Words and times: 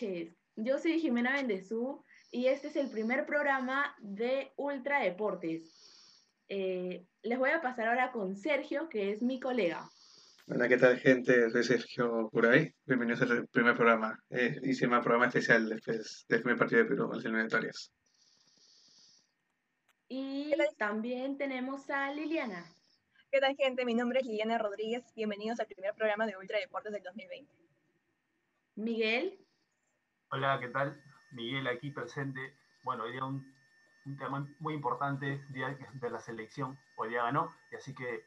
Noches, 0.00 0.32
yo 0.54 0.78
soy 0.78 1.00
Jimena 1.00 1.32
Bendezú 1.32 2.04
y 2.30 2.46
este 2.46 2.68
es 2.68 2.76
el 2.76 2.88
primer 2.88 3.26
programa 3.26 3.96
de 3.98 4.52
Ultra 4.56 5.00
Deportes. 5.00 6.24
Eh, 6.48 7.04
les 7.22 7.38
voy 7.38 7.50
a 7.50 7.60
pasar 7.60 7.88
ahora 7.88 8.12
con 8.12 8.36
Sergio, 8.36 8.88
que 8.88 9.10
es 9.10 9.22
mi 9.22 9.40
colega. 9.40 9.90
Hola, 10.46 10.68
¿qué 10.68 10.76
tal, 10.76 11.00
gente? 11.00 11.50
Soy 11.50 11.64
Sergio 11.64 12.28
Curay. 12.30 12.72
Bienvenidos 12.86 13.22
al 13.22 13.48
primer 13.48 13.74
programa. 13.74 14.16
Eh, 14.30 14.60
hice 14.62 14.86
un 14.86 14.92
programa 15.00 15.26
especial 15.26 15.68
después 15.68 16.24
del 16.28 16.42
primer 16.42 16.58
partido 16.58 16.84
de 16.84 16.88
Perú, 16.88 17.10
las 17.12 17.24
eliminatorias. 17.24 17.92
Y 20.08 20.52
también 20.76 21.36
tenemos 21.38 21.90
a 21.90 22.12
Liliana. 22.12 22.64
¿Qué 23.32 23.40
tal, 23.40 23.56
gente? 23.56 23.84
Mi 23.84 23.94
nombre 23.94 24.20
es 24.20 24.26
Liliana 24.26 24.58
Rodríguez. 24.58 25.02
Bienvenidos 25.16 25.58
al 25.58 25.66
primer 25.66 25.92
programa 25.94 26.24
de 26.24 26.36
Ultra 26.36 26.60
Deportes 26.60 26.92
del 26.92 27.02
2020. 27.02 27.52
Miguel. 28.76 29.47
Hola, 30.30 30.58
¿qué 30.60 30.68
tal? 30.68 31.02
Miguel 31.30 31.66
aquí 31.68 31.90
presente. 31.90 32.54
Bueno, 32.82 33.04
hoy 33.04 33.12
día 33.12 33.24
un, 33.24 33.50
un 34.04 34.18
tema 34.18 34.46
muy 34.58 34.74
importante, 34.74 35.42
día 35.48 35.74
de 35.94 36.10
la 36.10 36.20
selección. 36.20 36.78
Hoy 36.96 37.08
día 37.08 37.22
ganó, 37.22 37.50
y 37.72 37.76
así 37.76 37.94
que 37.94 38.24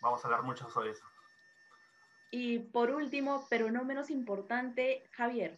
vamos 0.00 0.24
a 0.24 0.26
hablar 0.26 0.42
mucho 0.42 0.68
sobre 0.70 0.90
eso. 0.90 1.04
Y 2.32 2.58
por 2.58 2.90
último, 2.90 3.46
pero 3.48 3.70
no 3.70 3.84
menos 3.84 4.10
importante, 4.10 5.04
Javier. 5.12 5.56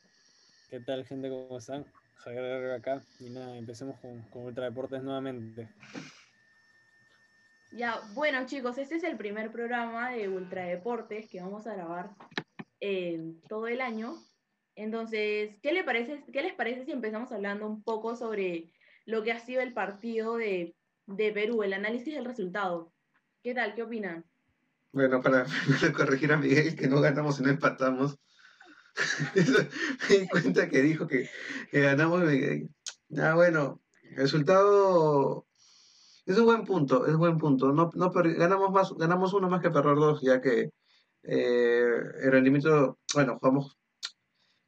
¿Qué 0.69 0.79
tal, 0.81 1.07
gente? 1.07 1.31
¿Cómo 1.31 1.57
están? 1.57 1.87
Javier 2.17 2.73
acá. 2.73 3.03
Y 3.19 3.31
nada, 3.31 3.57
empecemos 3.57 3.99
con, 4.01 4.21
con 4.29 4.45
Ultra 4.45 4.67
Deportes 4.67 5.03
nuevamente. 5.03 5.71
Ya, 7.73 7.99
bueno 8.13 8.45
chicos, 8.45 8.77
este 8.77 8.97
es 8.97 9.05
el 9.05 9.17
primer 9.17 9.51
programa 9.51 10.11
de 10.11 10.29
Ultra 10.29 10.65
Deportes 10.65 11.31
que 11.31 11.41
vamos 11.41 11.67
a 11.67 11.75
grabar 11.75 12.11
eh, 12.79 13.35
todo 13.49 13.69
el 13.69 13.81
año. 13.81 14.17
Entonces, 14.79 15.57
¿qué, 15.61 15.73
le 15.73 15.83
parece, 15.83 16.23
¿qué 16.33 16.41
les 16.41 16.55
parece 16.55 16.85
si 16.85 16.93
empezamos 16.93 17.33
hablando 17.33 17.67
un 17.67 17.83
poco 17.83 18.15
sobre 18.15 18.73
lo 19.07 19.25
que 19.25 19.33
ha 19.33 19.41
sido 19.41 19.61
el 19.61 19.73
partido 19.73 20.37
de, 20.37 20.77
de 21.07 21.33
Perú, 21.33 21.65
el 21.65 21.73
análisis 21.73 22.15
del 22.15 22.25
resultado? 22.25 22.93
¿Qué 23.43 23.55
tal? 23.55 23.75
¿Qué 23.75 23.83
opinan? 23.83 24.25
Bueno, 24.93 25.21
para 25.21 25.47
corregir 25.97 26.33
a 26.33 26.37
Miguel, 26.37 26.77
que 26.77 26.87
no 26.87 27.01
ganamos 27.01 27.41
y 27.41 27.43
no 27.43 27.51
empatamos. 27.51 28.21
me 30.09 30.17
di 30.17 30.29
cuenta 30.29 30.69
que 30.69 30.81
dijo 30.81 31.09
que, 31.09 31.29
que 31.73 31.81
ganamos. 31.81 32.23
Ah, 33.21 33.35
bueno, 33.35 33.81
resultado 34.15 35.49
es 36.25 36.39
un 36.39 36.45
buen 36.45 36.65
punto, 36.65 37.05
es 37.05 37.15
un 37.15 37.19
buen 37.19 37.37
punto. 37.37 37.73
No, 37.73 37.91
no 37.97 38.13
ganamos 38.13 38.71
más, 38.71 38.93
ganamos 38.95 39.33
uno 39.33 39.51
más 39.51 39.61
que 39.61 39.71
perder 39.71 39.97
dos, 39.97 40.21
ya 40.23 40.41
que 40.41 40.71
eh, 41.25 42.01
el 42.23 42.31
rendimiento, 42.31 43.01
bueno, 43.13 43.41
jugamos 43.41 43.77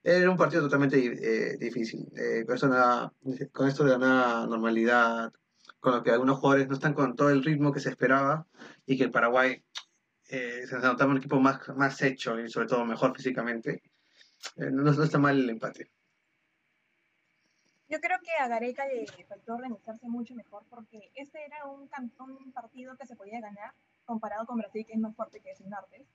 era 0.03 0.31
un 0.31 0.37
partido 0.37 0.62
totalmente 0.62 0.98
eh, 0.98 1.56
difícil. 1.59 2.09
Eh, 2.17 2.45
con, 2.47 2.55
esto 2.55 3.15
con, 3.53 3.69
esto 3.69 3.84
de 3.84 3.98
la 3.98 4.47
normalidad, 4.47 5.33
con 5.79 5.95
lo 5.95 6.03
que 6.03 6.11
algunos 6.11 6.39
jugadores 6.39 6.69
no 6.69 6.75
están 6.75 6.95
con 6.95 7.15
todo 7.17 7.31
el 7.31 7.45
ritmo 7.45 7.73
que 7.73 7.81
se 7.81 7.91
esperaba 7.91 8.47
y 8.87 8.97
que 8.97 9.05
el 9.05 9.11
Paraguay 9.11 9.62
eh, 10.28 10.67
se 10.67 10.78
notaba 10.78 11.11
un 11.11 11.19
equipo 11.19 11.39
más, 11.41 11.69
más 11.77 12.01
hecho 12.03 12.39
y 12.41 12.48
sobre 12.48 12.69
todo 12.69 12.84
mejor 12.84 13.15
físicamente. 13.15 13.83
No, 14.56 14.71
no, 14.71 15.03
está 15.03 15.19
mal 15.19 15.38
el 15.38 15.50
empate. 15.50 15.91
Yo 17.88 18.00
creo 18.00 18.19
que 18.22 18.31
a 18.41 18.49
Gareca 18.49 18.87
le 18.87 19.05
faltó 19.27 19.55
organizarse 19.55 20.09
mucho 20.09 20.34
mejor 20.34 20.65
porque 20.71 21.11
este 21.15 21.44
era 21.44 21.67
un, 21.67 21.91
un 22.21 22.53
partido 22.53 22.97
que 22.97 23.06
se 23.06 23.17
podía 23.17 23.41
ganar 23.41 23.75
comparado 24.06 24.47
con 24.47 24.59
Brasil, 24.59 24.87
que 24.87 24.94
es 24.94 24.99
más 24.99 25.15
fuerte 25.15 25.41
que 25.41 25.55
sin 25.56 25.69
Martes 25.69 26.06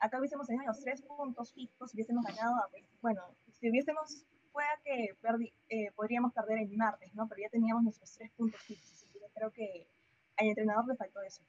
acá 0.00 0.18
hubiésemos 0.18 0.46
tenido 0.46 0.66
los 0.66 0.80
tres 0.80 1.02
puntos 1.02 1.52
fijos, 1.52 1.94
hubiésemos 1.94 2.24
ganado, 2.24 2.56
bueno, 3.00 3.22
si 3.52 3.70
hubiésemos, 3.70 4.24
pueda 4.52 4.68
que 4.84 5.14
eh, 5.68 5.92
podríamos 5.94 6.32
perder 6.32 6.58
el 6.58 6.76
martes, 6.76 7.14
¿no? 7.14 7.28
Pero 7.28 7.42
ya 7.42 7.50
teníamos 7.50 7.84
nuestros 7.84 8.12
tres 8.14 8.32
puntos 8.32 8.60
fijos, 8.62 8.90
así 8.90 9.06
que 9.12 9.20
yo 9.20 9.28
creo 9.32 9.50
que 9.52 9.86
al 10.38 10.46
entrenador 10.46 10.88
le 10.88 10.96
faltó 10.96 11.22
eso. 11.22 11.42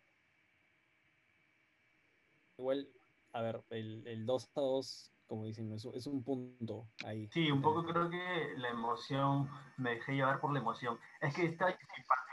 Igual, 2.58 2.88
a 3.34 3.42
ver, 3.42 3.64
el, 3.70 4.06
el 4.06 4.26
2 4.26 4.52
a 4.56 4.62
2, 4.62 5.12
como 5.26 5.46
dicen, 5.46 5.72
es, 5.72 5.86
es, 5.86 6.06
un 6.06 6.24
punto 6.24 6.90
ahí. 7.06 7.28
Sí, 7.30 7.50
un 7.50 7.62
poco 7.62 7.84
creo 7.86 8.10
que 8.10 8.54
la 8.58 8.70
emoción, 8.70 9.50
me 9.78 9.92
dejé 9.92 10.14
llevar 10.14 10.40
por 10.42 10.54
la 10.54 10.60
emoción. 10.60 11.00
Es 11.22 11.34
que 11.34 11.46
este 11.46 11.64
empate, 11.64 12.32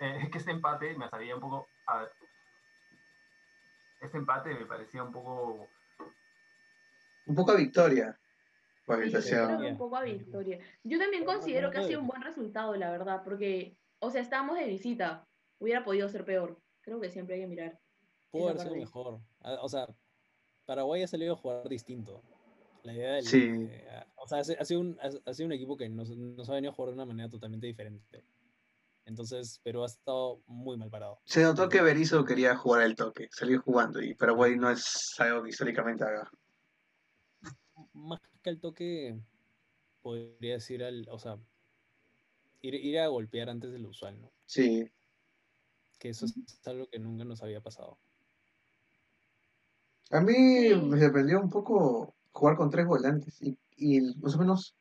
eh, 0.00 0.18
es 0.22 0.30
que 0.30 0.38
este 0.38 0.52
empate 0.52 0.96
me 0.96 1.10
salía 1.10 1.34
un 1.34 1.40
poco, 1.40 1.66
a 1.88 2.06
este 4.00 4.18
empate 4.18 4.54
me 4.54 4.66
parecía 4.66 5.02
un 5.02 5.12
poco... 5.12 5.68
Un 7.26 7.34
poco 7.34 7.52
a 7.52 7.56
victoria. 7.56 8.18
Sí, 9.20 9.34
un 9.34 9.76
poco 9.76 9.96
a 9.96 10.02
victoria. 10.02 10.58
Yo 10.82 10.98
también 10.98 11.24
considero 11.24 11.70
que 11.70 11.78
ha 11.78 11.84
sido 11.84 12.00
un 12.00 12.06
buen 12.06 12.22
resultado, 12.22 12.74
la 12.74 12.90
verdad, 12.90 13.22
porque, 13.22 13.76
o 13.98 14.10
sea, 14.10 14.22
estábamos 14.22 14.58
de 14.58 14.66
visita. 14.66 15.26
Hubiera 15.58 15.84
podido 15.84 16.08
ser 16.08 16.24
peor. 16.24 16.58
Creo 16.80 16.98
que 17.00 17.10
siempre 17.10 17.34
hay 17.34 17.42
que 17.42 17.46
mirar. 17.48 17.78
Pudo 18.30 18.48
haber 18.48 18.60
sido 18.62 18.76
mejor. 18.76 19.20
Ah, 19.42 19.58
o 19.60 19.68
sea, 19.68 19.88
Paraguay 20.64 21.02
ha 21.02 21.08
salido 21.08 21.34
a 21.34 21.36
jugar 21.36 21.68
distinto. 21.68 22.22
La 22.82 22.94
idea 22.94 23.12
del. 23.14 23.26
Sí. 23.26 23.68
o 24.16 24.26
sea, 24.26 24.38
ha 24.38 24.64
sido, 24.64 24.80
un, 24.80 24.98
ha 25.00 25.34
sido 25.34 25.46
un 25.46 25.52
equipo 25.52 25.76
que 25.76 25.88
nos, 25.88 26.08
nos 26.16 26.48
ha 26.48 26.54
venido 26.54 26.70
a 26.70 26.74
jugar 26.74 26.90
de 26.90 26.94
una 26.94 27.04
manera 27.04 27.28
totalmente 27.28 27.66
diferente. 27.66 28.24
Entonces 29.08 29.58
Perú 29.64 29.84
ha 29.84 29.86
estado 29.86 30.42
muy 30.46 30.76
mal 30.76 30.90
parado. 30.90 31.18
Se 31.24 31.42
notó 31.42 31.70
que 31.70 31.80
Berizzo 31.80 32.26
quería 32.26 32.54
jugar 32.56 32.82
el 32.82 32.94
toque, 32.94 33.28
salió 33.32 33.60
jugando 33.62 34.02
y 34.02 34.14
Paraguay 34.14 34.56
no 34.56 34.70
es 34.70 35.14
algo 35.18 35.42
que 35.42 35.48
históricamente 35.48 36.04
haga. 36.04 36.30
Más 37.94 38.20
que 38.42 38.50
el 38.50 38.60
toque, 38.60 39.18
podría 40.02 40.54
decir 40.54 40.84
al, 40.84 41.08
o 41.10 41.18
sea, 41.18 41.38
ir, 42.60 42.98
a 42.98 43.06
golpear 43.06 43.48
antes 43.48 43.72
de 43.72 43.78
lo 43.78 43.88
usual, 43.88 44.20
¿no? 44.20 44.30
Sí. 44.44 44.86
Que 45.98 46.10
eso 46.10 46.26
es 46.26 46.34
algo 46.66 46.86
que 46.88 46.98
nunca 46.98 47.24
nos 47.24 47.42
había 47.42 47.62
pasado. 47.62 47.98
A 50.10 50.20
mí 50.20 50.68
me 50.82 51.00
sorprendió 51.00 51.40
un 51.40 51.48
poco 51.48 52.14
jugar 52.32 52.56
con 52.56 52.68
tres 52.68 52.86
volantes 52.86 53.40
y, 53.40 53.58
y 53.74 54.00
más 54.16 54.34
o 54.34 54.38
menos 54.38 54.76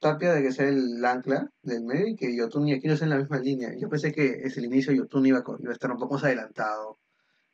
Tapia 0.00 0.32
de 0.32 0.42
que 0.42 0.52
sea 0.52 0.66
el 0.68 1.04
ancla 1.04 1.50
del 1.62 1.84
medio 1.84 2.08
y 2.08 2.16
que 2.16 2.34
Yotun 2.34 2.68
y 2.68 2.72
Aquino 2.72 2.96
sean 2.96 3.12
en 3.12 3.18
la 3.18 3.22
misma 3.22 3.38
línea. 3.38 3.70
Yo 3.78 3.88
pensé 3.88 4.12
que 4.12 4.40
es 4.44 4.56
el 4.56 4.64
inicio 4.64 4.94
Yotun 4.94 5.26
iba, 5.26 5.44
iba 5.58 5.70
a 5.70 5.74
estar 5.74 5.90
un 5.92 5.98
poco 5.98 6.14
más 6.14 6.24
adelantado. 6.24 6.98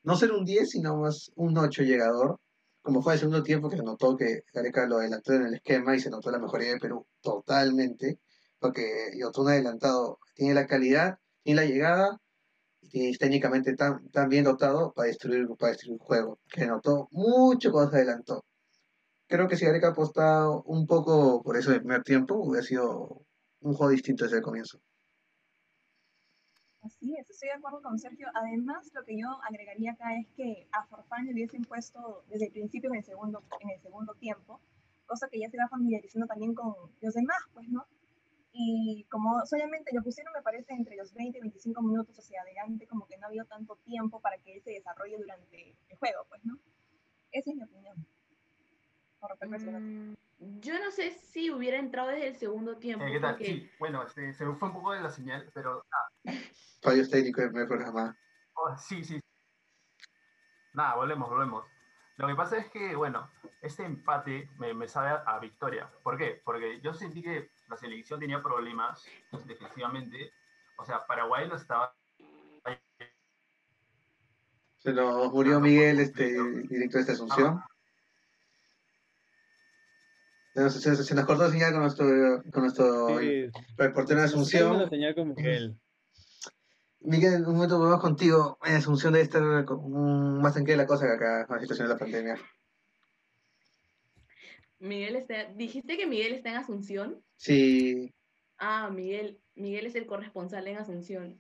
No 0.05 0.17
ser 0.17 0.33
un 0.33 0.45
10, 0.45 0.71
sino 0.71 0.97
más 0.97 1.33
un 1.35 1.59
8 1.59 1.83
llegador. 1.83 2.39
Como 2.83 3.03
fue 3.03 3.15
el 3.15 3.19
segundo 3.19 3.43
tiempo 3.43 3.69
que 3.69 3.77
se 3.77 3.83
notó 3.83 4.17
que 4.17 4.43
Gareca 4.53 4.87
lo 4.87 4.99
adelantó 4.99 5.33
en 5.35 5.47
el 5.47 5.55
esquema 5.55 5.97
y 5.97 6.01
se 6.01 6.11
notó 6.11 6.31
la 6.31 6.39
mejoría 6.39 6.71
de 6.71 6.79
Perú 6.79 7.07
totalmente. 7.21 8.21
Porque 8.61 8.85
Yotun 9.19 9.49
adelantado 9.49 10.19
tiene 10.35 10.55
la 10.55 10.67
calidad, 10.67 11.19
tiene 11.43 11.63
la 11.63 11.67
llegada 11.67 12.21
y 12.81 13.11
es 13.11 13.19
técnicamente 13.19 13.75
tan, 13.75 14.09
tan 14.11 14.29
bien 14.29 14.45
dotado 14.45 14.93
para 14.93 15.09
destruir, 15.09 15.47
para 15.59 15.73
destruir 15.73 15.95
el 16.01 16.07
juego. 16.07 16.39
Que 16.49 16.67
notó 16.67 17.09
mucho 17.11 17.73
cuando 17.73 17.91
se 17.91 17.97
adelantó 17.99 18.45
creo 19.29 19.49
que 19.49 19.57
si 19.57 19.67
Gareca 19.67 19.89
apostado 19.89 20.63
un 20.65 20.87
poco 20.87 21.43
por 21.43 21.57
eso 21.57 21.71
de 21.71 21.81
primer 21.81 22.03
tiempo, 22.03 22.35
hubiera 22.37 22.65
sido 22.65 23.27
un 23.61 23.75
juego 23.75 23.91
distinto 23.91 24.25
desde 24.25 24.39
el 24.39 24.43
comienzo. 24.43 24.81
Así 26.83 27.17
es, 27.17 27.29
estoy 27.29 27.49
de 27.49 27.55
acuerdo 27.55 27.83
con 27.83 27.99
Sergio. 27.99 28.29
Además, 28.33 28.89
lo 28.95 29.05
que 29.05 29.19
yo 29.19 29.27
agregaría 29.43 29.93
acá 29.93 30.17
es 30.17 30.29
que 30.37 30.69
a 30.71 30.87
Forfán 30.87 31.27
le 31.27 31.33
hubiesen 31.33 31.63
puesto 31.63 32.25
desde 32.29 32.47
el 32.47 32.53
principio 32.53 32.91
en 32.91 32.97
el 32.97 33.05
segundo, 33.05 33.43
en 33.61 33.71
el 33.71 33.81
segundo 33.81 34.15
tiempo, 34.15 34.61
cosa 35.05 35.29
que 35.29 35.41
ya 35.41 35.51
se 35.51 35.59
va 35.59 35.69
familiarizando 35.69 36.29
también 36.29 36.55
con 36.55 36.75
los 37.01 37.15
demás, 37.15 37.39
pues, 37.55 37.69
¿no? 37.69 37.85
Y 38.53 39.05
como 39.11 39.45
solamente 39.47 39.91
lo 39.95 40.03
pusieron, 40.03 40.33
me 40.33 40.43
parece, 40.43 40.75
entre 40.75 40.97
los 40.97 41.13
20 41.13 41.39
y 41.39 41.41
25 41.41 41.83
minutos 41.83 42.19
hacia 42.19 42.41
adelante, 42.41 42.87
como 42.87 43.07
que 43.07 43.19
no 43.19 43.27
había 43.27 43.45
tanto 43.45 43.77
tiempo 43.85 44.21
para 44.21 44.39
que 44.39 44.55
él 44.55 44.63
se 44.63 44.71
desarrolle 44.71 45.19
durante 45.19 45.77
el 45.89 45.97
juego, 45.99 46.25
pues, 46.29 46.45
¿no? 46.45 46.57
Esa 47.33 47.51
es 47.51 47.57
mi 47.57 47.65
opinión. 47.65 48.07
Mm, 49.21 50.15
yo 50.61 50.79
no 50.79 50.91
sé 50.91 51.11
si 51.11 51.51
hubiera 51.51 51.79
entrado 51.79 52.09
desde 52.09 52.29
el 52.29 52.37
segundo 52.37 52.77
tiempo. 52.77 53.05
Eh, 53.05 53.13
¿Qué 53.13 53.21
tal? 53.21 53.39
Sí, 53.39 53.71
bueno, 53.79 54.07
se 54.09 54.21
me 54.21 54.35
fue 54.35 54.69
un 54.69 54.75
poco 54.75 54.93
de 54.93 55.01
la 55.01 55.11
señal, 55.11 55.51
pero. 55.55 55.85
Ah. 55.93 56.09
Fallos 56.83 57.11
técnicos 57.11 57.45
en 57.45 57.57
el 57.57 57.67
programa. 57.67 58.17
Oh, 58.55 58.77
sí, 58.77 59.03
sí. 59.03 59.21
Nada, 60.75 60.95
volvemos, 60.97 61.29
volvemos. 61.29 61.65
Lo 62.17 62.27
que 62.29 62.35
pasa 62.35 62.57
es 62.59 62.71
que, 62.71 62.95
bueno, 62.95 63.31
este 63.61 63.85
empate 63.85 64.49
me, 64.59 64.73
me, 64.73 64.89
sabe 64.89 65.21
a, 65.27 65.39
victoria. 65.39 65.91
¿Por 66.03 66.17
qué? 66.17 66.41
Porque 66.45 66.81
yo 66.81 66.95
sentí 66.95 67.23
que 67.23 67.51
la 67.69 67.77
selección 67.77 68.21
tenía 68.21 68.43
problemas 68.43 69.05
defensivamente. 69.47 70.33
O 70.77 70.85
sea, 70.85 71.07
Paraguay 71.07 71.49
no 71.49 71.57
estaba. 71.57 71.95
Se 74.77 74.93
nos 74.93 75.33
murió 75.33 75.61
Miguel, 75.61 75.99
este, 76.01 76.33
directo 76.69 76.99
de 76.99 77.01
esta 77.01 77.13
Asunción. 77.15 77.59
Ah, 77.59 77.67
se, 80.71 80.97
se, 80.97 81.15
nos 81.15 81.25
cortó 81.27 81.45
la 81.45 81.51
señal 81.51 81.73
con 81.73 81.83
nuestro, 81.83 82.43
con 82.53 82.63
nuestro 82.63 83.19
sí. 83.21 83.47
reportero 83.77 84.21
de 84.21 84.27
Asunción. 84.27 84.79
La 84.79 84.89
señal 84.89 85.15
con 85.15 85.35
Miguel. 85.35 85.79
Miguel, 87.01 87.45
un 87.47 87.55
momento 87.55 87.79
volvemos 87.79 88.01
contigo. 88.01 88.59
En 88.65 88.75
Asunción 88.75 89.13
debe 89.13 89.25
estar 89.25 89.43
más 89.43 90.55
tranquila 90.55 90.79
la 90.79 90.87
cosa 90.87 91.07
que 91.07 91.13
acá 91.13 91.47
con 91.47 91.57
la 91.57 91.63
situación 91.63 91.89
de 91.89 91.95
la 91.95 91.99
pandemia. 91.99 92.37
Miguel 94.79 95.17
está, 95.17 95.45
dijiste 95.55 95.97
que 95.97 96.07
Miguel 96.07 96.35
está 96.35 96.51
en 96.51 96.57
Asunción. 96.57 97.23
Sí, 97.37 98.15
Ah, 98.59 98.89
Miguel, 98.91 99.41
Miguel 99.55 99.87
es 99.87 99.95
el 99.95 100.07
corresponsal 100.07 100.67
en 100.67 100.79
Asunción. 100.79 101.37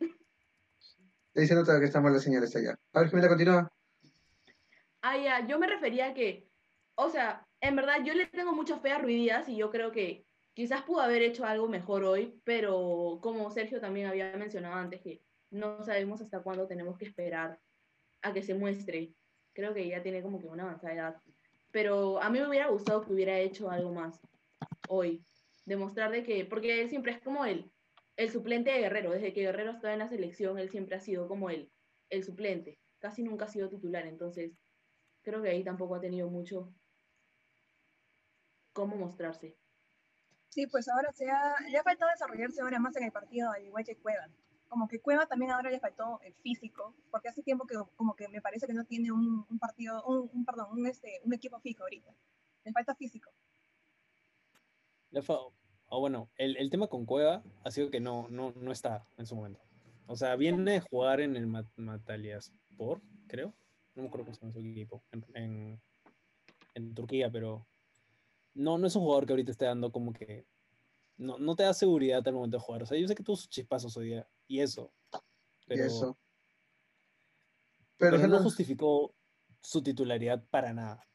ahí 1.34 1.46
se 1.46 1.54
nota 1.54 1.78
que 1.78 1.86
está 1.86 2.00
mal 2.00 2.12
la 2.12 2.18
señal 2.20 2.44
esta 2.44 2.60
ya. 2.60 2.78
A 2.92 3.00
ver, 3.00 3.08
Jimena, 3.08 3.28
continúa. 3.28 3.72
Ah, 5.02 5.16
ya, 5.16 5.46
yo 5.46 5.58
me 5.58 5.66
refería 5.66 6.08
a 6.08 6.14
que, 6.14 6.48
o 6.94 7.08
sea, 7.08 7.45
en 7.66 7.76
verdad 7.76 8.04
yo 8.04 8.14
le 8.14 8.26
tengo 8.26 8.52
mucha 8.52 8.78
fe 8.78 8.90
a 8.90 8.98
Ruiz 8.98 9.16
Díaz 9.16 9.48
y 9.48 9.56
yo 9.56 9.70
creo 9.70 9.92
que 9.92 10.24
quizás 10.54 10.82
pudo 10.82 11.00
haber 11.00 11.22
hecho 11.22 11.44
algo 11.44 11.68
mejor 11.68 12.04
hoy, 12.04 12.40
pero 12.44 13.18
como 13.20 13.50
Sergio 13.50 13.80
también 13.80 14.06
había 14.06 14.36
mencionado 14.36 14.74
antes, 14.74 15.00
que 15.00 15.20
no 15.50 15.84
sabemos 15.84 16.20
hasta 16.20 16.42
cuándo 16.42 16.66
tenemos 16.66 16.96
que 16.96 17.04
esperar 17.04 17.58
a 18.22 18.32
que 18.32 18.42
se 18.42 18.54
muestre. 18.54 19.12
Creo 19.52 19.74
que 19.74 19.88
ya 19.88 20.02
tiene 20.02 20.22
como 20.22 20.40
que 20.40 20.46
una 20.46 20.64
avanzada 20.64 20.94
edad. 20.94 21.16
Pero 21.72 22.22
a 22.22 22.30
mí 22.30 22.38
me 22.38 22.48
hubiera 22.48 22.68
gustado 22.68 23.02
que 23.04 23.12
hubiera 23.12 23.38
hecho 23.38 23.70
algo 23.70 23.92
más 23.92 24.20
hoy. 24.88 25.22
Demostrar 25.64 26.10
de 26.10 26.22
que, 26.22 26.44
porque 26.44 26.80
él 26.80 26.88
siempre 26.88 27.12
es 27.12 27.20
como 27.20 27.44
el, 27.44 27.70
el 28.16 28.30
suplente 28.30 28.70
de 28.70 28.80
Guerrero. 28.80 29.10
Desde 29.10 29.32
que 29.32 29.42
Guerrero 29.42 29.72
estaba 29.72 29.92
en 29.92 29.98
la 29.98 30.08
selección, 30.08 30.58
él 30.58 30.70
siempre 30.70 30.96
ha 30.96 31.00
sido 31.00 31.28
como 31.28 31.50
el, 31.50 31.70
el 32.10 32.24
suplente. 32.24 32.78
Casi 32.98 33.22
nunca 33.22 33.44
ha 33.46 33.48
sido 33.48 33.68
titular. 33.68 34.06
Entonces, 34.06 34.52
creo 35.22 35.42
que 35.42 35.50
ahí 35.50 35.64
tampoco 35.64 35.96
ha 35.96 36.00
tenido 36.00 36.30
mucho 36.30 36.72
cómo 38.76 38.94
mostrarse. 38.94 39.56
Sí, 40.50 40.66
pues 40.66 40.86
ahora 40.88 41.10
se 41.12 41.28
ha, 41.30 41.56
le 41.68 41.78
ha 41.78 41.82
faltado 41.82 42.10
desarrollarse 42.10 42.60
ahora 42.60 42.78
más 42.78 42.94
en 42.96 43.04
el 43.04 43.12
partido 43.12 43.50
al 43.50 43.64
igual 43.64 43.84
que 43.84 43.96
Cueva. 43.96 44.28
Como 44.68 44.86
que 44.86 45.00
Cueva 45.00 45.26
también 45.26 45.50
ahora 45.50 45.70
le 45.70 45.80
faltó 45.80 46.20
el 46.22 46.34
físico, 46.34 46.94
porque 47.10 47.28
hace 47.28 47.42
tiempo 47.42 47.66
que 47.66 47.76
como 47.96 48.14
que 48.14 48.28
me 48.28 48.40
parece 48.42 48.66
que 48.66 48.74
no 48.74 48.84
tiene 48.84 49.10
un, 49.12 49.46
un 49.48 49.58
partido, 49.58 50.04
un, 50.04 50.30
un, 50.32 50.44
perdón, 50.44 50.68
un, 50.72 50.86
este, 50.86 51.20
un 51.24 51.32
equipo 51.32 51.58
fijo 51.60 51.82
ahorita. 51.84 52.12
Le 52.64 52.72
falta 52.72 52.94
físico. 52.94 53.30
Le 55.10 55.22
fa- 55.22 55.38
o 55.88 56.00
bueno, 56.00 56.28
el, 56.36 56.56
el 56.56 56.68
tema 56.68 56.88
con 56.88 57.06
Cueva 57.06 57.42
ha 57.64 57.70
sido 57.70 57.90
que 57.90 58.00
no, 58.00 58.26
no, 58.28 58.52
no 58.56 58.72
está 58.72 59.06
en 59.16 59.26
su 59.26 59.36
momento. 59.36 59.60
O 60.06 60.16
sea, 60.16 60.36
viene 60.36 60.72
de 60.72 60.80
jugar 60.80 61.20
en 61.20 61.36
el 61.36 61.46
Mat- 61.46 61.76
Matalyaspor, 61.76 63.00
creo. 63.28 63.54
No 63.94 64.02
me 64.02 64.08
acuerdo 64.08 64.26
cómo 64.26 64.34
se 64.34 64.40
llama 64.42 64.52
su 64.52 64.60
equipo. 64.60 65.02
En, 65.12 65.24
en, 65.34 65.80
en 66.74 66.94
Turquía, 66.94 67.30
pero 67.30 67.66
no, 68.56 68.78
no 68.78 68.86
es 68.86 68.96
un 68.96 69.02
jugador 69.02 69.26
que 69.26 69.32
ahorita 69.34 69.50
esté 69.52 69.66
dando 69.66 69.92
como 69.92 70.12
que. 70.12 70.46
No, 71.18 71.38
no 71.38 71.56
te 71.56 71.62
da 71.62 71.72
seguridad 71.72 72.26
al 72.26 72.34
momento 72.34 72.56
de 72.56 72.62
jugar. 72.62 72.82
O 72.82 72.86
sea, 72.86 72.98
yo 72.98 73.06
sé 73.06 73.14
que 73.14 73.22
tuvo 73.22 73.36
sus 73.36 73.48
chispazos 73.48 73.96
hoy 73.96 74.08
día 74.08 74.28
y 74.48 74.60
eso. 74.60 74.92
Pero, 75.66 75.84
Y 75.84 75.86
eso. 75.86 76.18
pero 77.96 78.16
Pero, 78.16 78.28
no 78.28 78.42
justificó 78.42 79.14
su 79.62 79.82
titularidad 79.82 80.44
para 80.50 80.72
nada. 80.72 81.06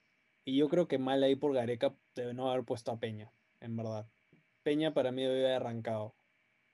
Y 0.44 0.58
yo 0.58 0.70
creo 0.70 0.88
que 0.88 0.98
mal 0.98 1.22
ahí 1.24 1.36
por 1.36 1.54
Gareca 1.54 1.96
debe 2.16 2.34
no 2.34 2.50
haber 2.50 2.66
puesto 2.66 2.92
a 2.92 3.00
Peña, 3.00 3.32
en 3.60 3.76
verdad. 3.76 4.08
Peña 4.64 4.94
para 4.94 5.12
mí 5.12 5.22
debe 5.22 5.46
haber 5.46 5.56
arrancado. 5.62 6.16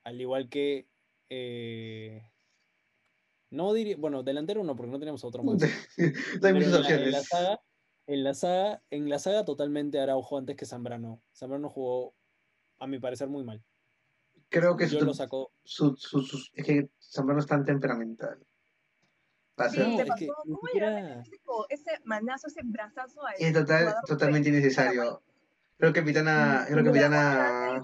Al 0.03 0.19
igual 0.21 0.49
que. 0.49 0.87
eh, 1.29 2.29
no 3.49 3.73
diría. 3.73 3.95
Bueno, 3.97 4.23
delantero 4.23 4.63
no, 4.63 4.75
porque 4.75 4.91
no 4.91 4.99
tenemos 4.99 5.23
otro 5.23 5.43
más. 5.43 5.61
hay 6.43 6.53
muchas 6.53 6.71
la, 6.71 6.77
en 6.77 6.81
opciones. 6.81 7.11
la 7.11 7.21
saga, 7.23 7.61
en 8.07 8.23
la 8.23 8.33
saga, 8.33 8.81
en 8.89 9.09
la 9.09 9.19
saga 9.19 9.45
totalmente 9.45 9.99
Araujo 9.99 10.37
antes 10.37 10.55
que 10.55 10.65
Zambrano. 10.65 11.21
Zambrano 11.35 11.69
jugó, 11.69 12.15
a 12.79 12.87
mi 12.87 12.99
parecer, 12.99 13.27
muy 13.27 13.43
mal. 13.43 13.61
Creo 14.49 14.77
que 14.77 14.87
Yo 14.87 14.99
su, 14.99 15.05
lo 15.05 15.13
saco. 15.13 15.51
su, 15.63 15.95
su- 15.97 16.21
sus- 16.21 16.51
es 16.53 16.65
que 16.65 16.89
Zambrano 16.99 17.41
es 17.41 17.47
tan 17.47 17.65
temperamental. 17.65 18.39
A 19.57 19.69
Sí, 19.69 19.79
No, 19.79 19.99
es 19.99 20.09
que 20.17 20.27
¿Cómo 20.27 20.59
da 20.79 21.23
ese, 21.69 21.91
manazo, 22.05 22.47
ese 22.47 22.61
brazazo 22.63 23.25
al 23.25 23.33
es 23.39 23.53
total, 23.53 23.79
jugador 23.85 24.03
totalmente 24.05 24.49
innecesario. 24.49 25.21
Creo 25.77 25.93
que 25.93 25.99
Capitana, 25.99 26.65
creo 26.69 26.83
que 26.91 26.99
era 26.99 27.05
Era 27.07 27.83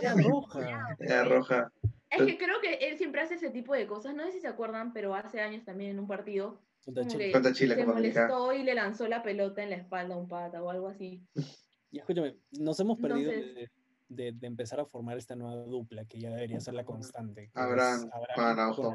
era 0.00 0.14
roja. 0.22 0.60
cebollado. 0.60 0.96
era 1.00 1.24
roja. 1.24 1.72
Es 2.10 2.22
que 2.22 2.38
creo 2.38 2.60
que 2.60 2.74
él 2.74 2.96
siempre 2.96 3.20
hace 3.20 3.34
ese 3.34 3.50
tipo 3.50 3.74
de 3.74 3.86
cosas. 3.86 4.14
No 4.14 4.24
sé 4.24 4.32
si 4.32 4.40
se 4.40 4.48
acuerdan, 4.48 4.92
pero 4.92 5.14
hace 5.14 5.40
años 5.40 5.64
también 5.64 5.90
en 5.90 5.98
un 5.98 6.06
partido 6.06 6.60
Contra 6.88 7.06
Chile. 7.06 7.32
Contra 7.32 7.52
Chile, 7.52 7.74
se 7.74 7.80
Copa 7.84 7.98
América. 7.98 8.28
molestó 8.28 8.52
y 8.54 8.62
le 8.62 8.74
lanzó 8.74 9.08
la 9.08 9.22
pelota 9.22 9.62
en 9.62 9.68
la 9.70 9.76
espalda 9.76 10.14
a 10.14 10.18
un 10.18 10.26
pata 10.26 10.62
o 10.62 10.70
algo 10.70 10.88
así. 10.88 11.22
Y 11.90 11.98
escúchame, 11.98 12.36
nos 12.52 12.78
hemos 12.80 12.98
perdido 12.98 13.30
Entonces- 13.32 13.70
de, 14.08 14.24
de- 14.24 14.32
de 14.32 14.46
empezar 14.46 14.78
a 14.80 14.84
formar 14.84 15.16
esta 15.18 15.34
nueva 15.36 15.56
dupla 15.64 16.04
que 16.06 16.18
ya 16.20 16.30
debería 16.30 16.60
ser 16.60 16.74
la 16.74 16.84
constante. 16.84 17.50
Abraham 17.54 18.10
Araujo. 18.36 18.94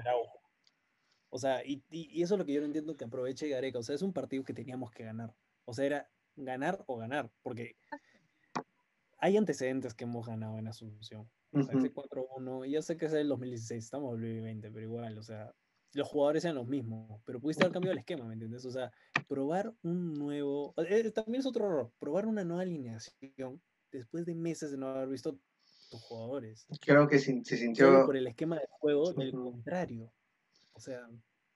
O 1.30 1.38
sea, 1.40 1.63
y, 1.66 1.84
y- 1.90 2.10
y 2.19 2.22
eso 2.24 2.36
es 2.36 2.40
lo 2.40 2.45
que 2.45 2.54
yo 2.54 2.60
no 2.62 2.68
entiendo 2.68 2.95
que 2.95 3.06
aproveche 3.06 3.48
Gareca. 3.50 3.80
O 3.80 3.84
sea, 3.84 3.95
es 3.95 4.01
un 4.04 4.13
partido 4.13 4.44
que 4.44 4.54
teníamos 4.54 4.92
que 4.92 5.04
ganar. 5.06 5.34
O 5.66 5.74
sea, 5.74 5.86
era 5.86 6.10
ganar 6.36 6.84
o 6.88 6.98
ganar, 6.98 7.31
porque 7.42 7.75
hay 9.18 9.38
antecedentes 9.38 9.94
que 9.95 10.04
hemos 10.04 10.25
ganado 10.28 10.57
en 10.60 10.68
Asunción. 10.68 11.30
O 11.51 11.63
sea, 11.63 11.75
Ujú. 11.75 11.86
ese 11.86 11.94
4-1, 11.94 12.66
ya 12.69 12.81
sé 12.84 12.95
que 12.98 13.06
es 13.06 13.13
el 13.13 13.28
2016, 13.30 13.84
estamos 13.86 14.13
en 14.16 14.22
2020, 14.22 14.69
pero 14.72 14.84
igual, 14.86 15.18
o 15.18 15.24
sea, 15.24 15.51
los 15.94 16.07
jugadores 16.07 16.44
eran 16.45 16.56
los 16.56 16.68
mismos, 16.68 17.22
pero 17.25 17.40
pudiste 17.40 17.63
haber 17.63 17.74
cambiado 17.74 17.94
el 17.94 18.00
esquema, 18.06 18.25
¿me 18.25 18.34
entiendes? 18.34 18.66
O 18.66 18.72
sea, 18.72 18.92
probar 19.28 19.74
un 19.84 20.13
nuevo, 20.13 20.74
eh, 20.78 21.12
también 21.12 21.40
es 21.40 21.45
otro 21.45 21.66
error, 21.66 21.92
probar 22.00 22.25
una 22.25 22.44
nueva 22.44 22.63
alineación 22.63 23.62
después 23.92 24.25
de 24.25 24.36
meses 24.36 24.72
de 24.72 24.78
no 24.78 24.88
haber 24.88 25.10
visto 25.10 25.38
tus 25.90 26.01
jugadores. 26.01 26.66
Creo 26.81 27.07
que 27.07 27.19
se, 27.19 27.44
se 27.44 27.57
Solo 27.57 27.62
sintió, 27.62 28.06
por 28.06 28.18
el 28.18 28.28
esquema 28.28 28.56
de 28.57 28.68
juego, 28.80 29.13
del 29.13 29.31
contrario. 29.31 30.12
O 30.74 30.80
sea, 30.80 31.07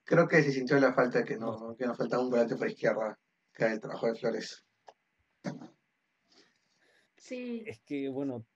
creo 0.04 0.26
que 0.26 0.42
se 0.42 0.52
sintió 0.52 0.78
la 0.78 0.94
falta 0.94 1.24
que 1.24 1.36
no, 1.36 1.76
que 1.76 1.86
nos 1.86 1.96
faltaba 1.96 2.22
un 2.22 2.30
volante 2.30 2.56
por 2.56 2.68
izquierda, 2.68 3.18
que 3.52 3.64
era 3.64 3.74
el 3.74 3.80
trabajo 3.80 4.06
de 4.06 4.14
Flores. 4.14 4.64
Sí, 7.16 7.62
es 7.66 7.80
que, 7.80 8.08
bueno, 8.08 8.46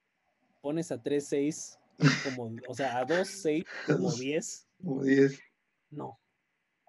pones 0.60 0.90
a 0.92 1.02
3-6, 1.02 1.78
como, 2.24 2.54
o 2.68 2.74
sea, 2.74 2.98
a 2.98 3.06
2-6, 3.06 3.66
como 3.86 4.12
10, 4.12 4.68
Como 4.78 5.02
10. 5.02 5.38
No. 5.92 6.18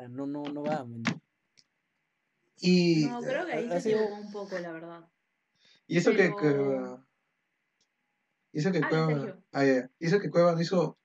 No, 0.09 0.25
no, 0.25 0.43
no 0.43 0.63
va. 0.63 0.85
Y, 2.59 3.05
no, 3.05 3.21
creo 3.21 3.45
que 3.45 3.51
ahí 3.53 3.67
ha 3.69 3.79
se 3.79 3.89
sido- 3.89 4.07
un 4.07 4.31
poco, 4.31 4.57
la 4.59 4.71
verdad. 4.71 5.05
y 5.87 5.97
eso 5.97 6.11
que, 6.11 6.33
pero- 6.37 6.37
que- 6.37 7.03
y 8.53 8.59
eso 8.59 8.71
que 8.71 8.77
Habla, 8.79 8.89
Cueva, 8.89 9.37
ah, 9.51 9.65
ya, 9.65 9.89
y 9.99 10.05
eso 10.07 10.19
que 10.19 10.29
Cueva 10.29 10.53
no 10.53 10.61
hizo, 10.61 10.97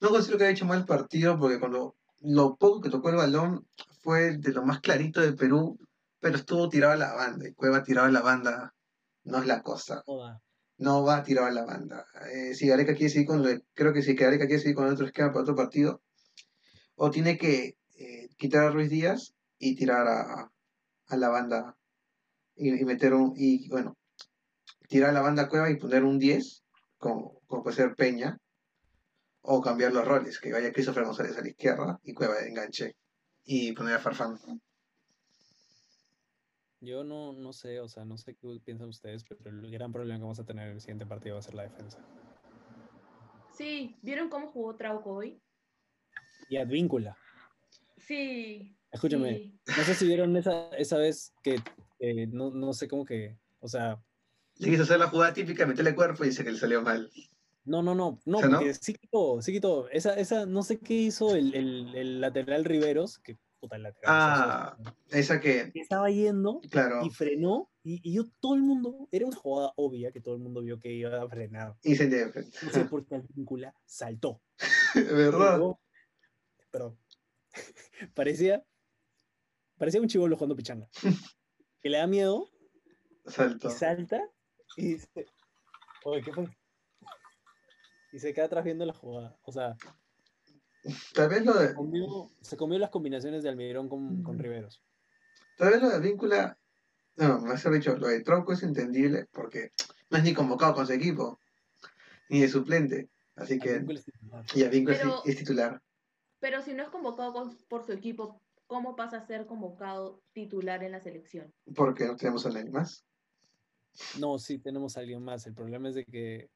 no 0.00 0.10
considero 0.10 0.38
que 0.38 0.44
haya 0.44 0.52
hecho 0.52 0.66
mal 0.66 0.84
partido 0.84 1.38
porque 1.38 1.58
cuando 1.58 1.96
lo 2.20 2.56
poco 2.56 2.80
que 2.80 2.90
tocó 2.90 3.10
el 3.10 3.16
balón 3.16 3.66
fue 4.02 4.36
de 4.38 4.52
lo 4.52 4.64
más 4.64 4.80
clarito 4.80 5.20
de 5.20 5.32
Perú, 5.32 5.78
pero 6.20 6.36
estuvo 6.36 6.68
tirado 6.68 6.92
a 6.92 6.96
la 6.96 7.14
banda 7.14 7.48
y 7.48 7.54
Cueva 7.54 7.82
tirado 7.82 8.06
a 8.06 8.10
la 8.12 8.20
banda 8.20 8.74
no 9.24 9.38
es 9.38 9.46
la 9.46 9.62
cosa. 9.62 10.02
No 10.78 11.04
va 11.04 11.16
a 11.18 11.22
tirar 11.22 11.48
a 11.48 11.52
la 11.52 11.64
banda. 11.64 12.06
Eh, 12.32 12.54
si 12.54 12.66
Gareca 12.66 12.94
quiere 12.94 13.10
seguir 13.10 13.26
con 13.28 13.42
lo 13.42 13.48
creo 13.74 13.92
que 13.92 14.02
si 14.02 14.14
Gareca 14.14 14.46
quiere 14.46 14.60
seguir 14.60 14.76
con 14.76 14.88
otro 14.92 15.06
esquema 15.06 15.30
para 15.32 15.42
otro 15.42 15.54
partido, 15.56 16.02
o 17.04 17.10
tiene 17.10 17.36
que 17.36 17.76
eh, 17.98 18.28
quitar 18.36 18.62
a 18.62 18.70
Ruiz 18.70 18.88
Díaz 18.88 19.34
y 19.58 19.74
tirar 19.74 20.06
a, 20.06 20.52
a 21.08 21.16
la 21.16 21.28
banda 21.30 21.76
y, 22.54 22.80
y 22.80 22.84
meter 22.84 23.12
un, 23.12 23.34
y 23.36 23.68
bueno, 23.70 23.96
tirar 24.88 25.10
a 25.10 25.12
la 25.12 25.20
banda 25.20 25.42
a 25.42 25.48
Cueva 25.48 25.68
y 25.68 25.80
poner 25.80 26.04
un 26.04 26.20
10, 26.20 26.62
como, 26.98 27.40
como 27.48 27.64
puede 27.64 27.74
ser 27.74 27.96
Peña, 27.96 28.38
o 29.40 29.60
cambiar 29.60 29.92
los 29.92 30.06
roles, 30.06 30.38
que 30.38 30.52
vaya 30.52 30.72
Christopher 30.72 31.04
González 31.04 31.36
a 31.36 31.40
la 31.40 31.48
izquierda 31.48 31.98
y 32.04 32.14
Cueva 32.14 32.36
de 32.36 32.48
enganche, 32.50 32.94
y 33.42 33.72
poner 33.72 33.96
a 33.96 33.98
Farfán. 33.98 34.38
Yo 36.78 37.02
no, 37.02 37.32
no 37.32 37.52
sé, 37.52 37.80
o 37.80 37.88
sea, 37.88 38.04
no 38.04 38.16
sé 38.16 38.36
qué 38.36 38.60
piensan 38.64 38.88
ustedes, 38.88 39.24
pero 39.24 39.50
el 39.50 39.72
gran 39.72 39.92
problema 39.92 40.20
que 40.20 40.22
vamos 40.22 40.38
a 40.38 40.46
tener 40.46 40.68
en 40.68 40.74
el 40.74 40.80
siguiente 40.80 41.06
partido 41.06 41.34
va 41.34 41.40
a 41.40 41.42
ser 41.42 41.54
la 41.54 41.64
defensa. 41.64 41.98
Sí, 43.56 43.96
¿vieron 44.02 44.28
cómo 44.28 44.46
jugó 44.46 44.76
Trauco 44.76 45.14
hoy? 45.14 45.42
Y 46.52 46.58
Advíncula. 46.58 47.16
Sí. 47.96 48.76
Escúchame, 48.90 49.36
sí. 49.36 49.58
no 49.74 49.84
sé 49.84 49.94
si 49.94 50.06
vieron 50.06 50.36
esa, 50.36 50.68
esa 50.76 50.98
vez 50.98 51.32
que 51.42 51.56
eh, 51.98 52.26
no, 52.26 52.50
no 52.50 52.74
sé 52.74 52.88
cómo 52.88 53.06
que, 53.06 53.38
o 53.60 53.68
sea, 53.68 53.98
Le 54.58 54.68
quiso 54.68 54.82
hacer 54.82 54.98
la 54.98 55.08
jugada 55.08 55.32
típica, 55.32 55.64
meterle 55.64 55.94
cuerpo 55.94 56.24
y 56.24 56.26
dice 56.26 56.44
que 56.44 56.52
le 56.52 56.58
salió 56.58 56.82
mal. 56.82 57.10
no, 57.64 57.82
no, 57.82 57.94
no, 57.94 58.18
no, 58.26 58.36
O 58.36 58.40
sea, 58.40 58.50
¿no? 58.50 58.58
porque 58.58 58.74
sí 58.74 58.92
quitó, 58.92 59.40
sí 59.40 59.52
quitó. 59.52 59.88
Esa, 59.88 60.12
esa, 60.20 60.44
no 60.44 60.62
sé 60.62 60.78
qué 60.78 60.92
hizo 60.92 61.34
el, 61.34 61.54
el, 61.54 61.94
el 61.96 62.20
lateral 62.20 62.66
Riveros, 62.66 63.18
que 63.20 63.38
puta 63.58 63.76
el 63.76 63.84
lateral. 63.84 64.14
Ah, 64.14 64.76
o 64.78 64.84
sea, 65.08 65.18
esa 65.20 65.40
que, 65.40 65.72
estaba 65.74 66.10
yendo 66.10 66.60
claro, 66.70 67.00
y 67.06 67.08
frenó, 67.08 67.70
y, 67.82 67.98
y 68.06 68.12
yo, 68.12 68.24
todo 68.40 68.56
el 68.56 68.60
mundo, 68.60 69.08
era 69.10 69.24
una 69.26 69.36
jugada 69.36 69.72
obvia 69.76 70.12
que 70.12 70.20
todo 70.20 70.34
el 70.34 70.42
mundo 70.42 70.60
vio 70.60 70.78
que 70.78 70.92
iba 70.92 71.22
a 71.22 71.28
frenar. 71.30 71.76
hice 71.82 72.08
de 72.08 72.26
No 72.26 72.70
sé 72.70 72.84
por 72.84 73.06
qué 73.06 73.14
Advíncula 73.14 73.74
saltó. 73.86 74.42
¿Verdad? 74.94 75.56
Luego- 75.56 75.81
Perdón. 76.72 76.98
parecía. 78.14 78.64
Parecía 79.78 80.00
un 80.00 80.08
chivolo 80.08 80.36
jugando 80.36 80.56
pichanga. 80.56 80.88
Que 81.82 81.90
le 81.90 81.98
da 81.98 82.06
miedo 82.06 82.48
Salto. 83.26 83.66
y 83.66 83.70
salta 83.72 84.22
y 84.76 84.92
dice. 84.94 85.26
Oye, 86.04 86.22
¿qué 86.22 86.32
fue? 86.32 86.46
Y 88.12 88.20
se 88.20 88.32
queda 88.32 88.44
atrás 88.44 88.62
viendo 88.64 88.86
la 88.86 88.92
jugada. 88.94 89.36
O 89.42 89.50
sea, 89.50 89.76
Tal 91.12 91.28
vez 91.28 91.44
lo 91.44 91.54
de, 91.54 91.74
comió- 91.74 92.30
se 92.40 92.56
comió 92.56 92.78
las 92.78 92.90
combinaciones 92.90 93.42
de 93.42 93.48
Almirón 93.48 93.88
con, 93.88 94.22
con. 94.22 94.38
Riveros. 94.38 94.80
tal 95.56 95.72
vez 95.72 95.82
lo 95.82 95.88
de 95.90 95.98
Víncula 95.98 96.56
No, 97.16 97.40
mejor 97.40 97.72
dicho, 97.74 97.96
lo 97.96 98.06
de 98.06 98.20
Trauco 98.22 98.52
es 98.52 98.62
entendible 98.62 99.26
porque 99.32 99.72
no 100.10 100.18
es 100.18 100.22
ni 100.24 100.32
convocado 100.34 100.74
con 100.74 100.86
su 100.86 100.92
equipo, 100.92 101.40
ni 102.28 102.42
de 102.42 102.48
suplente. 102.48 103.10
Así 103.34 103.58
que, 103.58 103.70
Advíncula 103.70 103.98
es 103.98 104.04
titular. 104.04 104.44
y 104.54 104.62
Advíncula 104.62 104.96
es- 104.96 105.02
Pero- 105.02 105.22
es 105.24 105.36
titular. 105.36 105.82
Pero 106.42 106.60
si 106.60 106.74
no 106.74 106.82
es 106.82 106.88
convocado 106.88 107.32
con- 107.32 107.56
por 107.68 107.84
su 107.86 107.92
equipo, 107.92 108.40
¿cómo 108.66 108.96
pasa 108.96 109.18
a 109.18 109.26
ser 109.26 109.46
convocado 109.46 110.20
titular 110.32 110.82
en 110.82 110.90
la 110.90 110.98
selección? 111.00 111.54
Porque 111.76 112.04
no 112.04 112.16
tenemos 112.16 112.44
a 112.44 112.50
nadie 112.50 112.68
más. 112.68 113.06
No, 114.18 114.40
sí, 114.40 114.58
tenemos 114.58 114.96
a 114.96 115.00
alguien 115.00 115.22
más. 115.22 115.46
El 115.46 115.54
problema 115.54 115.88
es 115.88 115.94
de 115.94 116.04
que 116.04 116.50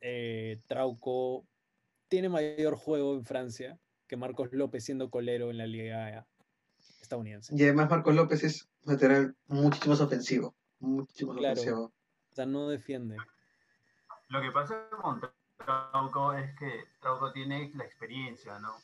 eh, 0.00 0.58
Trauco 0.68 1.44
tiene 2.08 2.30
mayor 2.30 2.76
juego 2.76 3.14
en 3.14 3.26
Francia 3.26 3.78
que 4.06 4.16
Marcos 4.16 4.48
López 4.52 4.82
siendo 4.84 5.10
colero 5.10 5.50
en 5.50 5.58
la 5.58 5.66
liga 5.66 6.26
estadounidense. 7.02 7.54
Y 7.54 7.62
además 7.64 7.90
Marcos 7.90 8.14
López 8.14 8.42
es 8.42 8.68
un 8.86 8.94
lateral 8.94 9.36
muchísimo 9.48 9.92
más 9.92 10.00
ofensivo. 10.00 10.54
Muchísimo 10.80 11.32
más 11.34 11.40
Claro. 11.40 11.60
ofensivo. 11.60 11.84
O 12.30 12.34
sea, 12.34 12.46
no 12.46 12.68
defiende. 12.70 13.18
Lo 14.28 14.40
que 14.40 14.50
pasa 14.50 14.88
con 15.02 15.20
Trauco 15.64 16.32
es 16.32 16.56
que 16.58 16.86
Trauco 17.00 17.32
tiene 17.32 17.70
la 17.74 17.84
experiencia, 17.84 18.58
¿no? 18.58 18.76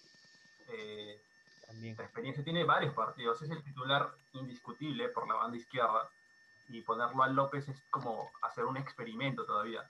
Eh, 0.69 1.21
También. 1.67 1.97
la 1.97 2.05
experiencia 2.05 2.45
tiene 2.45 2.65
varios 2.65 2.95
partidos, 2.95 3.41
es 3.43 3.51
el 3.51 3.63
titular 3.63 4.11
indiscutible 4.35 5.09
por 5.09 5.27
la 5.29 5.35
banda 5.35 5.57
izquierda 5.57 6.09
y 6.69 6.83
ponerlo 6.83 7.23
a 7.23 7.29
López 7.29 7.69
es 7.69 7.83
como 7.91 8.31
hacer 8.43 8.65
un 8.65 8.77
experimento 8.77 9.45
todavía. 9.45 9.89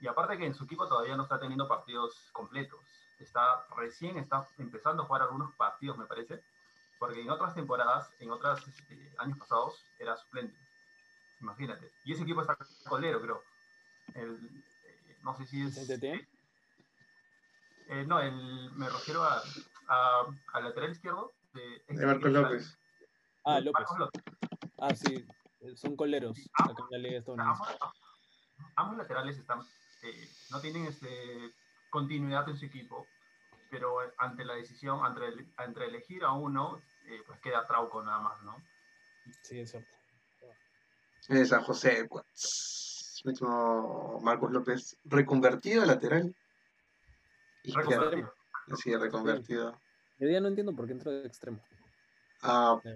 Y 0.00 0.06
aparte 0.06 0.38
que 0.38 0.46
en 0.46 0.54
su 0.54 0.64
equipo 0.64 0.88
todavía 0.88 1.16
no 1.16 1.24
está 1.24 1.38
teniendo 1.38 1.68
partidos 1.68 2.30
completos, 2.32 2.80
está 3.18 3.64
recién 3.76 4.16
está 4.16 4.46
empezando 4.58 5.02
a 5.02 5.06
jugar 5.06 5.22
algunos 5.22 5.54
partidos, 5.54 5.98
me 5.98 6.06
parece, 6.06 6.42
porque 6.98 7.20
en 7.20 7.30
otras 7.30 7.54
temporadas, 7.54 8.10
en 8.18 8.30
otros 8.30 8.64
años 9.18 9.38
pasados, 9.38 9.84
era 9.98 10.16
suplente. 10.16 10.56
Imagínate. 11.40 11.90
Y 12.04 12.12
ese 12.12 12.22
equipo 12.22 12.42
está 12.42 12.56
colero, 12.88 13.20
creo. 13.20 13.42
El, 14.14 14.62
no 15.22 15.34
sé 15.36 15.46
si 15.46 15.62
es... 15.62 15.74
¿CTT? 15.74 16.04
Eh, 17.88 18.04
no, 18.06 18.20
el, 18.20 18.70
me 18.72 18.88
refiero 18.88 19.22
a, 19.24 19.42
a- 19.88 20.24
al 20.52 20.64
lateral 20.64 20.92
izquierdo 20.92 21.32
de, 21.52 21.82
De 21.88 22.06
Marcos 22.06 22.30
López. 22.32 22.78
Ah, 23.44 23.58
López. 23.60 23.72
Marcos 23.72 23.98
López. 23.98 24.22
Ah, 24.78 24.94
sí. 24.94 25.26
Son 25.76 25.94
coleros 25.96 26.38
Ah, 26.58 26.64
acá 26.70 26.82
en 26.84 26.90
la 26.90 26.98
liga 26.98 27.18
estadounidense. 27.18 27.62
Ambos, 27.80 27.92
ambos 28.76 28.96
laterales 28.98 29.36
están, 29.38 29.60
eh, 30.02 30.28
no 30.50 30.60
tienen 30.60 30.86
este, 30.86 31.52
continuidad 31.90 32.48
en 32.48 32.56
su 32.56 32.66
equipo, 32.66 33.06
pero 33.70 33.96
ante 34.18 34.44
la 34.44 34.54
decisión, 34.54 35.04
entre, 35.06 35.28
el- 35.28 35.52
entre 35.58 35.86
elegir 35.86 36.24
a 36.24 36.32
uno, 36.32 36.80
eh, 37.06 37.22
pues 37.26 37.40
queda 37.40 37.66
Trauco 37.66 38.02
nada 38.02 38.20
más, 38.20 38.40
¿no? 38.42 38.56
Sí, 39.42 39.60
es 39.60 39.70
cierto. 39.70 39.90
En 41.28 41.46
San 41.46 41.62
José, 41.62 42.06
pues, 42.08 42.24
mismo 43.24 44.20
Marcos 44.22 44.50
López 44.50 44.96
reconvertido 45.04 45.82
a 45.82 45.86
lateral. 45.86 46.34
Izquierdo. 47.62 47.90
Reconvertido. 48.10 48.34
Sí, 48.76 48.96
reconvertido. 48.96 49.80
Yo 50.18 50.28
día 50.28 50.40
no 50.40 50.48
entiendo 50.48 50.74
por 50.74 50.86
qué 50.86 50.92
entró 50.92 51.10
de 51.10 51.26
extremo. 51.26 51.60
Ah, 52.42 52.80
Sí. 52.82 52.90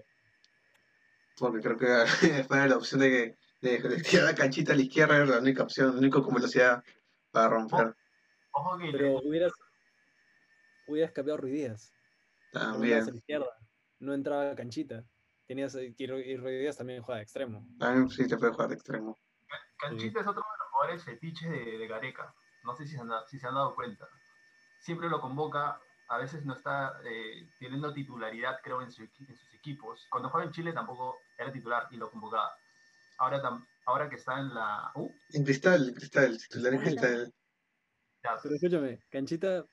porque 1.38 1.60
creo 1.60 1.76
que 1.76 1.86
fue 2.48 2.68
la 2.68 2.76
opción 2.76 3.00
de 3.00 3.10
que 3.10 3.38
de, 3.60 3.78
de 3.88 4.02
tirar 4.02 4.24
la 4.26 4.34
canchita 4.34 4.72
a 4.72 4.76
la 4.76 4.82
izquierda 4.82 5.16
era 5.16 5.26
la 5.26 5.38
única 5.38 5.62
opción, 5.62 5.92
la 5.92 5.98
única 5.98 6.20
con 6.22 6.34
velocidad 6.34 6.82
para 7.30 7.48
romper. 7.48 7.94
Ojo 8.52 8.78
que 8.78 8.90
Pero 8.92 9.18
hubieras, 9.18 9.52
hubieras 10.86 11.12
cambiado 11.12 11.38
a 11.38 11.40
Ruiz 11.40 11.54
Díaz. 11.54 11.92
Lo 12.52 12.60
mandabas 12.60 12.76
a 12.76 12.78
la 12.78 12.98
También. 13.04 13.16
izquierda. 13.16 13.56
No 13.98 14.14
entraba 14.14 14.50
a 14.50 14.54
canchita. 14.54 15.04
Tenías, 15.46 15.74
y 15.74 15.94
y 15.98 16.06
Ruiz 16.06 16.60
Díaz 16.60 16.76
también 16.76 17.02
juega 17.02 17.16
de 17.18 17.22
extremo. 17.24 17.66
También 17.78 18.08
sí 18.10 18.26
te 18.26 18.36
puede 18.36 18.52
jugar 18.52 18.68
de 18.68 18.74
extremo. 18.76 19.18
Canchita 19.88 20.20
es 20.20 20.26
otro 20.26 20.42
de 20.42 20.58
los 20.58 20.68
jugadores 20.70 21.04
fetiches 21.04 21.50
de, 21.50 21.78
de 21.78 21.86
Gareca. 21.86 22.34
No 22.62 22.74
sé 22.74 22.86
si 22.86 22.94
se, 22.94 23.00
han, 23.00 23.08
da- 23.08 23.26
si 23.26 23.38
se 23.38 23.46
han 23.46 23.54
dado 23.54 23.74
cuenta. 23.74 24.08
Siempre 24.80 25.08
lo 25.08 25.20
convoca, 25.20 25.80
a 26.08 26.18
veces 26.18 26.44
no 26.44 26.54
está 26.54 27.00
eh, 27.04 27.48
teniendo 27.58 27.92
titularidad, 27.92 28.60
creo, 28.62 28.82
en, 28.82 28.90
su 28.90 29.02
equi- 29.02 29.28
en 29.28 29.36
sus 29.36 29.54
equipos. 29.54 30.06
Cuando 30.10 30.30
juega 30.30 30.46
en 30.46 30.52
Chile 30.52 30.72
tampoco 30.72 31.16
era 31.38 31.52
titular 31.52 31.88
y 31.90 31.96
lo 31.96 32.10
convocaba. 32.10 32.54
Ahora, 33.18 33.42
tam- 33.42 33.66
ahora 33.86 34.08
que 34.08 34.16
está 34.16 34.38
en 34.40 34.54
la 34.54 34.90
U, 34.94 35.10
En 35.32 35.44
cristal, 35.44 35.88
en 35.88 35.94
cristal, 35.94 36.38
titular 36.38 36.74
en 36.74 36.80
cristal. 36.80 37.32
Pero 38.42 38.54
escúchame, 38.54 38.98
Canchita 39.10 39.66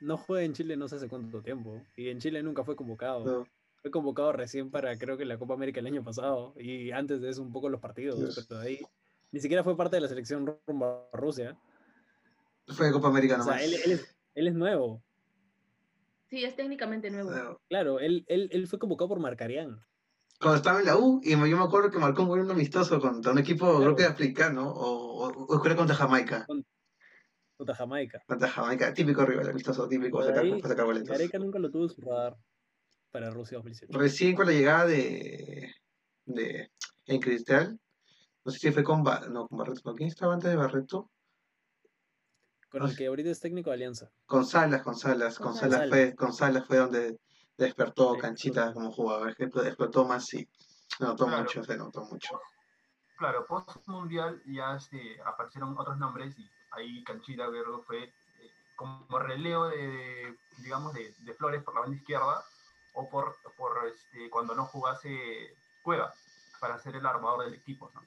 no 0.00 0.16
juega 0.16 0.44
en 0.44 0.52
Chile 0.52 0.76
no 0.76 0.88
sé 0.88 0.96
hace 0.96 1.08
cuánto 1.08 1.42
tiempo. 1.42 1.80
Y 1.96 2.08
en 2.08 2.18
Chile 2.18 2.42
nunca 2.42 2.64
fue 2.64 2.76
convocado. 2.76 3.24
No, 3.24 3.46
Fue 3.82 3.90
convocado 3.90 4.32
recién 4.32 4.70
para 4.70 4.96
creo 4.96 5.18
que 5.18 5.24
la 5.24 5.38
Copa 5.38 5.54
América 5.54 5.80
el 5.80 5.86
año 5.86 6.04
pasado. 6.04 6.54
Y 6.56 6.92
antes 6.92 7.20
de 7.20 7.30
eso 7.30 7.42
un 7.42 7.52
poco 7.52 7.68
los 7.68 7.80
partidos. 7.80 8.18
Yes. 8.18 8.46
Pero 8.48 8.60
de 8.60 8.68
ahí 8.68 8.80
ni 9.32 9.40
siquiera 9.40 9.64
fue 9.64 9.76
parte 9.76 9.96
de 9.96 10.02
la 10.02 10.08
selección 10.08 10.46
rumbo 10.66 11.08
a 11.12 11.16
Rusia. 11.16 11.58
fue 12.68 12.86
de 12.86 12.92
Copa 12.92 13.08
América 13.08 13.34
O 13.34 13.38
nomás. 13.38 13.56
sea, 13.56 13.64
él, 13.64 13.74
él 13.84 13.92
es, 13.92 14.16
él 14.34 14.46
es 14.48 14.54
nuevo. 14.54 15.02
Sí, 16.30 16.44
es 16.44 16.54
técnicamente 16.54 17.10
nuevo. 17.10 17.60
Claro, 17.68 17.98
él, 17.98 18.24
él, 18.28 18.48
él 18.52 18.66
fue 18.68 18.78
convocado 18.78 19.08
por 19.08 19.20
Marcarián. 19.20 19.80
Cuando 20.40 20.56
estaba 20.56 20.80
en 20.80 20.86
la 20.86 20.96
U, 20.96 21.20
y 21.22 21.30
yo 21.32 21.38
me 21.38 21.62
acuerdo 21.62 21.90
que 21.90 21.98
marcó 21.98 22.22
un 22.22 22.28
gol 22.28 22.50
amistoso 22.50 23.00
contra 23.00 23.32
un 23.32 23.38
equipo, 23.38 23.66
creo 23.66 23.78
Claro. 23.80 23.96
que 23.96 24.04
africano, 24.04 24.70
o, 24.70 25.28
o, 25.28 25.56
o 25.56 25.62
contra 25.76 25.94
Jamaica. 25.94 26.46
Contra 27.56 27.74
Jamaica. 27.74 28.22
Contra 28.26 28.48
Jamaica, 28.48 28.92
típico 28.94 29.24
rival 29.24 29.50
amistoso, 29.50 29.88
típico, 29.88 30.22
sacar, 30.22 30.44
ahí, 30.44 30.50
para 30.60 30.68
sacar 30.68 30.84
boletos. 30.86 31.10
Gareca 31.10 31.38
nunca 31.38 31.58
lo 31.58 31.70
tuvo 31.70 31.84
en 31.84 31.90
su 31.90 32.00
radar 32.00 32.36
para 33.12 33.30
Rusia 33.30 33.58
2018. 33.58 33.98
Recién 33.98 34.34
con 34.34 34.46
la 34.46 34.52
llegada 34.52 34.86
de, 34.86 35.72
de 36.24 36.72
en 37.06 37.20
Cristal, 37.20 37.78
no 38.44 38.50
sé 38.52 38.58
si 38.58 38.72
fue 38.72 38.82
con, 38.82 39.04
Ba- 39.04 39.28
no, 39.30 39.46
con 39.46 39.58
Barreto, 39.58 39.82
¿con 39.82 39.94
quién 39.96 40.08
estaba 40.08 40.34
antes 40.34 40.50
de 40.50 40.56
Barreto? 40.56 41.10
Con 42.70 42.82
el 42.84 42.96
que 42.96 43.06
ahorita 43.06 43.30
es 43.30 43.38
técnico 43.40 43.68
de 43.70 43.74
Alianza. 43.74 44.10
Con 44.26 44.46
Salas, 44.46 44.82
con 44.82 44.96
Salas, 44.96 45.36
con 45.38 45.48
Con 45.48 45.56
Salas 45.56 45.74
Salas. 45.74 45.88
fue, 45.90 46.14
con 46.16 46.32
Salas 46.32 46.66
fue 46.66 46.78
donde 46.78 47.18
despertó 47.58 48.14
Sí, 48.14 48.20
Canchita 48.20 48.68
sí. 48.68 48.72
como 48.74 48.90
jugador, 48.90 49.28
es 49.28 49.36
que 49.36 49.44
explotó 49.44 50.04
más 50.06 50.32
y 50.34 50.48
se 50.96 51.04
notó 51.04 51.26
Claro. 51.26 51.42
mucho, 51.42 51.62
se 51.62 51.76
notó 51.76 52.00
mucho. 52.06 52.40
claro, 53.18 53.46
post 53.46 53.86
mundial 53.88 54.42
ya 54.46 54.76
este, 54.76 55.20
aparecieron 55.24 55.78
otros 55.78 55.98
nombres 55.98 56.36
y 56.38 56.50
ahí 56.70 57.04
Canchita 57.04 57.46
Guerrero 57.50 57.82
fue 57.82 58.04
eh, 58.04 58.12
como 58.74 59.18
relevo 59.18 59.68
de, 59.68 60.34
digamos, 60.62 60.94
de, 60.94 61.14
de 61.20 61.34
Flores 61.34 61.62
por 61.62 61.74
la 61.74 61.80
banda 61.82 61.96
izquierda 61.96 62.42
o 62.94 63.08
por, 63.08 63.36
por 63.56 63.88
este, 63.88 64.28
cuando 64.30 64.54
no 64.54 64.64
jugase 64.66 65.54
Cueva 65.82 66.12
para 66.60 66.78
ser 66.78 66.96
el 66.96 67.06
armador 67.06 67.44
del 67.44 67.54
equipo, 67.54 67.90
¿no? 67.92 68.02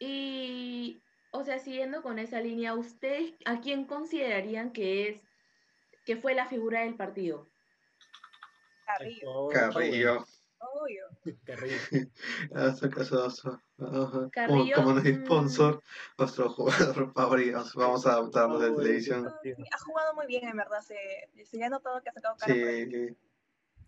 Y, 0.00 1.00
o 1.30 1.44
sea, 1.44 1.60
siguiendo 1.60 2.02
con 2.02 2.18
esa 2.18 2.40
línea, 2.40 2.74
¿ustedes 2.74 3.34
a 3.44 3.60
quién 3.60 3.84
considerarían 3.84 4.72
que 4.72 5.08
es, 5.08 5.20
que 6.04 6.16
fue 6.16 6.34
la 6.34 6.46
figura 6.46 6.80
del 6.80 6.96
partido? 6.96 7.46
Carrillo, 8.84 9.48
Carrillo, 9.48 10.26
obvio. 10.58 11.06
Carrillo. 11.44 11.76
Oso, 12.50 12.90
caso. 12.90 13.60
Como, 13.76 14.30
Carrillo, 14.30 14.76
como 14.76 14.92
no 14.92 15.00
es 15.00 15.18
mm. 15.18 15.24
sponsor, 15.24 15.82
nuestro 16.18 16.50
jugador 16.50 17.12
favorito, 17.14 17.64
vamos 17.74 18.06
a 18.06 18.12
adaptarnos 18.12 18.60
de 18.60 18.70
televisión. 18.72 19.26
Ha 19.26 19.78
jugado 19.78 20.14
muy 20.14 20.26
bien, 20.26 20.48
en 20.48 20.56
verdad. 20.56 20.80
Se, 20.80 20.96
se 21.44 21.56
le 21.56 21.64
ha 21.64 21.68
notado 21.68 22.02
que 22.02 22.10
ha 22.10 22.12
sacado 22.12 22.36
cara 22.36 22.52
por, 22.52 22.62
el, 22.62 22.90
Sí, 22.90 23.16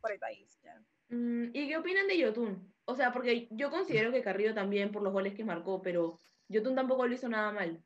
por 0.00 0.12
el 0.12 0.18
país. 0.18 0.58
ya. 0.62 0.80
Mm, 1.08 1.50
¿Y 1.52 1.68
qué 1.68 1.76
opinan 1.76 2.06
de 2.06 2.18
Yotun? 2.18 2.72
O 2.86 2.94
sea, 2.94 3.12
porque 3.12 3.48
yo 3.50 3.70
considero 3.70 4.12
que 4.12 4.22
Carrillo 4.22 4.54
también 4.54 4.92
por 4.92 5.02
los 5.02 5.12
goles 5.12 5.34
que 5.34 5.44
marcó, 5.44 5.82
pero 5.82 6.20
Yotun 6.48 6.74
tampoco 6.74 7.06
lo 7.06 7.14
hizo 7.14 7.28
nada 7.28 7.50
mal. 7.52 7.82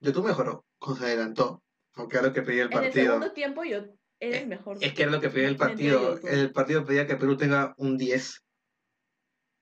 YouTube 0.00 0.26
mejoró, 0.26 0.64
cuando 0.78 1.00
se 1.00 1.06
adelantó, 1.06 1.62
porque 1.94 2.16
era 2.18 2.26
lo 2.26 2.32
que 2.32 2.42
pedía 2.42 2.64
el 2.64 2.72
En 2.72 2.78
el 2.78 2.84
partido. 2.84 3.06
segundo 3.06 3.32
tiempo 3.32 3.64
yo 3.64 3.84
era 4.20 4.38
el 4.38 4.48
mejor. 4.48 4.78
Es 4.80 4.92
que 4.92 5.02
era 5.02 5.12
lo 5.12 5.20
que 5.20 5.30
pedía 5.30 5.48
el 5.48 5.56
partido. 5.56 6.16
Yotun. 6.16 6.30
El 6.30 6.52
partido 6.52 6.84
pedía 6.84 7.06
que 7.06 7.16
Perú 7.16 7.36
tenga 7.36 7.74
un 7.78 7.96
10 7.96 8.45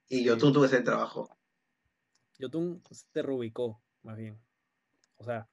y. 0.09 0.23
Yotun 0.23 0.53
tuvo 0.53 0.65
ese 0.65 0.81
trabajo. 0.81 1.29
Yotun 2.39 2.81
se 2.89 3.21
reubicó, 3.21 3.81
más 4.03 4.17
bien. 4.17 4.39
O 5.17 5.23
sea, 5.23 5.47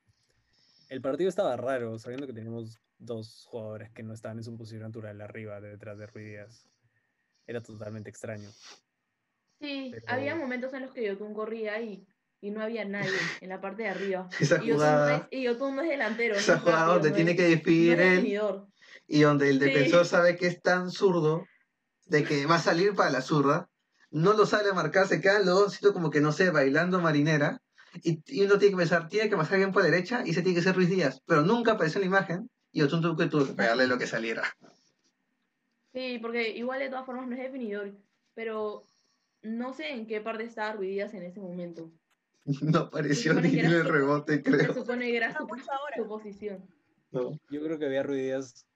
el 0.89 1.01
partido 1.01 1.29
estaba 1.29 1.57
raro, 1.57 1.99
sabiendo 1.99 2.27
que 2.27 2.33
teníamos 2.33 2.79
dos 2.99 3.45
jugadores 3.49 3.91
que 3.93 4.03
no 4.03 4.13
estaban 4.15 4.39
en 4.39 4.45
su 4.45 4.57
posición 4.57 4.83
natural 4.83 5.21
arriba, 5.21 5.61
detrás 5.61 5.99
de 5.99 6.07
Ruiz 6.07 6.27
Díaz. 6.27 6.69
Era 7.47 7.61
totalmente 7.61 8.11
extraño. 8.11 8.51
Sí, 9.61 9.91
Pero- 9.93 10.05
había 10.09 10.35
momentos 10.35 10.73
en 10.75 10.83
los 10.83 10.93
que 10.93 11.07
Yotun 11.07 11.35
corría 11.35 11.81
y, 11.81 12.07
y 12.41 12.51
no 12.51 12.63
había 12.63 12.85
nadie 12.85 13.11
en 13.41 13.49
la 13.49 13.61
parte 13.61 13.85
de 13.85 13.89
arriba. 13.91 14.29
Esa 14.41 14.57
Y 14.63 14.69
Yotun, 14.69 14.69
no 14.69 14.75
jugada, 14.75 15.29
y 15.31 15.43
Yotun 15.45 15.77
no 15.77 15.83
es 15.83 15.89
delantero. 15.89 16.35
no 16.35 16.41
esa 16.41 16.55
es 16.55 16.61
jugada 16.61 16.79
rápido, 16.81 16.95
donde 16.95 17.11
no 17.11 17.17
tiene 17.17 17.31
es- 17.31 17.37
que 17.37 17.43
no 17.43 17.49
él 17.93 17.99
definidor. 18.17 18.69
y 19.07 19.21
donde 19.23 19.51
el 19.51 19.59
Sí. 19.61 19.65
defensor 19.67 20.07
sabe 20.07 20.37
que 20.37 20.47
es 20.49 20.61
tan 20.63 20.91
zurdo 20.91 21.47
de 22.07 22.25
que 22.25 22.45
va 22.47 22.57
a 22.57 22.61
salir 22.61 22.95
para 22.95 23.11
la 23.11 23.23
zurda, 23.23 23.69
no 24.13 24.33
lo 24.35 24.47
sale 24.47 24.71
a 24.71 24.75
marcar, 24.75 25.07
se 25.09 25.21
quedan 25.21 25.45
los 25.47 25.55
dos 25.59 25.73
siento 25.75 25.93
como 25.93 26.11
que 26.11 26.21
no 26.21 26.33
sé, 26.33 26.51
bailando 26.51 27.01
marinera. 27.01 27.61
Y, 28.03 28.23
y 28.27 28.45
uno 28.45 28.59
tiene 28.59 28.73
que 28.73 28.79
pensar, 28.79 29.09
tiene 29.09 29.29
que 29.29 29.37
pasar 29.37 29.59
bien 29.59 29.73
por 29.73 29.83
la 29.83 29.91
derecha 29.91 30.23
y 30.25 30.31
ese 30.31 30.41
tiene 30.43 30.57
que 30.57 30.63
ser 30.63 30.75
Ruiz 30.75 30.89
Díaz. 30.89 31.21
Pero 31.27 31.43
nunca 31.43 31.73
apareció 31.73 31.99
en 32.01 32.11
la 32.11 32.17
imagen 32.17 32.51
y 32.73 32.81
Yotun 32.81 33.03
tuvo 33.03 33.17
que, 33.17 33.27
pegarle 33.55 33.87
lo 33.87 33.99
que 33.99 34.07
saliera. 34.07 34.45
Sí, 35.93 36.19
porque 36.23 36.51
igual 36.57 36.81
de 36.81 36.89
todas 36.89 37.05
formas 37.05 37.27
no 37.27 37.35
es 37.35 37.43
definidor. 37.43 37.93
Pero 38.35 38.83
no 39.43 39.75
sé 39.75 39.91
en 39.91 40.07
qué 40.07 40.21
parte 40.23 40.45
estaba 40.45 40.73
Ruidías 40.73 41.13
en 41.15 41.23
ese 41.25 41.41
momento. 41.41 41.91
No 42.63 42.79
apareció 42.81 43.35
ni 43.35 43.59
en 43.59 43.67
el 43.67 43.83
su- 43.85 43.89
rebote, 43.93 44.37
Se 44.37 44.43
creo. 44.43 44.75
supone 44.75 45.07
que 45.11 45.17
era 45.17 45.29
Ah, 45.29 45.39
su, 45.97 46.07
posición. 46.09 46.67
No. 47.11 47.39
Yo 47.51 47.63
creo 47.63 47.79
que 47.79 47.85
había 47.87 48.03
Ruidías 48.03 48.67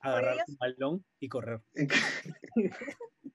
agarrar 0.00 0.36
Ruidías- 0.36 0.48
un 0.48 0.56
balón 0.58 1.04
y 1.20 1.28
correr. 1.28 1.60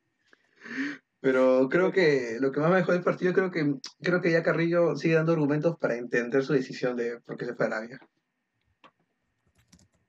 Pero 1.22 1.68
creo 1.70 1.92
que 1.92 2.38
lo 2.40 2.52
que 2.52 2.62
más 2.62 2.70
me 2.70 2.78
dejó 2.78 2.94
del 2.94 3.04
partido, 3.04 3.34
creo 3.34 3.52
que 3.52 3.76
creo 4.02 4.22
que 4.22 4.32
ya 4.32 4.44
Carrillo 4.44 4.96
sigue 4.96 5.16
dando 5.16 5.34
argumentos 5.34 5.78
para 5.78 5.96
entender 5.96 6.44
su 6.44 6.54
decisión 6.54 6.96
de 6.96 7.20
por 7.20 7.38
qué 7.38 7.46
se 7.46 7.56
fue 7.56 7.66
a 7.66 7.68
Arabia. 7.68 8.00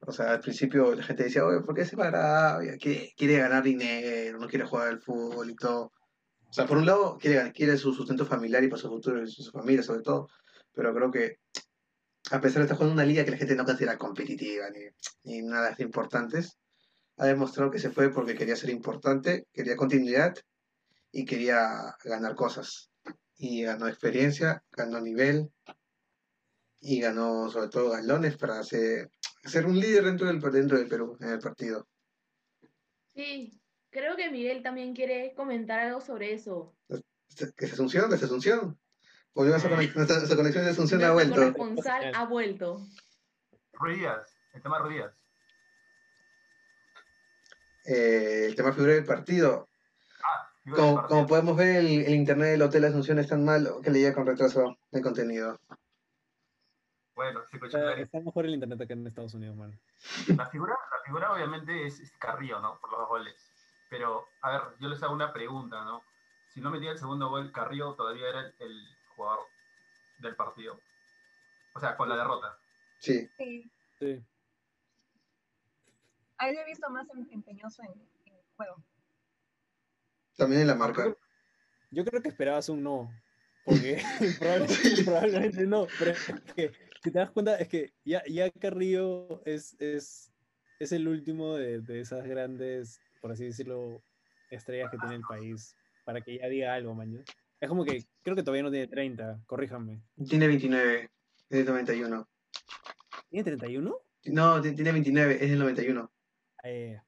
O 0.06 0.12
sea, 0.12 0.32
al 0.32 0.40
principio 0.40 0.94
la 0.94 1.02
gente 1.02 1.24
decía, 1.24 1.44
oye, 1.44 1.60
¿por 1.60 1.74
qué 1.74 1.84
se 1.84 1.96
fue 1.96 2.04
a 2.04 2.08
Arabia? 2.08 2.76
Quiere, 2.80 3.12
quiere 3.16 3.38
ganar 3.38 3.62
dinero, 3.62 4.38
no 4.38 4.48
quiere 4.48 4.64
jugar 4.66 4.88
al 4.88 5.00
fútbol 5.00 5.50
y 5.50 5.56
todo. 5.56 5.92
O 6.48 6.52
sea, 6.52 6.66
por 6.66 6.78
un 6.78 6.86
lado, 6.86 7.18
quiere, 7.18 7.52
quiere 7.52 7.76
su 7.76 7.92
sustento 7.92 8.24
familiar 8.24 8.62
y 8.64 8.68
para 8.68 8.82
su 8.82 8.88
futuro 8.88 9.22
y 9.22 9.30
su 9.30 9.50
familia, 9.50 9.82
sobre 9.82 10.02
todo. 10.02 10.28
Pero 10.74 10.94
creo 10.94 11.10
que, 11.10 11.38
a 12.30 12.40
pesar 12.40 12.58
de 12.58 12.62
estar 12.62 12.76
jugando 12.76 12.94
una 12.94 13.04
liga 13.04 13.24
que 13.24 13.30
la 13.32 13.36
gente 13.36 13.54
no 13.56 13.64
considera 13.64 13.98
competitiva 13.98 14.66
ni, 14.70 14.80
ni 15.24 15.42
nada 15.46 15.74
de 15.76 15.84
importantes, 15.84 16.56
ha 17.18 17.26
demostrado 17.26 17.70
que 17.70 17.78
se 17.78 17.90
fue 17.90 18.10
porque 18.10 18.34
quería 18.34 18.56
ser 18.56 18.70
importante, 18.70 19.46
quería 19.52 19.76
continuidad 19.76 20.34
y 21.12 21.24
quería 21.24 21.96
ganar 22.04 22.34
cosas. 22.34 22.90
Y 23.36 23.64
ganó 23.64 23.88
experiencia, 23.88 24.62
ganó 24.70 25.00
nivel 25.00 25.50
y 26.80 27.00
ganó 27.00 27.50
sobre 27.50 27.68
todo 27.68 27.90
galones 27.90 28.36
para 28.36 28.62
ser, 28.62 29.10
ser 29.44 29.66
un 29.66 29.78
líder 29.78 30.04
dentro 30.04 30.26
del, 30.26 30.40
dentro 30.40 30.78
del 30.78 30.88
Perú 30.88 31.16
en 31.20 31.30
el 31.30 31.38
partido. 31.38 31.88
Sí, 33.06 33.60
creo 33.90 34.16
que 34.16 34.30
Miguel 34.30 34.62
también 34.62 34.94
quiere 34.94 35.34
comentar 35.34 35.80
algo 35.80 36.00
sobre 36.00 36.34
eso. 36.34 36.74
¿Que 37.56 37.64
es 37.64 37.72
Asunción? 37.72 38.10
¿De 38.10 38.16
Asunción? 38.16 38.78
Volvió 39.32 39.54
a 39.54 39.58
esa 39.58 39.68
conexión, 39.68 39.96
nuestra, 39.96 40.16
nuestra 40.18 40.36
conexión 40.36 40.64
de 40.64 40.70
Asunción 40.70 41.04
ha 41.04 41.08
Nuestro 41.08 41.36
vuelto. 41.36 41.58
corresponsal 41.58 42.14
ha 42.14 42.24
vuelto. 42.26 42.86
Ruidías, 43.72 44.36
el 44.52 44.62
tema 44.62 44.78
de 44.78 44.84
Ruidías. 44.84 45.14
Eh, 47.84 48.46
el 48.46 48.54
tema 48.54 48.72
figura 48.72 48.92
del 48.92 49.04
partido. 49.04 49.69
Como, 50.76 51.26
podemos 51.26 51.56
ver, 51.56 51.76
el, 51.76 51.86
el 52.02 52.14
internet 52.14 52.50
del 52.50 52.62
Hotel 52.62 52.84
Asunción 52.84 53.18
es 53.18 53.28
tan 53.28 53.44
malo 53.44 53.80
que 53.80 53.90
le 53.90 54.00
llega 54.00 54.14
con 54.14 54.26
retraso 54.26 54.76
de 54.90 55.02
contenido. 55.02 55.58
Bueno, 57.14 57.40
sí, 57.50 57.56
escuché 57.56 57.76
Está, 57.76 57.80
clarito. 57.88 58.04
está 58.04 58.20
mejor 58.20 58.46
el 58.46 58.54
internet 58.54 58.80
acá 58.80 58.92
en 58.94 59.06
Estados 59.06 59.34
Unidos, 59.34 59.56
man. 59.56 59.78
La 60.36 60.46
figura, 60.48 60.72
la 60.72 61.04
figura 61.04 61.32
obviamente 61.32 61.86
es, 61.86 62.00
es 62.00 62.12
Carrillo, 62.18 62.60
¿no? 62.60 62.78
Por 62.80 62.92
los 62.92 63.08
goles. 63.08 63.36
Pero, 63.90 64.24
a 64.42 64.50
ver, 64.52 64.60
yo 64.78 64.88
les 64.88 65.02
hago 65.02 65.12
una 65.12 65.32
pregunta, 65.32 65.84
¿no? 65.84 66.02
Si 66.48 66.60
no 66.60 66.70
metía 66.70 66.92
el 66.92 66.98
segundo 66.98 67.28
gol, 67.28 67.52
Carrillo 67.52 67.94
todavía 67.94 68.28
era 68.28 68.40
el, 68.40 68.54
el 68.60 68.86
jugador 69.14 69.40
del 70.18 70.34
partido. 70.36 70.78
O 71.74 71.80
sea, 71.80 71.96
con 71.96 72.08
la 72.08 72.16
derrota. 72.16 72.58
Sí, 72.98 73.28
Sí. 73.36 73.70
Sí. 73.98 74.24
A 76.38 76.48
él 76.48 76.54
lo 76.54 76.62
he 76.62 76.64
visto 76.64 76.88
más 76.90 77.06
em- 77.10 77.28
empeñoso 77.32 77.82
en, 77.82 77.90
en 78.24 78.34
el 78.34 78.42
juego. 78.56 78.82
También 80.40 80.62
en 80.62 80.66
la 80.68 80.74
marca. 80.74 81.14
Yo 81.90 82.04
creo 82.04 82.22
que 82.22 82.28
esperabas 82.30 82.68
un 82.68 82.82
no. 82.82 83.10
Porque 83.62 84.02
probablemente, 84.40 85.04
probablemente 85.04 85.66
no. 85.66 85.86
Pero 85.98 86.12
es 86.12 86.54
que, 86.54 86.70
si 87.04 87.10
te 87.10 87.18
das 87.18 87.30
cuenta, 87.30 87.56
es 87.56 87.68
que 87.68 87.92
ya, 88.04 88.22
ya 88.26 88.50
Carrillo 88.50 89.42
es, 89.44 89.76
es, 89.80 90.32
es 90.78 90.92
el 90.92 91.06
último 91.06 91.54
de, 91.56 91.80
de 91.80 92.00
esas 92.00 92.26
grandes, 92.26 93.00
por 93.20 93.32
así 93.32 93.44
decirlo, 93.44 94.02
estrellas 94.50 94.90
que 94.90 94.98
tiene 94.98 95.16
el 95.16 95.22
país. 95.22 95.76
Para 96.04 96.22
que 96.22 96.38
ya 96.38 96.48
diga 96.48 96.74
algo, 96.74 96.94
man. 96.94 97.22
Es 97.60 97.68
como 97.68 97.84
que 97.84 98.06
creo 98.22 98.34
que 98.34 98.42
todavía 98.42 98.62
no 98.62 98.70
tiene 98.70 98.86
30, 98.88 99.38
corríjanme. 99.46 100.00
Tiene 100.26 100.48
29, 100.48 101.10
es 101.50 101.58
del 101.58 101.66
91. 101.66 102.26
¿Tiene 103.28 103.44
31? 103.44 103.96
No, 104.24 104.60
ti- 104.62 104.74
tiene 104.74 104.92
29, 104.92 105.34
es 105.34 105.50
del 105.50 105.58
91. 105.58 106.10
Eh, 106.64 106.98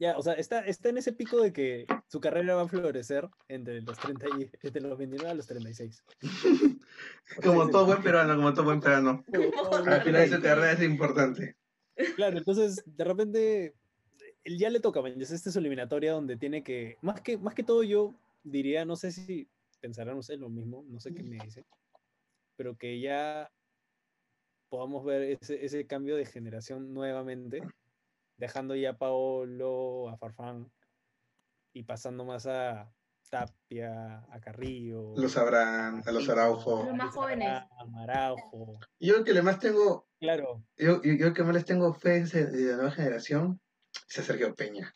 ya, 0.00 0.16
o 0.16 0.22
sea, 0.22 0.32
está, 0.32 0.60
está 0.60 0.88
en 0.88 0.96
ese 0.96 1.12
pico 1.12 1.42
de 1.42 1.52
que 1.52 1.86
su 2.08 2.20
carrera 2.20 2.54
va 2.54 2.62
a 2.62 2.68
florecer 2.68 3.28
entre 3.48 3.82
los, 3.82 3.98
30 3.98 4.26
y, 4.38 4.50
entre 4.62 4.80
los 4.80 4.96
29 4.96 5.30
a 5.30 5.34
los 5.34 5.46
36. 5.46 6.02
Como 7.44 7.68
todo 7.68 7.84
buen 7.84 8.02
peruano, 8.02 8.34
como 8.34 8.54
todo 8.54 8.64
buen 8.64 8.80
peruano. 8.80 9.22
Al 9.86 10.02
final 10.02 10.28
de 10.28 10.36
su 10.36 10.42
carrera 10.42 10.72
es 10.72 10.82
importante. 10.82 11.54
Claro, 12.16 12.38
entonces 12.38 12.82
de 12.86 13.04
repente 13.04 13.74
ya 14.44 14.70
le 14.70 14.80
toca, 14.80 15.02
man, 15.02 15.14
ya 15.16 15.22
esta 15.22 15.50
es 15.50 15.52
su 15.52 15.58
eliminatoria 15.58 16.12
donde 16.12 16.38
tiene 16.38 16.64
que, 16.64 16.96
más 17.02 17.20
que, 17.20 17.36
más 17.36 17.54
que 17.54 17.62
todo 17.62 17.82
yo 17.82 18.14
diría, 18.42 18.86
no 18.86 18.96
sé 18.96 19.12
si 19.12 19.48
pensarán 19.80 20.16
ustedes 20.16 20.40
lo 20.40 20.48
mismo, 20.48 20.82
no 20.88 20.98
sé 20.98 21.14
qué 21.14 21.22
me 21.22 21.36
dice, 21.44 21.66
pero 22.56 22.74
que 22.74 23.00
ya 23.00 23.52
podamos 24.70 25.04
ver 25.04 25.38
ese, 25.42 25.62
ese 25.62 25.86
cambio 25.86 26.16
de 26.16 26.24
generación 26.24 26.94
nuevamente, 26.94 27.62
dejando 28.40 28.74
ya 28.74 28.90
a 28.90 28.98
Paolo, 28.98 30.08
a 30.08 30.16
Farfán 30.16 30.72
y 31.74 31.84
pasando 31.84 32.24
más 32.24 32.46
a 32.46 32.90
Tapia, 33.28 34.24
a 34.30 34.40
Carrillo. 34.40 35.14
Lo 35.16 35.28
sabrán, 35.28 36.02
a 36.04 36.10
los 36.10 36.28
Araujo. 36.28 36.84
Los 36.86 36.96
más 36.96 37.14
jóvenes. 37.14 37.62
A 37.78 37.84
Maraujo. 37.84 38.80
Yo 38.98 39.18
lo 39.18 39.24
que 39.24 39.32
le 39.34 39.42
más 39.42 39.60
tengo, 39.60 40.08
Claro, 40.18 40.64
yo, 40.76 41.00
yo, 41.02 41.12
yo 41.14 41.32
que 41.34 41.42
más 41.44 41.54
les 41.54 41.64
tengo 41.66 41.92
fe 41.94 42.24
de 42.24 42.70
la 42.70 42.76
nueva 42.76 42.90
generación, 42.90 43.60
es 44.08 44.18
a 44.18 44.22
Sergio 44.22 44.54
Peña. 44.54 44.92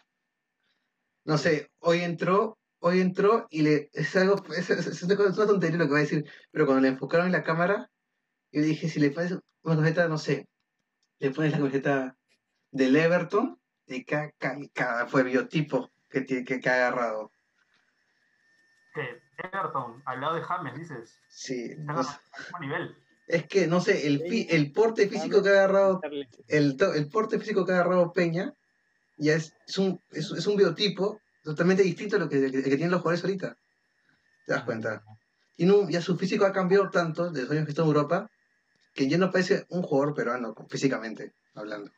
No 1.24 1.38
sé, 1.38 1.70
hoy 1.80 2.00
entró, 2.00 2.58
hoy 2.80 3.00
entró 3.00 3.46
y 3.50 3.62
le, 3.62 3.90
es 3.92 4.16
algo, 4.16 4.36
es, 4.56 4.68
es- 4.70 4.86
es 4.86 5.02
una 5.02 5.16
cosa- 5.16 5.30
es 5.30 5.36
una 5.38 5.46
tontería 5.46 5.78
lo 5.78 5.84
que 5.84 5.90
voy 5.90 6.00
a 6.00 6.02
decir, 6.02 6.24
pero 6.50 6.66
cuando 6.66 6.82
le 6.82 6.88
enfocaron 6.88 7.26
en 7.26 7.32
la 7.32 7.42
cámara, 7.44 7.90
yo 8.52 8.62
dije, 8.62 8.88
si 8.88 9.00
le 9.00 9.10
pones 9.10 9.32
una 9.62 9.76
camiseta, 9.76 10.08
no 10.08 10.18
sé, 10.18 10.48
le 11.20 11.30
pones 11.30 11.52
la 11.52 11.58
camiseta 11.58 12.18
del 12.74 12.96
Everton, 12.96 13.56
y 13.86 14.04
cada, 14.04 15.06
fue 15.06 15.22
biotipo 15.22 15.90
que, 16.10 16.22
tiene- 16.22 16.44
que, 16.44 16.58
que 16.60 16.68
ha 16.68 16.74
agarrado. 16.74 17.30
Que 18.92 19.22
Everton, 19.38 20.02
al 20.06 20.20
lado 20.20 20.34
de 20.34 20.42
James, 20.42 20.74
dices. 20.74 21.20
Sí, 21.28 21.74
no 21.78 22.02
sé. 22.02 22.16
nivel. 22.60 22.96
es 23.28 23.46
que, 23.46 23.66
no 23.66 23.80
sé, 23.80 24.06
el, 24.06 24.20
fi- 24.28 24.46
el 24.50 24.72
porte 24.72 25.08
físico 25.08 25.42
que 25.42 25.50
ha 25.50 25.52
agarrado 25.52 26.00
el, 26.48 26.76
el 26.94 27.08
porte 27.08 27.38
físico 27.38 27.64
que 27.64 27.72
ha 27.72 27.76
agarrado 27.76 28.12
Peña 28.12 28.52
ya 29.16 29.34
es, 29.34 29.54
es 29.66 29.78
un, 29.78 30.00
es, 30.10 30.30
es 30.32 30.46
un 30.46 30.56
biotipo 30.56 31.20
totalmente 31.42 31.82
distinto 31.82 32.16
a 32.16 32.18
lo 32.18 32.28
que, 32.28 32.40
que- 32.50 32.62
que 32.62 32.62
tienen 32.76 32.90
los 32.90 33.00
jugadores 33.02 33.24
ahorita. 33.24 33.56
¿Te 34.46 34.52
das 34.52 34.64
cuenta? 34.64 35.02
Tiene 35.56 35.72
un- 35.72 35.88
ya 35.90 36.00
su 36.00 36.16
físico 36.18 36.44
ha 36.44 36.52
cambiado 36.52 36.90
tanto 36.90 37.30
desde 37.30 37.42
los 37.42 37.50
años 37.52 37.64
que 37.66 37.70
está 37.70 37.82
en 37.82 37.88
Europa 37.88 38.28
que 38.94 39.08
ya 39.08 39.16
no 39.18 39.30
parece 39.30 39.64
un 39.70 39.82
jugador 39.82 40.14
peruano 40.14 40.54
físicamente 40.68 41.32
hablando. 41.54 41.90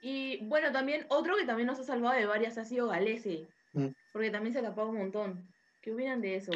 Y 0.00 0.44
bueno, 0.46 0.70
también 0.72 1.06
otro 1.08 1.36
que 1.36 1.44
también 1.44 1.66
nos 1.66 1.80
ha 1.80 1.84
salvado 1.84 2.16
de 2.16 2.26
varias 2.26 2.58
ha 2.58 2.64
sido 2.64 2.88
Galese, 2.88 3.48
Mm. 3.72 3.88
porque 4.12 4.30
también 4.30 4.54
se 4.54 4.62
tapaba 4.62 4.88
un 4.88 4.98
montón. 4.98 5.46
¿Qué 5.82 5.92
opinan 5.92 6.20
de 6.20 6.36
eso? 6.36 6.52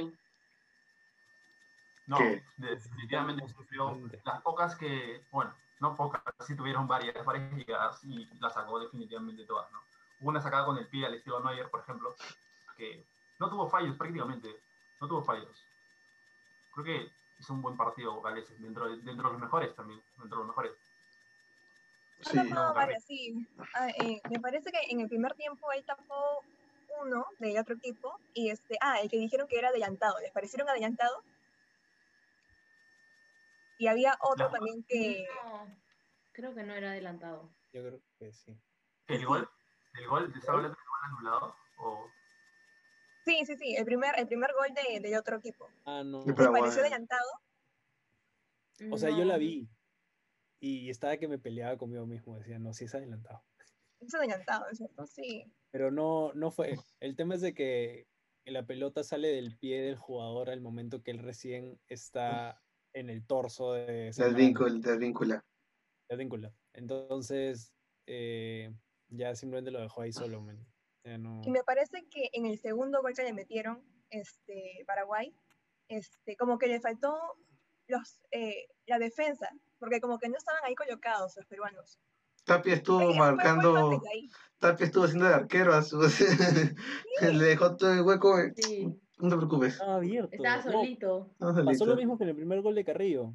No, 2.06 2.18
¿Qué? 2.18 2.42
definitivamente 2.56 3.46
sufrió 3.48 3.98
las 4.24 4.40
pocas 4.42 4.74
que, 4.76 5.24
bueno, 5.30 5.54
no 5.80 5.94
pocas, 5.94 6.22
sí 6.46 6.56
tuvieron 6.56 6.86
varias, 6.86 7.24
varias 7.24 7.52
llegadas 7.54 8.02
y 8.04 8.28
las 8.40 8.54
sacó 8.54 8.80
definitivamente 8.80 9.44
todas, 9.44 9.70
¿no? 9.72 9.80
Hubo 10.20 10.30
una 10.30 10.40
sacada 10.40 10.64
con 10.64 10.78
el 10.78 10.86
pie 10.88 11.06
al 11.06 11.14
estilo 11.14 11.40
Neuer, 11.40 11.70
por 11.70 11.80
ejemplo, 11.80 12.14
que 12.76 13.04
no 13.38 13.50
tuvo 13.50 13.68
fallos 13.68 13.96
prácticamente, 13.96 14.56
no 15.00 15.08
tuvo 15.08 15.22
fallos. 15.22 15.66
Creo 16.72 16.84
que 16.84 17.12
hizo 17.38 17.52
un 17.52 17.62
buen 17.62 17.76
partido 17.76 18.20
Gales, 18.20 18.48
dentro 18.60 18.88
de, 18.88 18.96
dentro 19.02 19.28
de 19.28 19.32
los 19.34 19.40
mejores 19.42 19.74
también, 19.74 20.00
dentro 20.16 20.38
de 20.38 20.44
los 20.44 20.46
mejores. 20.46 20.72
Ha 22.30 22.32
tapado 22.34 22.68
no, 22.68 22.74
varias, 22.74 23.04
sí. 23.04 23.34
Ah, 23.74 23.88
eh, 23.88 24.20
me 24.30 24.40
parece 24.40 24.70
que 24.70 24.78
en 24.90 25.00
el 25.00 25.08
primer 25.08 25.34
tiempo 25.34 25.70
él 25.72 25.84
tapó 25.84 26.44
uno 27.00 27.26
del 27.38 27.58
otro 27.58 27.74
equipo 27.74 28.18
y 28.34 28.50
este, 28.50 28.76
ah, 28.80 29.00
el 29.00 29.10
que 29.10 29.18
dijeron 29.18 29.48
que 29.48 29.58
era 29.58 29.68
adelantado, 29.68 30.18
¿les 30.20 30.30
parecieron 30.30 30.68
adelantado? 30.68 31.22
Y 33.78 33.88
había 33.88 34.16
otro 34.20 34.46
No. 34.46 34.52
también 34.52 34.84
que, 34.84 35.26
No, 35.44 35.66
creo 36.32 36.54
que 36.54 36.62
no 36.62 36.74
era 36.74 36.90
adelantado. 36.90 37.50
Yo 37.72 37.82
creo 37.82 38.00
que 38.18 38.32
sí. 38.32 38.56
¿El 39.08 39.26
gol? 39.26 39.48
¿El 39.94 40.06
gol? 40.06 40.32
¿Te 40.32 40.38
está 40.38 40.52
hablando 40.52 40.76
del 40.76 40.86
gol 40.86 41.00
anulado? 41.04 41.56
¿O 41.78 42.08
sí, 43.24 43.44
sí, 43.46 43.56
sí, 43.56 43.74
el 43.74 43.84
primer, 43.84 44.16
el 44.18 44.26
primer 44.26 44.52
gol 44.52 44.68
de, 44.74 45.00
del 45.00 45.18
otro 45.18 45.38
equipo. 45.38 45.68
Ah, 45.84 46.02
no. 46.04 46.24
¿Les 46.24 46.36
Pero 46.36 46.52
pareció 46.52 46.70
bueno. 46.70 46.80
adelantado? 46.80 47.30
O 48.90 48.96
sea, 48.96 49.10
yo 49.10 49.24
la 49.24 49.36
vi 49.38 49.68
y 50.64 50.90
estaba 50.90 51.16
que 51.16 51.26
me 51.26 51.38
peleaba 51.40 51.76
conmigo 51.76 52.06
mismo. 52.06 52.38
Decía, 52.38 52.58
no, 52.60 52.72
sí 52.72 52.84
es 52.84 52.94
adelantado. 52.94 53.42
Es 54.00 54.14
adelantado, 54.14 54.64
¿es 54.70 54.78
cierto? 54.78 55.06
Sí. 55.06 55.52
Pero 55.72 55.90
no, 55.90 56.32
no 56.34 56.50
fue. 56.52 56.76
El 57.00 57.16
tema 57.16 57.34
es 57.34 57.40
de 57.40 57.52
que 57.52 58.06
la 58.46 58.64
pelota 58.66 59.02
sale 59.02 59.28
del 59.28 59.56
pie 59.58 59.82
del 59.82 59.96
jugador 59.96 60.50
al 60.50 60.60
momento 60.60 61.02
que 61.02 61.10
él 61.10 61.18
recién 61.18 61.80
está 61.88 62.62
en 62.94 63.10
el 63.10 63.26
torso 63.26 63.72
de 63.72 63.86
Del 63.86 64.14
Zambrano, 64.14 64.38
vínculo, 64.38 64.74
del 64.80 64.98
vínculo. 64.98 65.34
de 66.08 66.14
Advíncula. 66.14 66.54
Entonces, 66.74 67.72
eh, 68.06 68.72
ya 69.08 69.34
simplemente 69.34 69.70
lo 69.70 69.80
dejó 69.80 70.02
ahí 70.02 70.12
solo, 70.12 70.42
man. 70.42 70.64
Ya 71.04 71.18
no- 71.18 71.40
Y 71.44 71.50
me 71.50 71.64
parece 71.64 72.06
que 72.08 72.28
en 72.34 72.46
el 72.46 72.58
segundo 72.58 73.00
gol 73.02 73.14
que 73.14 73.22
le 73.24 73.32
metieron 73.32 73.82
este, 74.10 74.84
Paraguay, 74.86 75.34
este, 75.88 76.36
como 76.36 76.58
que 76.58 76.66
le 76.68 76.80
faltó 76.80 77.16
los, 77.88 78.20
eh, 78.30 78.68
la 78.86 78.98
defensa, 78.98 79.48
porque 79.82 80.00
como 80.00 80.16
que 80.20 80.28
no 80.28 80.36
estaban 80.36 80.62
ahí 80.64 80.76
colocados 80.76 81.36
los 81.36 81.46
peruanos. 81.46 81.98
Tapia 82.44 82.74
estuvo 82.74 83.12
marcando. 83.14 84.00
Tapia 84.60 84.86
estuvo 84.86 85.04
haciendo 85.04 85.26
de 85.26 85.34
arquero 85.34 85.74
a 85.74 85.82
su... 85.82 85.98
Le 87.20 87.44
dejó 87.44 87.76
todo 87.76 87.92
el 87.92 88.02
hueco. 88.02 88.38
eh, 88.38 88.52
Sí, 88.56 88.86
No 89.18 89.28
te 89.30 89.36
preocupes. 89.36 89.72
Estaba 89.74 89.96
abierto. 89.96 90.30
estaba 90.32 90.62
solito. 90.62 91.34
No, 91.40 91.48
pasó 91.48 91.62
solito. 91.64 91.86
lo 91.86 91.96
mismo 91.96 92.16
que 92.18 92.24
en 92.24 92.30
el 92.30 92.36
primer 92.36 92.60
gol 92.62 92.74
de 92.76 92.84
Carrillo. 92.84 93.34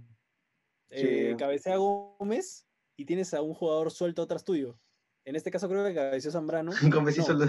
Eh, 0.89 1.31
Sí. 1.31 1.37
cabecea 1.37 1.75
Gómez 1.77 2.65
y 2.97 3.05
tienes 3.05 3.33
a 3.33 3.41
un 3.41 3.53
jugador 3.53 3.91
suelto 3.91 4.21
atrás 4.21 4.43
tuyo. 4.45 4.79
En 5.25 5.35
este 5.35 5.51
caso 5.51 5.67
creo 5.67 5.85
que 5.85 5.93
cabeceó 5.93 6.31
Zambrano. 6.31 6.71
Gómez, 7.05 7.17
hizo 7.17 7.33
lo. 7.33 7.45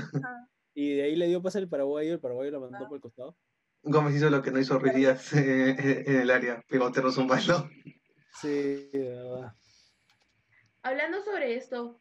Y 0.75 0.95
de 0.95 1.03
ahí 1.05 1.17
le 1.17 1.27
dio 1.29 1.41
pase 1.43 1.59
al 1.59 1.69
paraguayo, 1.69 2.13
el 2.15 2.21
paraguayo 2.21 2.51
lo 2.51 2.61
mandó 2.61 2.79
Ah. 2.85 2.89
por 2.89 2.97
el 2.97 3.03
costado. 3.03 3.37
Gómez 3.83 4.17
hizo 4.17 4.29
lo 4.29 4.43
que 4.43 4.51
no 4.51 4.59
hizo 4.59 4.77
Ruiz 4.79 4.95
Díaz 4.95 5.33
eh, 5.35 5.71
eh, 5.71 6.05
en 6.07 6.17
el 6.17 6.31
área. 6.33 6.61
Pegó 6.69 6.91
Terros 6.91 7.17
un 7.17 7.29
balón. 7.29 7.71
Sí, 8.40 8.88
de 8.92 9.09
verdad. 9.11 9.53
Hablando 10.83 11.22
sobre 11.22 11.57
esto, 11.57 12.01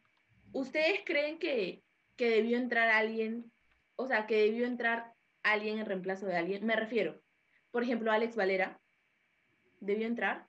¿ustedes 0.52 1.00
creen 1.04 1.38
que, 1.38 1.82
que 2.16 2.30
debió 2.30 2.56
entrar 2.58 2.88
alguien, 2.88 3.50
o 3.96 4.06
sea, 4.06 4.26
que 4.26 4.36
debió 4.36 4.66
entrar 4.66 5.14
alguien 5.42 5.78
en 5.78 5.86
reemplazo 5.86 6.26
de 6.26 6.36
alguien? 6.36 6.64
Me 6.64 6.76
refiero, 6.76 7.20
por 7.70 7.82
ejemplo, 7.82 8.12
Alex 8.12 8.36
Valera. 8.36 8.80
¿Debió 9.80 10.06
entrar? 10.06 10.46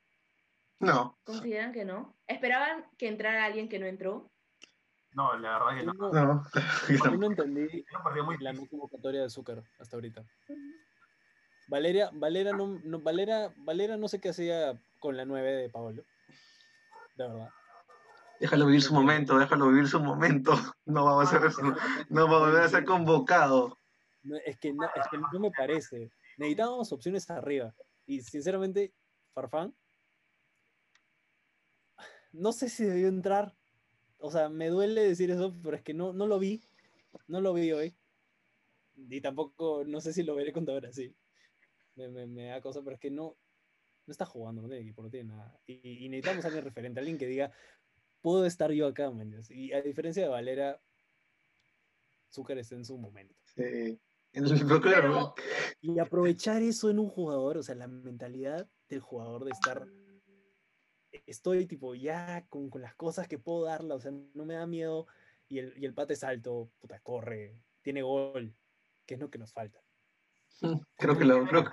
No. 0.79 1.17
¿Consideran 1.23 1.73
que 1.73 1.85
no? 1.85 2.17
¿Esperaban 2.27 2.85
que 2.97 3.07
entrara 3.07 3.45
alguien 3.45 3.67
que 3.69 3.79
no 3.79 3.85
entró? 3.85 4.31
No, 5.11 5.37
la 5.37 5.59
verdad 5.59 5.77
que 5.79 5.85
Yo 5.85 5.93
no. 5.93 6.11
no, 6.11 6.43
No. 7.11 7.17
no 7.17 7.27
entendí 7.27 7.85
la 8.41 8.53
no 8.53 8.65
convocatoria 8.67 9.21
de 9.21 9.25
Azúcar 9.25 9.63
hasta 9.79 9.97
ahorita. 9.97 10.23
Valeria, 11.67 12.09
Valera 12.13 12.53
no, 12.53 12.79
no- 12.83 12.99
Valera, 13.01 13.53
Valera 13.57 13.97
no 13.97 14.07
sé 14.07 14.19
qué 14.19 14.29
hacía 14.29 14.79
con 14.99 15.17
la 15.17 15.25
9 15.25 15.51
de 15.53 15.69
Paolo. 15.69 16.03
De 17.15 17.27
verdad. 17.27 17.49
Déjalo 18.39 18.65
vivir 18.67 18.81
su 18.81 18.93
momento, 18.93 19.37
déjalo 19.37 19.67
vivir 19.67 19.87
su 19.87 19.99
momento. 19.99 20.51
No 20.85 21.05
va 21.05 21.21
a 21.21 21.25
ser, 21.25 21.41
no 22.09 22.27
va 22.27 22.37
a 22.37 22.39
volver 22.39 22.63
a 22.63 22.69
ser 22.69 22.83
convocado. 22.83 23.77
No, 24.23 24.37
es, 24.43 24.57
que 24.57 24.73
no, 24.73 24.85
es 24.85 25.07
que 25.11 25.17
no 25.17 25.39
me 25.39 25.51
parece. 25.51 26.11
Necesitábamos 26.37 26.91
opciones 26.91 27.29
arriba. 27.29 27.75
Y 28.07 28.21
sinceramente, 28.21 28.93
Farfán, 29.33 29.75
no 32.31 32.51
sé 32.53 32.69
si 32.69 32.85
debió 32.85 33.07
entrar. 33.07 33.55
O 34.17 34.31
sea, 34.31 34.49
me 34.49 34.69
duele 34.69 35.03
decir 35.03 35.29
eso, 35.29 35.55
pero 35.61 35.77
es 35.77 35.83
que 35.83 35.93
no, 35.93 36.11
no 36.11 36.25
lo 36.25 36.39
vi. 36.39 36.63
No 37.27 37.39
lo 37.39 37.53
vi 37.53 37.71
hoy. 37.71 37.95
Y 38.95 39.21
tampoco, 39.21 39.83
no 39.85 40.01
sé 40.01 40.11
si 40.11 40.23
lo 40.23 40.35
veré 40.35 40.51
contra 40.51 40.75
Brasil. 40.75 41.15
Me, 41.95 42.09
me, 42.09 42.25
me 42.25 42.45
da 42.45 42.61
cosa, 42.61 42.81
pero 42.83 42.95
es 42.95 42.99
que 42.99 43.11
no, 43.11 43.37
no 44.09 44.11
está 44.11 44.25
jugando, 44.25 44.63
no 44.63 44.67
tiene 44.67 44.81
equipo, 44.81 45.03
no 45.03 45.09
tiene 45.11 45.29
nada. 45.29 45.55
Y, 45.67 46.05
y 46.05 46.09
necesitamos 46.09 46.43
a 46.43 46.47
alguien 46.47 46.65
referente, 46.65 46.99
alguien 46.99 47.19
que 47.19 47.27
diga, 47.27 47.51
puedo 48.21 48.43
estar 48.47 48.71
yo 48.71 48.87
acá, 48.87 49.11
man. 49.11 49.39
Y 49.51 49.71
a 49.71 49.83
diferencia 49.83 50.23
de 50.23 50.29
Valera, 50.29 50.81
Zúcar 52.31 52.57
está 52.57 52.73
en 52.75 52.85
su 52.85 52.97
momento. 52.97 53.35
Sí. 53.45 53.99
Pero 54.31 55.35
Y 55.81 55.99
aprovechar 55.99 56.63
eso 56.63 56.89
en 56.89 56.97
un 56.97 57.07
jugador, 57.07 57.57
o 57.57 57.63
sea, 57.63 57.75
la 57.75 57.87
mentalidad 57.87 58.67
del 58.87 58.99
jugador 58.99 59.45
de 59.45 59.51
estar, 59.51 59.87
estoy 61.27 61.67
tipo 61.67 61.93
ya 61.93 62.45
con, 62.49 62.69
con 62.71 62.81
las 62.81 62.95
cosas 62.95 63.27
que 63.27 63.37
puedo 63.37 63.65
darla, 63.65 63.93
o 63.95 63.99
sea, 63.99 64.11
no 64.11 64.45
me 64.45 64.55
da 64.55 64.65
miedo 64.65 65.05
y 65.47 65.59
el, 65.59 65.77
y 65.77 65.85
el 65.85 65.93
pate 65.93 66.13
es 66.13 66.23
alto, 66.23 66.71
puta, 66.79 66.99
corre, 66.99 67.59
tiene 67.83 68.01
gol, 68.01 68.55
que 69.05 69.13
es 69.13 69.19
lo 69.19 69.29
que 69.29 69.37
nos 69.37 69.53
falta. 69.53 69.79
creo 70.97 71.17
que 71.17 71.25
lo, 71.25 71.45
creo 71.45 71.63
que- 71.63 71.71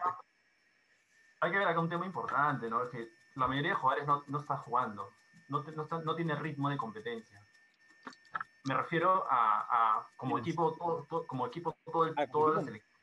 Hay 1.41 1.51
que 1.53 1.59
ver 1.59 1.69
acá 1.69 1.81
un 1.81 1.89
tema 1.89 2.07
importante, 2.07 2.69
¿no? 2.71 2.83
Es 2.83 2.91
que 2.91 3.11
la 3.35 3.47
mayoría 3.47 3.71
de 3.71 3.77
jugadores 3.77 4.07
no, 4.07 4.25
no 4.27 4.39
está 4.41 4.57
jugando, 4.59 5.11
no, 5.49 5.63
no, 5.63 5.83
está- 5.83 5.99
no 6.01 6.15
tiene 6.17 6.35
ritmo 6.35 6.69
de 6.71 6.77
competencia. 6.77 7.43
Me 8.65 8.75
refiero 8.75 9.27
a, 9.31 9.99
a 9.99 10.09
como 10.17 10.39
equipo, 10.39 10.73
todo, 10.73 11.05
todo- 11.09 11.27
como 11.27 11.47
equipo, 11.47 11.77
todo 11.85 12.07
el- 12.07 12.15
Ah, 12.17 12.27
toda 12.27 12.57
la 12.57 12.63
selección. 12.63 12.97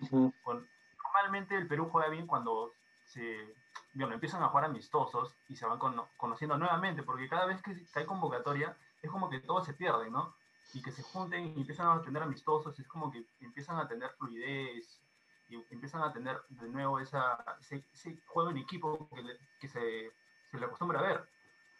Ujú. 0.00 0.32
con- 0.42 0.68
normalmente 1.02 1.56
el 1.56 1.68
Perú 1.68 1.88
juega 1.90 2.08
bien 2.08 2.26
cuando 2.26 2.72
se 3.04 3.54
bueno, 3.96 4.14
empiezan 4.14 4.42
a 4.42 4.48
jugar 4.48 4.64
amistosos 4.64 5.36
y 5.48 5.54
se 5.54 5.66
van 5.66 5.78
cono- 5.78 6.08
conociendo 6.16 6.58
nuevamente, 6.58 7.04
porque 7.04 7.28
cada 7.28 7.46
vez 7.46 7.62
que 7.62 7.76
hay 7.94 8.04
convocatoria 8.06 8.76
es 9.00 9.08
como 9.10 9.30
que 9.30 9.38
todo 9.38 9.64
se 9.64 9.72
pierde, 9.74 10.10
¿no? 10.10 10.34
Y 10.72 10.82
que 10.82 10.90
se 10.90 11.02
junten 11.04 11.46
y 11.56 11.60
empiezan 11.60 11.86
a 11.86 12.02
tener 12.02 12.20
amistosos, 12.22 12.76
es 12.80 12.88
como 12.88 13.12
que 13.12 13.24
empiezan 13.40 13.76
a 13.78 13.86
tener 13.86 14.10
fluidez 14.18 15.00
y 15.48 15.56
empiezan 15.70 16.02
a 16.02 16.12
tener 16.12 16.40
de 16.48 16.68
nuevo 16.68 16.98
esa, 17.00 17.44
ese, 17.60 17.84
ese 17.92 18.22
juego 18.26 18.50
en 18.50 18.58
equipo 18.58 19.08
que, 19.10 19.22
le- 19.22 19.38
que 19.60 19.68
se, 19.68 20.10
se 20.50 20.58
le 20.58 20.64
acostumbra 20.66 21.00
a 21.00 21.02
ver. 21.02 21.28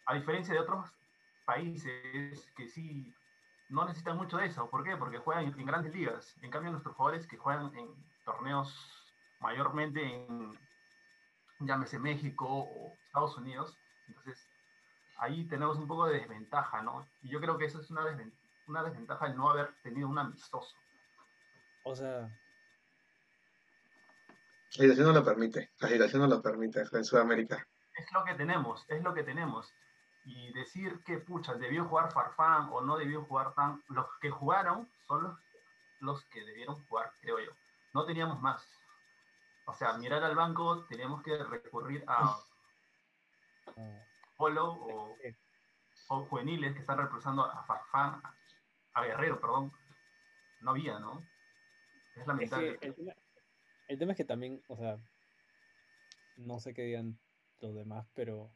A 0.07 0.15
diferencia 0.15 0.55
de 0.55 0.61
otros 0.61 0.91
países 1.45 2.53
que 2.57 2.69
sí 2.69 3.13
no 3.69 3.85
necesitan 3.85 4.17
mucho 4.17 4.37
de 4.37 4.47
eso. 4.47 4.69
¿Por 4.71 4.85
qué? 4.85 4.97
Porque 4.97 5.19
juegan 5.19 5.45
en, 5.47 5.67
grandes 5.67 5.95
ligas. 5.95 6.37
En 6.43 6.51
cambio, 6.51 6.71
nuestros 6.71 6.95
jugadores 6.95 7.27
que 7.27 7.37
juegan 7.39 7.75
en 7.77 7.89
torneos 8.25 9.15
mayormente 9.41 10.03
en, 10.03 10.51
llámese 11.61 11.99
México 11.99 12.47
o 12.49 12.93
Estados 13.07 13.37
Unidos, 13.39 13.77
entonces 14.07 14.47
ahí 15.17 15.47
tenemos 15.49 15.79
un 15.79 15.87
poco 15.87 16.07
de 16.07 16.19
desventaja, 16.21 16.83
¿no? 16.83 17.07
Y 17.23 17.31
yo 17.31 17.41
creo 17.41 17.57
que 17.57 17.65
eso 17.67 17.81
es 17.81 17.91
una, 17.91 18.03
desven- 18.03 18.33
una 18.67 18.83
desventaja 18.83 19.27
el 19.27 19.37
no 19.37 19.51
haber 19.51 19.75
tenido 19.83 20.09
un 20.09 20.19
amistoso. 20.19 20.77
O 21.83 21.95
sea, 21.95 22.31
la 24.77 24.83
situación 24.83 25.07
no 25.07 25.13
lo 25.13 25.25
permite. 25.25 25.73
La 25.79 25.89
situación 25.89 26.23
no 26.23 26.29
lo 26.29 26.43
permite 26.43 26.83
en 26.93 27.05
Sudamérica. 27.05 27.67
Es 27.95 28.11
lo 28.13 28.25
que 28.25 28.35
tenemos, 28.35 28.85
es 28.89 29.03
lo 29.03 29.15
que 29.15 29.23
tenemos. 29.23 29.73
Y 30.25 30.53
decir 30.53 31.03
que, 31.05 31.19
pucha, 31.19 31.55
debió 31.55 31.85
jugar 31.85 32.11
Farfán 32.13 32.69
o 32.73 32.81
no 32.81 32.97
debió 32.97 33.25
jugar 33.25 33.55
Tan, 33.55 33.83
los 33.89 34.07
que 34.21 34.31
jugaron 34.31 34.89
son 35.07 35.23
los, 35.23 35.39
los 36.01 36.25
que 36.27 36.45
debieron 36.45 36.83
jugar, 36.87 37.13
creo 37.21 37.39
yo. 37.39 37.53
No 37.93 38.05
teníamos 38.05 38.41
más. 38.41 38.67
O 39.67 39.75
sea, 39.75 39.95
mirar 39.99 40.25
al 40.25 40.35
banco, 40.35 40.85
teníamos 40.87 41.23
que 41.23 41.37
recurrir 41.45 42.05
a. 42.07 42.37
Polo 44.37 44.73
o, 44.73 45.17
o 46.09 46.25
juveniles 46.27 46.75
que 46.75 46.81
están 46.81 46.99
reemplazando 46.99 47.45
a 47.45 47.65
Farfán, 47.65 48.21
a 48.95 49.03
Guerrero, 49.05 49.41
perdón. 49.41 49.73
No 50.61 50.71
había, 50.73 50.99
¿no? 50.99 51.21
Es 52.15 52.23
Es 52.23 52.27
lamentable. 52.27 52.79
que 52.79 52.95
el 53.89 53.99
tema, 53.99 54.13
es 54.13 54.17
que 54.19 54.25
también, 54.25 54.61
o 54.69 54.77
sea, 54.77 54.99
no 56.37 56.61
sé 56.61 56.75
qué 56.75 56.83
digan 56.83 57.19
los 57.61 57.75
demás, 57.75 58.07
pero, 58.15 58.51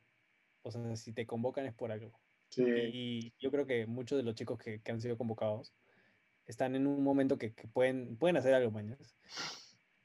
o 0.62 0.71
sea, 0.71 0.97
si 0.97 1.12
te 1.12 1.27
convocan 1.27 1.67
es 1.67 1.75
por 1.75 1.93
algo. 1.93 2.12
Sí. 2.51 2.64
Y 2.67 3.33
yo 3.38 3.51
creo 3.51 3.67
que 3.67 3.87
muchos 3.87 4.17
de 4.17 4.25
los 4.25 4.35
chicos 4.35 4.59
que, 4.59 4.81
que 4.81 4.93
han 4.93 5.01
sido 5.01 5.17
convocados 5.19 5.73
están 6.47 6.75
en 6.75 6.87
un 6.87 7.03
momento 7.03 7.38
que, 7.38 7.53
que 7.53 7.69
pueden, 7.69 8.17
pueden 8.17 8.37
hacer 8.37 8.55
algo, 8.55 8.71
mañana. 8.71 8.99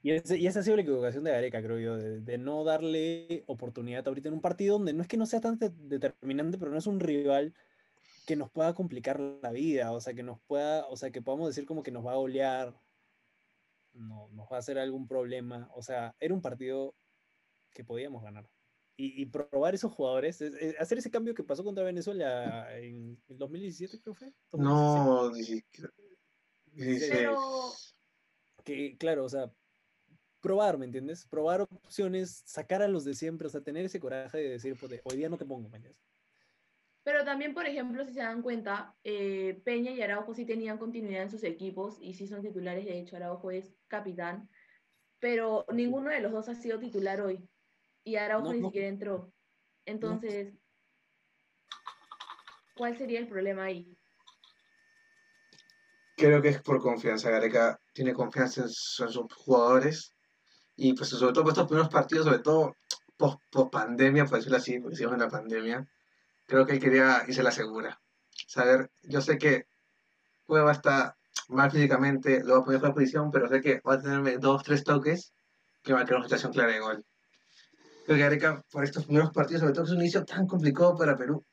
Y, 0.02 0.10
ese- 0.12 0.36
y 0.38 0.46
esa 0.46 0.60
ha 0.60 0.62
sido 0.62 0.76
la 0.76 0.82
equivocación 0.82 1.24
de 1.24 1.30
Gareca, 1.30 1.62
creo 1.62 1.78
yo, 1.78 1.96
de, 1.96 2.20
de 2.20 2.38
no 2.38 2.62
darle 2.64 3.42
oportunidad 3.46 4.06
ahorita 4.06 4.28
en 4.28 4.34
un 4.34 4.42
partido 4.42 4.76
donde 4.76 4.92
no 4.92 5.00
es 5.02 5.08
que 5.08 5.16
no 5.16 5.24
sea 5.26 5.40
tan 5.40 5.58
de- 5.58 5.70
determinante, 5.70 6.58
pero 6.58 6.70
no 6.70 6.78
es 6.78 6.86
un 6.86 7.00
rival 7.00 7.54
que 8.26 8.36
nos 8.36 8.50
pueda 8.50 8.74
complicar 8.74 9.20
la 9.20 9.50
vida, 9.52 9.92
o 9.92 10.00
sea, 10.00 10.14
que 10.14 10.22
nos 10.22 10.40
pueda, 10.40 10.86
o 10.88 10.96
sea, 10.96 11.10
que 11.10 11.22
podamos 11.22 11.48
decir 11.48 11.66
como 11.66 11.82
que 11.82 11.90
nos 11.90 12.06
va 12.06 12.12
a 12.12 12.16
golear, 12.16 12.74
no, 13.94 14.28
nos 14.30 14.46
va 14.50 14.56
a 14.56 14.58
hacer 14.60 14.78
algún 14.78 15.06
problema, 15.08 15.70
o 15.74 15.82
sea, 15.82 16.14
era 16.20 16.34
un 16.34 16.42
partido 16.42 16.94
que 17.72 17.84
podíamos 17.84 18.22
ganar. 18.22 18.48
Y, 18.96 19.20
y 19.22 19.26
probar 19.26 19.74
esos 19.74 19.92
jugadores, 19.92 20.40
es- 20.40 20.54
es- 20.54 20.80
hacer 20.80 20.98
ese 20.98 21.10
cambio 21.10 21.34
que 21.34 21.42
pasó 21.44 21.64
contra 21.64 21.82
Venezuela 21.84 22.78
en 22.78 23.20
el 23.28 23.38
2017, 23.38 24.00
creo 24.00 24.14
que 24.14 24.18
fue. 24.26 24.34
2016. 24.52 25.04
No, 25.04 26.92
pero 27.10 27.72
que, 28.64 28.96
claro, 28.96 29.24
o 29.24 29.28
sea, 29.28 29.52
probar, 30.40 30.78
¿me 30.78 30.86
entiendes? 30.86 31.26
Probar 31.26 31.62
opciones, 31.62 32.42
sacar 32.46 32.82
a 32.82 32.88
los 32.88 33.04
de 33.04 33.14
siempre, 33.14 33.46
o 33.46 33.50
sea, 33.50 33.62
tener 33.62 33.84
ese 33.84 34.00
coraje 34.00 34.38
de 34.38 34.48
decir, 34.50 34.76
"Puta, 34.78 34.96
hoy 35.04 35.16
día 35.16 35.28
no 35.28 35.38
te 35.38 35.44
pongo, 35.46 35.68
mañana. 35.68 35.96
Pero 37.04 37.22
también, 37.24 37.52
por 37.52 37.66
ejemplo, 37.66 38.04
si 38.04 38.14
se 38.14 38.20
dan 38.20 38.40
cuenta, 38.42 38.94
eh, 39.04 39.60
Peña 39.64 39.92
y 39.92 40.00
Araujo 40.00 40.34
sí 40.34 40.46
tenían 40.46 40.78
continuidad 40.78 41.22
en 41.22 41.30
sus 41.30 41.44
equipos 41.44 41.98
y 42.00 42.14
sí 42.14 42.26
son 42.26 42.40
titulares. 42.42 42.86
De 42.86 42.98
hecho, 42.98 43.16
Araujo 43.16 43.50
es 43.50 43.76
capitán, 43.88 44.48
pero 45.20 45.66
ninguno 45.72 46.10
de 46.10 46.20
los 46.20 46.32
dos 46.32 46.48
ha 46.48 46.54
sido 46.54 46.78
titular 46.78 47.20
hoy. 47.20 47.46
Y 48.04 48.16
Araujo 48.16 48.46
No, 48.46 48.52
ni 48.54 48.60
no. 48.60 48.68
siquiera 48.68 48.88
entró. 48.88 49.32
Entonces, 49.84 50.54
¿cuál 52.74 52.96
sería 52.96 53.20
el 53.20 53.28
problema 53.28 53.64
ahí? 53.64 53.94
Creo 56.16 56.40
que 56.40 56.48
es 56.48 56.62
por 56.62 56.80
confianza. 56.80 57.30
Gareca 57.30 57.78
tiene 57.92 58.14
confianza 58.14 58.62
en, 58.62 58.68
su- 58.70 59.04
en 59.04 59.10
sus 59.10 59.32
jugadores. 59.34 60.14
Y 60.76 60.94
pues 60.94 61.10
sobre 61.10 61.32
todo 61.32 61.44
por 61.44 61.52
estos 61.52 61.66
primeros 61.66 61.90
partidos, 61.92 62.24
sobre 62.24 62.38
todo 62.40 62.74
post, 63.16 63.40
pandemia, 63.70 64.24
por 64.24 64.38
decirlo 64.38 64.56
así, 64.56 64.80
porque 64.80 64.96
sigamos 64.96 65.14
en 65.16 65.20
la 65.22 65.28
pandemia, 65.28 65.86
creo 66.46 66.66
que 66.66 66.74
él 66.74 66.80
quería 66.80 67.22
y 67.26 67.32
se 67.32 67.42
la 67.42 67.50
asegura. 67.50 68.00
Saber, 68.46 68.90
yo 69.02 69.20
sé 69.20 69.38
que 69.38 69.66
Cueva 70.46 70.72
está 70.72 71.16
mal 71.48 71.70
físicamente, 71.70 72.42
lo 72.44 72.54
va 72.54 72.60
a 72.60 72.64
poner 72.64 72.84
a 72.84 72.94
posición, 72.94 73.30
pero 73.30 73.48
sé 73.48 73.60
que 73.60 73.80
va 73.80 73.94
a 73.94 74.00
tenerme 74.00 74.38
dos, 74.38 74.62
tres 74.62 74.84
toques 74.84 75.32
que 75.82 75.92
va 75.92 76.00
a 76.00 76.04
crear 76.04 76.18
una 76.18 76.26
situación 76.26 76.52
clara 76.52 76.72
de 76.72 76.80
gol. 76.80 77.04
Creo 78.04 78.16
que 78.16 78.22
Gareca, 78.22 78.62
por 78.70 78.84
estos 78.84 79.06
primeros 79.06 79.30
partidos, 79.30 79.60
sobre 79.60 79.74
todo 79.74 79.84
es 79.84 79.90
un 79.90 80.00
inicio 80.00 80.24
tan 80.24 80.46
complicado 80.46 80.96
para 80.96 81.16
Perú, 81.16 81.44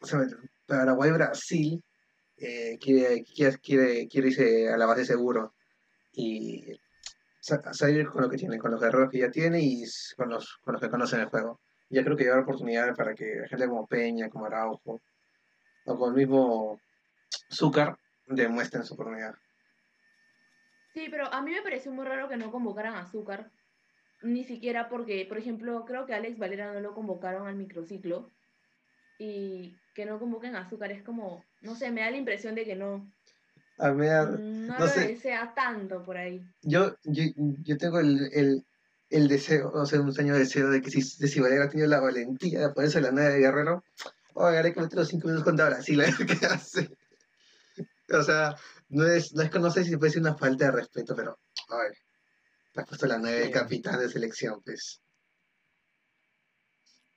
para 0.00 0.26
Paraguay-Brasil, 0.66 1.82
eh, 2.36 2.78
quiere, 2.80 3.24
quiere, 3.24 3.58
quiere, 3.58 4.08
quiere 4.08 4.28
irse 4.28 4.68
a 4.68 4.76
la 4.76 4.86
base 4.86 5.04
seguro 5.04 5.54
y 6.12 6.78
salir 7.40 8.08
con 8.08 8.22
lo 8.22 8.30
que 8.30 8.36
tiene, 8.36 8.58
con 8.58 8.70
los 8.70 8.82
errores 8.82 9.10
que 9.10 9.18
ya 9.18 9.30
tiene 9.30 9.60
y 9.60 9.84
con 10.16 10.28
los, 10.28 10.58
con 10.62 10.74
los 10.74 10.82
que 10.82 10.90
conocen 10.90 11.20
el 11.20 11.26
juego. 11.26 11.60
Ya 11.90 12.04
creo 12.04 12.16
que 12.16 12.24
hay 12.24 12.38
oportunidades 12.38 12.96
para 12.96 13.14
que 13.14 13.46
gente 13.48 13.66
como 13.66 13.86
Peña, 13.86 14.28
como 14.28 14.46
Araujo, 14.46 15.00
o 15.84 15.98
con 15.98 16.10
el 16.10 16.16
mismo 16.16 16.80
Zúcar 17.50 17.98
demuestren 18.26 18.84
su 18.84 18.94
oportunidad. 18.94 19.34
Sí, 20.92 21.08
pero 21.10 21.32
a 21.32 21.42
mí 21.42 21.52
me 21.52 21.62
pareció 21.62 21.92
muy 21.92 22.04
raro 22.04 22.28
que 22.28 22.36
no 22.36 22.50
convocaran 22.50 22.94
a 22.94 23.00
Azúcar, 23.00 23.50
ni 24.22 24.44
siquiera 24.44 24.88
porque, 24.88 25.24
por 25.26 25.38
ejemplo, 25.38 25.84
creo 25.84 26.06
que 26.06 26.14
Alex 26.14 26.38
Valera 26.38 26.72
no 26.72 26.80
lo 26.80 26.94
convocaron 26.94 27.46
al 27.46 27.56
microciclo 27.56 28.30
y 29.18 29.76
que 29.94 30.06
no 30.06 30.18
convoquen 30.18 30.56
a 30.56 30.60
Azúcar 30.60 30.92
es 30.92 31.02
como, 31.02 31.44
no 31.60 31.74
sé, 31.74 31.90
me 31.90 32.00
da 32.02 32.10
la 32.10 32.16
impresión 32.16 32.54
de 32.54 32.64
que 32.64 32.76
no. 32.76 33.10
A 33.78 33.90
mí, 33.92 34.06
no, 34.06 34.78
lo 34.78 34.86
desea 34.86 35.54
tanto 35.54 36.02
por 36.02 36.16
ahí. 36.16 36.44
Yo, 36.62 36.96
yo, 37.04 37.76
tengo 37.78 38.00
el, 38.00 38.64
deseo, 39.08 39.70
o 39.72 39.86
sea, 39.86 40.00
un 40.00 40.12
sueño 40.12 40.34
deseo 40.34 40.70
de 40.70 40.80
que 40.82 40.90
si, 40.90 41.00
de 41.18 41.28
si 41.28 41.40
Valera 41.40 41.64
ha 41.64 41.68
tenido 41.68 41.88
la 41.88 42.00
valentía 42.00 42.60
de 42.60 42.74
ponerse 42.74 43.00
la 43.00 43.10
nave 43.10 43.34
de 43.34 43.38
Guerrero, 43.40 43.82
o 44.34 44.44
haré 44.44 44.72
que 44.72 44.80
meter 44.80 44.98
los 44.98 45.08
cinco 45.08 45.28
minutos 45.28 45.44
contra 45.44 45.68
Brasil, 45.68 46.00
a 46.00 46.04
ver 46.04 46.26
qué 46.26 46.46
hace. 46.46 46.90
O 48.10 48.22
sea, 48.22 48.56
no 48.88 49.06
es, 49.06 49.34
no 49.34 49.42
es 49.42 49.50
que 49.50 49.58
no 49.58 49.70
sé 49.70 49.84
si 49.84 49.96
puede 49.96 50.12
ser 50.12 50.22
una 50.22 50.36
falta 50.36 50.66
de 50.66 50.72
respeto, 50.72 51.14
pero, 51.16 51.38
a 51.68 51.76
ver, 51.76 51.96
te 52.72 52.80
has 52.80 52.86
puesto 52.86 53.06
la 53.06 53.18
nueve 53.18 53.40
de 53.40 53.50
capitán 53.50 53.98
de 53.98 54.08
selección, 54.08 54.62
pues. 54.62 55.00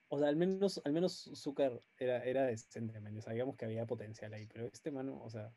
O 0.10 0.20
sea, 0.20 0.28
al 0.28 0.36
menos, 0.36 0.82
al 0.84 0.92
menos 0.92 1.30
Zúcar 1.36 1.80
era, 1.98 2.24
era 2.24 2.46
decente, 2.46 3.00
man. 3.00 3.22
sabíamos 3.22 3.56
que 3.56 3.66
había 3.66 3.86
potencial 3.86 4.34
ahí, 4.34 4.46
pero 4.48 4.68
este 4.68 4.92
mano, 4.92 5.22
o 5.24 5.30
sea. 5.30 5.54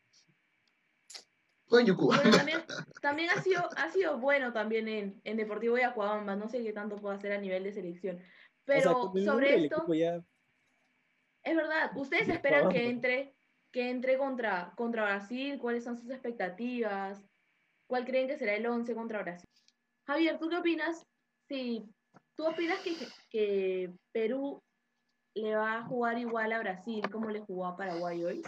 También, 2.31 2.63
también 3.01 3.29
ha 3.31 3.41
sido, 3.41 3.67
ha 3.75 3.89
sido 3.89 4.19
bueno 4.19 4.53
también 4.53 4.87
en, 4.87 5.21
en 5.23 5.37
Deportivo 5.37 5.77
Yacuabamba, 5.77 6.35
no 6.35 6.47
sé 6.47 6.63
qué 6.63 6.73
tanto 6.73 6.97
puede 6.97 7.15
hacer 7.15 7.31
a 7.31 7.39
nivel 7.39 7.63
de 7.63 7.73
selección. 7.73 8.21
Pero 8.65 9.11
sobre 9.23 9.65
esto. 9.65 9.85
Es 11.43 11.55
verdad, 11.55 11.91
ustedes 11.95 12.29
esperan 12.29 12.69
que 12.69 12.89
entre 12.89 13.35
que 13.71 13.89
entre 13.89 14.17
contra, 14.17 14.73
contra 14.77 15.03
Brasil, 15.03 15.59
cuáles 15.59 15.83
son 15.83 15.97
sus 15.97 16.09
expectativas, 16.09 17.21
cuál 17.87 18.05
creen 18.05 18.27
que 18.27 18.37
será 18.37 18.55
el 18.55 18.65
11 18.65 18.95
contra 18.95 19.21
Brasil. 19.21 19.49
Javier, 20.07 20.39
¿tú 20.39 20.47
qué 20.47 20.55
opinas? 20.55 21.05
Si 21.49 21.83
tú 22.35 22.47
opinas 22.47 22.79
que, 22.79 22.95
que 23.29 23.93
Perú 24.13 24.63
le 25.35 25.55
va 25.55 25.79
a 25.79 25.83
jugar 25.83 26.17
igual 26.17 26.53
a 26.53 26.59
Brasil 26.59 27.03
como 27.11 27.29
le 27.29 27.41
jugó 27.41 27.65
a 27.65 27.75
Paraguay 27.75 28.23
hoy. 28.23 28.43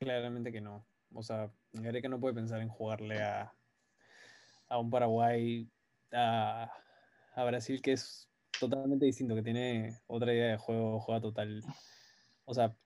Claramente 0.00 0.50
que 0.50 0.60
no. 0.60 0.84
O 1.16 1.22
sea, 1.22 1.50
que 1.72 2.08
no 2.08 2.20
puede 2.20 2.34
pensar 2.34 2.60
en 2.60 2.68
jugarle 2.68 3.22
a, 3.22 3.52
a 4.68 4.78
un 4.78 4.90
Paraguay, 4.90 5.68
a, 6.12 6.70
a 7.34 7.44
Brasil, 7.44 7.80
que 7.82 7.92
es 7.92 8.28
totalmente 8.58 9.06
distinto, 9.06 9.34
que 9.34 9.42
tiene 9.42 9.98
otra 10.06 10.32
idea 10.32 10.52
de 10.52 10.58
juego, 10.58 11.00
juega 11.00 11.20
total. 11.20 11.62
O 12.44 12.54
sea, 12.54 12.76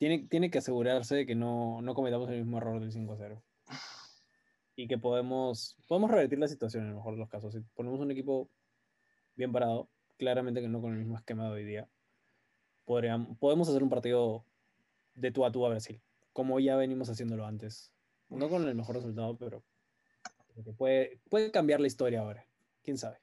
tiene, 0.00 0.50
que 0.50 0.58
asegurarse 0.58 1.14
de 1.14 1.26
que 1.26 1.34
no, 1.34 1.82
cometamos 1.94 2.30
el 2.30 2.38
mismo 2.38 2.56
error 2.56 2.80
del 2.80 2.90
5-0. 2.90 3.42
Y 4.74 4.88
que 4.88 4.96
podemos, 4.96 5.76
podemos 5.88 6.10
revertir 6.10 6.38
la 6.38 6.48
situación 6.48 6.84
en 6.84 6.90
el 6.90 6.94
mejor 6.96 7.14
de 7.14 7.20
los 7.20 7.28
casos. 7.28 7.52
Si 7.52 7.60
ponemos 7.74 8.00
un 8.00 8.10
equipo 8.10 8.48
bien 9.36 9.52
parado, 9.52 9.90
claramente 10.16 10.62
que 10.62 10.68
no 10.68 10.80
con 10.80 10.92
el 10.92 11.00
mismo 11.00 11.16
esquema 11.16 11.44
de 11.44 11.50
hoy 11.50 11.64
día, 11.64 11.86
podríamos, 12.86 13.36
podemos 13.38 13.68
hacer 13.68 13.82
un 13.82 13.90
partido 13.90 14.44
de 15.14 15.30
tú 15.30 15.44
a 15.44 15.52
tú 15.52 15.66
a 15.66 15.68
Brasil, 15.68 16.00
como 16.32 16.60
ya 16.60 16.76
venimos 16.76 17.08
haciéndolo 17.08 17.46
antes. 17.46 17.92
No 18.28 18.48
con 18.48 18.66
el 18.66 18.74
mejor 18.74 18.96
resultado, 18.96 19.36
pero 19.36 19.64
puede, 20.76 21.20
puede 21.28 21.50
cambiar 21.50 21.80
la 21.80 21.86
historia 21.86 22.20
ahora. 22.20 22.46
¿Quién 22.82 22.98
sabe? 22.98 23.18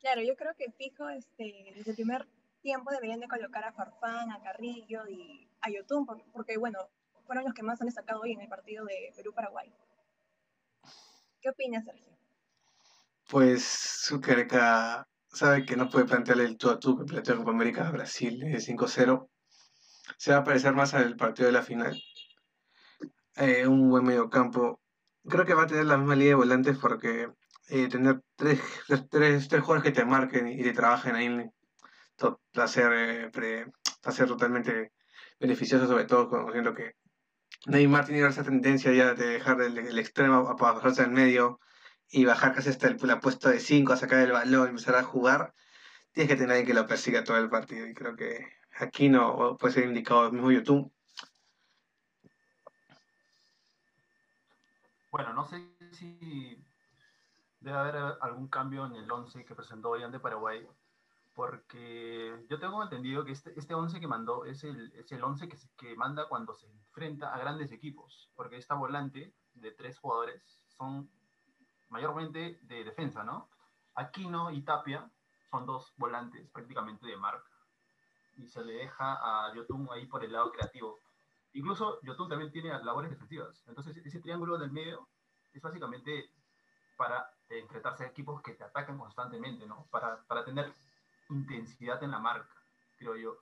Claro, 0.00 0.22
yo 0.22 0.36
creo 0.36 0.54
que 0.56 0.70
fijo 0.72 1.08
este, 1.08 1.72
desde 1.74 1.90
el 1.90 1.96
primer 1.96 2.26
tiempo 2.62 2.90
deberían 2.90 3.20
de 3.20 3.28
colocar 3.28 3.64
a 3.64 3.72
Farfán, 3.72 4.30
a 4.30 4.40
Carrillo 4.42 5.08
y 5.08 5.48
a 5.60 5.70
Yotun, 5.70 6.06
porque, 6.32 6.56
bueno, 6.56 6.78
fueron 7.26 7.44
los 7.44 7.54
que 7.54 7.62
más 7.62 7.80
han 7.80 7.86
destacado 7.86 8.20
hoy 8.20 8.32
en 8.32 8.40
el 8.40 8.48
partido 8.48 8.84
de 8.84 9.12
Perú-Paraguay. 9.16 9.72
¿Qué 11.40 11.50
opinas, 11.50 11.84
Sergio? 11.84 12.16
Pues 13.28 13.64
Suquereca 13.64 15.06
sabe 15.28 15.66
que 15.66 15.76
no 15.76 15.90
puede 15.90 16.06
plantearle 16.06 16.44
el 16.44 16.56
tú 16.56 16.70
a 16.70 16.78
tú 16.78 16.96
que 16.96 17.04
planteó 17.04 17.36
Copa 17.36 17.50
América 17.50 17.86
a 17.86 17.92
Brasil 17.92 18.40
de 18.40 18.56
5-0. 18.56 19.28
Se 20.16 20.32
va 20.32 20.38
a 20.38 20.44
parecer 20.44 20.74
más 20.74 20.94
al 20.94 21.16
partido 21.16 21.46
de 21.46 21.52
la 21.52 21.62
final. 21.62 22.00
Eh, 23.36 23.66
un 23.66 23.90
buen 23.90 24.04
medio 24.04 24.30
campo. 24.30 24.80
Creo 25.28 25.44
que 25.44 25.54
va 25.54 25.64
a 25.64 25.66
tener 25.66 25.86
la 25.86 25.98
misma 25.98 26.14
línea 26.14 26.30
de 26.30 26.34
volantes 26.36 26.78
porque 26.78 27.28
eh, 27.68 27.88
tener 27.88 28.22
tres, 28.36 28.60
tres, 29.10 29.48
tres, 29.48 29.62
jugadores 29.62 29.82
que 29.82 29.92
te 29.92 30.04
marquen 30.04 30.48
y 30.48 30.62
te 30.62 30.72
trabajen 30.72 31.14
ahí 31.14 31.28
va 32.58 32.64
a 32.64 32.68
ser, 32.68 32.92
eh, 32.92 33.66
a 34.04 34.12
ser 34.12 34.26
totalmente 34.26 34.92
beneficioso, 35.38 35.86
sobre 35.86 36.04
todo 36.04 36.28
conociendo 36.28 36.74
que 36.74 36.96
Neymar 37.66 38.06
tiene 38.06 38.26
esa 38.26 38.42
tendencia 38.42 38.92
ya 38.92 39.14
de 39.14 39.26
dejar 39.26 39.60
el, 39.60 39.98
extremo 39.98 40.56
para 40.56 40.72
bajarse 40.72 41.02
al 41.02 41.10
medio 41.10 41.60
y 42.08 42.24
bajar 42.24 42.54
casi 42.54 42.70
hasta 42.70 42.88
el, 42.88 42.96
la 43.02 43.20
puesta 43.20 43.50
de 43.50 43.60
5 43.60 43.92
a 43.92 43.96
sacar 43.96 44.20
el 44.20 44.32
balón 44.32 44.66
y 44.66 44.70
empezar 44.70 44.94
a 44.96 45.02
jugar. 45.02 45.54
Tienes 46.12 46.30
que 46.30 46.36
tener 46.36 46.50
alguien 46.52 46.66
que 46.66 46.74
lo 46.74 46.86
persiga 46.86 47.24
todo 47.24 47.36
el 47.38 47.50
partido 47.50 47.86
y 47.86 47.94
creo 47.94 48.16
que 48.16 48.46
aquí 48.80 49.08
no 49.08 49.56
puede 49.56 49.74
ser 49.74 49.84
indicado 49.84 50.26
el 50.26 50.32
mismo 50.32 50.50
YouTube. 50.50 50.92
Bueno, 55.10 55.32
no 55.32 55.44
sé 55.44 55.74
si 55.92 56.62
debe 57.60 57.76
haber 57.76 57.96
algún 58.20 58.48
cambio 58.48 58.86
en 58.86 58.94
el 58.94 59.10
11 59.10 59.44
que 59.44 59.54
presentó 59.54 59.90
hoy 59.90 60.02
ante 60.02 60.20
Paraguay, 60.20 60.66
porque 61.34 62.46
yo 62.48 62.58
tengo 62.58 62.82
entendido 62.82 63.24
que 63.24 63.32
este, 63.32 63.58
este 63.58 63.74
11 63.74 64.00
que 64.00 64.06
mandó 64.06 64.44
es 64.44 64.64
el, 64.64 64.92
es 64.94 65.10
el 65.12 65.22
11 65.22 65.48
que, 65.48 65.56
que 65.76 65.96
manda 65.96 66.28
cuando 66.28 66.54
se 66.54 66.66
enfrenta 66.66 67.34
a 67.34 67.38
grandes 67.38 67.72
equipos, 67.72 68.30
porque 68.36 68.56
esta 68.56 68.74
volante 68.74 69.34
de 69.54 69.72
tres 69.72 69.98
jugadores 69.98 70.60
son 70.66 71.10
mayormente 71.88 72.58
de 72.62 72.84
defensa, 72.84 73.24
¿no? 73.24 73.48
Aquino 73.94 74.50
y 74.50 74.62
Tapia 74.62 75.10
son 75.50 75.66
dos 75.66 75.92
volantes 75.96 76.48
prácticamente 76.50 77.06
de 77.06 77.16
marca, 77.16 77.50
y 78.38 78.46
se 78.46 78.64
le 78.64 78.74
deja 78.74 79.18
a 79.20 79.54
Yotun 79.54 79.88
ahí 79.92 80.06
por 80.06 80.24
el 80.24 80.32
lado 80.32 80.50
creativo. 80.52 80.98
Incluso 81.52 82.00
Yotun 82.02 82.28
también 82.28 82.50
tiene 82.50 82.70
labores 82.82 83.10
defensivas, 83.10 83.62
entonces 83.66 83.96
ese 83.98 84.20
triángulo 84.20 84.58
del 84.58 84.70
medio 84.70 85.08
es 85.52 85.60
básicamente 85.60 86.30
para 86.96 87.30
enfrentarse 87.48 88.04
a 88.04 88.08
equipos 88.08 88.42
que 88.42 88.54
te 88.54 88.64
atacan 88.64 88.98
constantemente, 88.98 89.66
¿no? 89.66 89.86
Para, 89.90 90.22
para 90.24 90.44
tener 90.44 90.72
intensidad 91.30 92.02
en 92.02 92.10
la 92.10 92.18
marca, 92.18 92.54
creo 92.98 93.16
yo. 93.16 93.38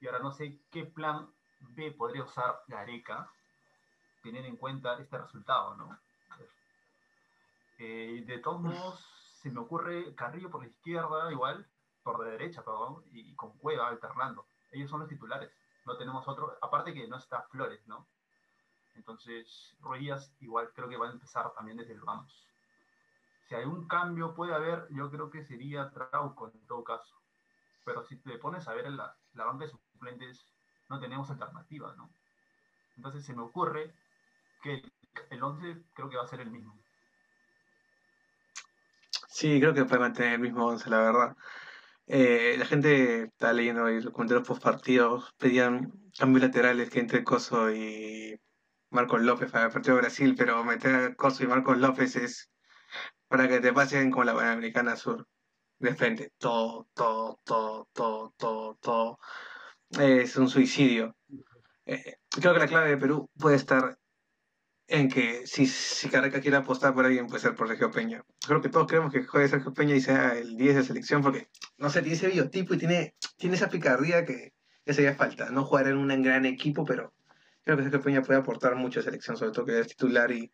Y 0.00 0.06
ahora 0.06 0.18
no 0.20 0.32
sé 0.32 0.60
qué 0.70 0.84
plan 0.84 1.28
B 1.60 1.92
podría 1.92 2.24
usar 2.24 2.62
Gareca, 2.66 3.30
teniendo 4.22 4.48
en 4.48 4.56
cuenta 4.56 4.98
este 4.98 5.18
resultado, 5.18 5.74
¿no? 5.76 5.98
Eh, 7.78 8.24
de 8.26 8.38
todos 8.38 8.60
modos, 8.60 9.04
se 9.40 9.50
me 9.50 9.60
ocurre 9.60 10.14
Carrillo 10.14 10.50
por 10.50 10.62
la 10.62 10.68
izquierda, 10.68 11.30
igual, 11.30 11.66
por 12.12 12.24
la 12.24 12.30
derecha, 12.30 12.62
perdón, 12.62 13.04
y 13.12 13.34
con 13.34 13.56
Cueva 13.58 13.88
alternando. 13.88 14.46
Ellos 14.72 14.90
son 14.90 15.00
los 15.00 15.08
titulares, 15.08 15.50
no 15.84 15.96
tenemos 15.96 16.26
otro, 16.26 16.56
aparte 16.62 16.94
que 16.94 17.06
no 17.06 17.16
está 17.16 17.42
Flores, 17.50 17.86
¿no? 17.86 18.06
Entonces, 18.94 19.74
Ruiz 19.80 20.32
igual 20.40 20.70
creo 20.74 20.88
que 20.88 20.96
va 20.96 21.08
a 21.08 21.12
empezar 21.12 21.52
también 21.54 21.76
desde 21.76 21.92
el 21.92 22.00
vamos. 22.00 22.32
Si 23.48 23.54
un 23.54 23.86
cambio 23.86 24.34
puede 24.34 24.54
haber, 24.54 24.86
yo 24.90 25.10
creo 25.10 25.30
que 25.30 25.44
sería 25.44 25.90
Trauco 25.90 26.48
en 26.48 26.66
todo 26.66 26.84
caso 26.84 27.18
pero 27.88 28.04
si 28.04 28.16
te 28.16 28.36
pones 28.36 28.68
a 28.68 28.74
ver 28.74 28.90
la, 28.90 29.16
la 29.32 29.46
banca 29.46 29.64
de 29.64 29.70
suplentes, 29.70 30.44
no 30.90 31.00
tenemos 31.00 31.30
alternativa, 31.30 31.94
¿no? 31.96 32.10
Entonces 32.98 33.24
se 33.24 33.32
me 33.32 33.40
ocurre 33.40 33.94
que 34.62 34.82
el 35.30 35.42
11 35.42 35.84
creo 35.94 36.10
que 36.10 36.16
va 36.18 36.24
a 36.24 36.28
ser 36.28 36.40
el 36.40 36.50
mismo. 36.50 36.76
Sí, 39.28 39.58
creo 39.58 39.72
que 39.72 39.86
puede 39.86 40.00
mantener 40.00 40.34
el 40.34 40.40
mismo 40.40 40.66
11, 40.66 40.90
la 40.90 40.98
verdad. 40.98 41.36
Eh, 42.10 42.56
la 42.58 42.64
gente 42.64 43.24
está 43.24 43.52
leyendo 43.52 43.84
ahí 43.84 44.00
los 44.00 44.14
comentarios 44.14 44.48
post 44.48 44.62
partidos, 44.62 45.34
pedían 45.38 45.92
cambios 46.18 46.42
laterales 46.42 46.88
que 46.88 47.00
entre 47.00 47.22
Coso 47.22 47.70
y 47.70 48.40
Marcos 48.90 49.20
López 49.20 49.50
para 49.52 49.66
el 49.66 49.72
partido 49.72 49.96
de 49.96 50.02
Brasil, 50.02 50.34
pero 50.36 50.64
meter 50.64 50.94
a 50.94 51.14
Coso 51.14 51.44
y 51.44 51.46
Marcos 51.46 51.76
López 51.76 52.16
es 52.16 52.50
para 53.28 53.46
que 53.46 53.60
te 53.60 53.74
pasen 53.74 54.10
como 54.10 54.24
la 54.24 54.34
Panamericana 54.34 54.96
Sur 54.96 55.28
de 55.78 55.94
frente. 55.94 56.32
Todo, 56.38 56.88
todo, 56.94 57.40
todo, 57.44 57.88
todo, 57.92 58.34
todo, 58.38 58.78
todo. 58.80 59.18
Es 59.98 60.36
un 60.36 60.48
suicidio. 60.48 61.14
Eh, 61.84 62.16
creo 62.30 62.54
que 62.54 62.60
la 62.60 62.68
clave 62.68 62.90
de 62.90 62.96
Perú 62.96 63.30
puede 63.38 63.56
estar 63.56 63.98
en 64.88 65.08
que 65.10 65.46
si, 65.46 65.66
si 65.66 66.08
Careca 66.08 66.40
quiere 66.40 66.56
apostar 66.56 66.94
por 66.94 67.04
alguien, 67.04 67.26
puede 67.26 67.40
ser 67.40 67.54
por 67.54 67.68
Sergio 67.68 67.90
Peña. 67.90 68.24
Creo 68.46 68.62
que 68.62 68.70
todos 68.70 68.86
queremos 68.86 69.12
que 69.12 69.22
juegue 69.22 69.48
Sergio 69.48 69.72
Peña 69.74 69.94
y 69.94 70.00
sea 70.00 70.36
el 70.36 70.56
10 70.56 70.76
de 70.76 70.82
selección, 70.82 71.22
porque, 71.22 71.48
no 71.76 71.90
sé, 71.90 72.00
tiene 72.00 72.16
ese 72.16 72.28
biotipo 72.28 72.74
y 72.74 72.78
tiene, 72.78 73.14
tiene 73.36 73.56
esa 73.56 73.68
picardía 73.68 74.24
que, 74.24 74.54
que 74.84 74.94
sería 74.94 75.14
falta. 75.14 75.50
No 75.50 75.64
jugar 75.64 75.88
en 75.88 75.98
un 75.98 76.22
gran 76.22 76.46
equipo, 76.46 76.84
pero 76.86 77.12
creo 77.64 77.76
que 77.76 77.82
Sergio 77.82 78.00
Peña 78.00 78.22
puede 78.22 78.40
aportar 78.40 78.76
mucho 78.76 79.00
a 79.00 79.02
selección, 79.02 79.36
sobre 79.36 79.52
todo 79.52 79.66
que 79.66 79.78
es 79.78 79.88
titular 79.88 80.32
y 80.32 80.50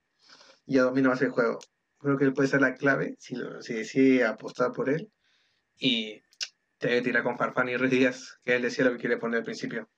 ya 0.67 0.83
domina 0.83 1.11
más 1.11 1.23
el 1.23 1.31
juego. 1.31 1.61
Creo 1.99 2.19
que 2.19 2.25
él 2.25 2.35
puede 2.35 2.49
ser 2.49 2.61
la 2.61 2.75
clave 2.75 3.15
si, 3.19 3.37
lo, 3.37 3.63
si 3.63 3.75
decide 3.75 4.25
apostar 4.25 4.73
por 4.73 4.91
él. 4.91 5.11
Y 5.79 6.23
te 6.79 6.89
debe 6.89 7.03
tirar 7.03 7.23
con 7.23 7.39
Farfán 7.39 7.69
y 7.69 7.77
Ruiz 7.77 7.91
Díaz, 7.93 8.41
que 8.45 8.57
él 8.57 8.63
decía 8.63 8.85
lo 8.85 8.93
que 8.93 8.99
quiere 8.99 9.17
poner 9.17 9.39
al 9.39 9.45
principio. 9.45 9.89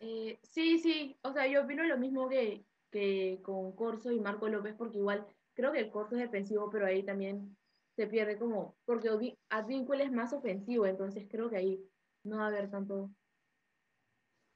Eh, 0.00 0.40
sí, 0.42 0.78
sí, 0.78 1.16
o 1.22 1.32
sea, 1.32 1.46
yo 1.46 1.62
opino 1.62 1.84
lo 1.84 1.98
mismo 1.98 2.28
que, 2.28 2.64
que 2.90 3.40
con 3.42 3.72
Corso 3.72 4.10
y 4.10 4.20
Marco 4.20 4.48
López, 4.48 4.74
porque 4.76 4.98
igual 4.98 5.26
creo 5.54 5.72
que 5.72 5.80
el 5.80 5.90
Corso 5.90 6.16
es 6.16 6.22
defensivo, 6.22 6.70
pero 6.70 6.86
ahí 6.86 7.02
también 7.02 7.56
se 7.96 8.06
pierde 8.06 8.38
como, 8.38 8.76
porque 8.84 9.36
Advíncula 9.48 10.04
es 10.04 10.12
más 10.12 10.32
ofensivo, 10.32 10.86
entonces 10.86 11.26
creo 11.30 11.50
que 11.50 11.56
ahí 11.56 11.90
no 12.24 12.38
va 12.38 12.44
a 12.44 12.48
haber 12.48 12.70
tanto, 12.70 13.10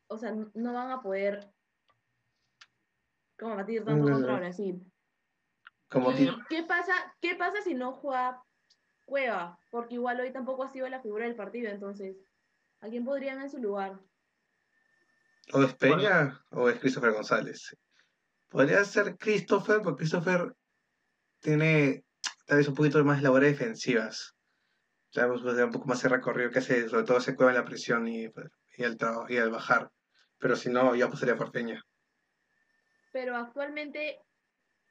o 0.08 0.18
sea, 0.18 0.32
no 0.32 0.72
van 0.72 0.90
a 0.90 1.02
poder 1.02 1.50
como 3.38 3.56
batir 3.56 3.84
tanto 3.84 4.10
contra 4.10 4.36
Brasil. 4.36 4.80
Como 5.88 6.12
¿Y 6.12 6.30
qué 6.48 6.62
pasa, 6.62 6.92
qué 7.20 7.34
pasa 7.36 7.60
si 7.62 7.74
no 7.74 7.92
juega 7.92 8.42
Cueva? 9.04 9.58
Porque 9.70 9.94
igual 9.94 10.20
hoy 10.20 10.32
tampoco 10.32 10.64
ha 10.64 10.68
sido 10.68 10.88
la 10.88 11.02
figura 11.02 11.26
del 11.26 11.36
partido, 11.36 11.70
entonces, 11.70 12.16
¿a 12.80 12.88
quién 12.88 13.04
podrían 13.04 13.40
en 13.40 13.50
su 13.50 13.58
lugar? 13.58 14.00
O 15.52 15.62
es 15.62 15.74
Peña 15.74 16.40
o 16.50 16.68
es 16.68 16.80
Christopher 16.80 17.12
González. 17.12 17.76
Podría 18.54 18.84
ser 18.84 19.16
Christopher, 19.18 19.80
porque 19.82 20.02
Christopher 20.02 20.54
tiene 21.40 22.04
tal 22.46 22.58
vez 22.58 22.68
un 22.68 22.76
poquito 22.76 23.04
más 23.04 23.20
labores 23.20 23.58
defensivas. 23.58 24.36
Sabemos 25.10 25.42
pues, 25.42 25.58
un 25.58 25.72
poco 25.72 25.86
más 25.86 26.00
de 26.00 26.08
recorrido 26.08 26.52
que 26.52 26.60
hace, 26.60 26.88
sobre 26.88 27.02
todo 27.02 27.20
se 27.20 27.34
cueva 27.34 27.50
en 27.50 27.58
la 27.58 27.64
presión 27.64 28.06
y, 28.06 28.26
y, 28.26 28.82
el, 28.84 28.96
y 29.28 29.38
al 29.38 29.50
bajar. 29.50 29.90
Pero 30.38 30.54
si 30.54 30.68
no, 30.68 30.94
ya 30.94 31.10
pasaría 31.10 31.34
por 31.34 31.50
Peña. 31.50 31.84
Pero 33.12 33.34
actualmente 33.34 34.20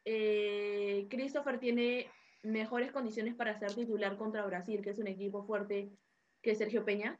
eh, 0.03 1.07
Christopher 1.09 1.57
tiene 1.57 2.11
mejores 2.41 2.91
condiciones 2.91 3.33
para 3.33 3.57
ser 3.57 3.73
titular 3.73 4.17
contra 4.17 4.45
Brasil, 4.45 4.81
que 4.83 4.89
es 4.89 4.99
un 4.99 5.07
equipo 5.07 5.45
fuerte, 5.45 5.89
que 6.41 6.53
Sergio 6.53 6.83
Peña. 6.83 7.17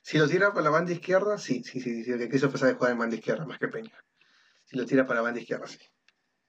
Si 0.00 0.16
lo 0.16 0.26
tira 0.26 0.54
por 0.54 0.62
la 0.62 0.70
banda 0.70 0.92
izquierda, 0.92 1.36
sí, 1.36 1.62
sí, 1.62 1.82
sí, 1.82 2.02
sí, 2.02 2.16
que 2.16 2.30
Christopher 2.30 2.58
sabe 2.60 2.74
jugar 2.76 2.92
en 2.92 2.98
banda 2.98 3.16
izquierda 3.16 3.44
más 3.44 3.58
que 3.58 3.68
Peña 3.68 4.02
si 4.72 4.78
lo 4.78 4.86
tira 4.86 5.06
para 5.06 5.16
la 5.16 5.24
banda 5.24 5.40
izquierda, 5.40 5.66
sí. 5.66 5.78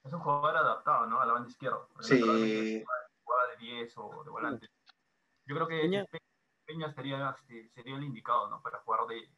Es 0.01 0.13
un 0.13 0.21
jugador 0.21 0.55
adaptado, 0.55 1.05
¿no? 1.07 1.19
A 1.19 1.25
la 1.25 1.33
banda 1.33 1.49
izquierda. 1.49 1.85
Sí. 1.99 2.21
Jugaba 2.21 3.47
de 3.49 3.57
10 3.57 3.97
o 3.97 4.23
de 4.23 4.29
volante. 4.29 4.69
Yo 5.45 5.55
creo 5.55 5.67
que 5.67 5.81
Peña, 5.81 6.05
Peña 6.65 6.93
sería, 6.93 7.35
este, 7.37 7.69
sería 7.71 7.97
el 7.97 8.03
indicado, 8.03 8.49
¿no? 8.49 8.61
Para 8.61 8.79
jugar 8.79 9.07
de, 9.07 9.29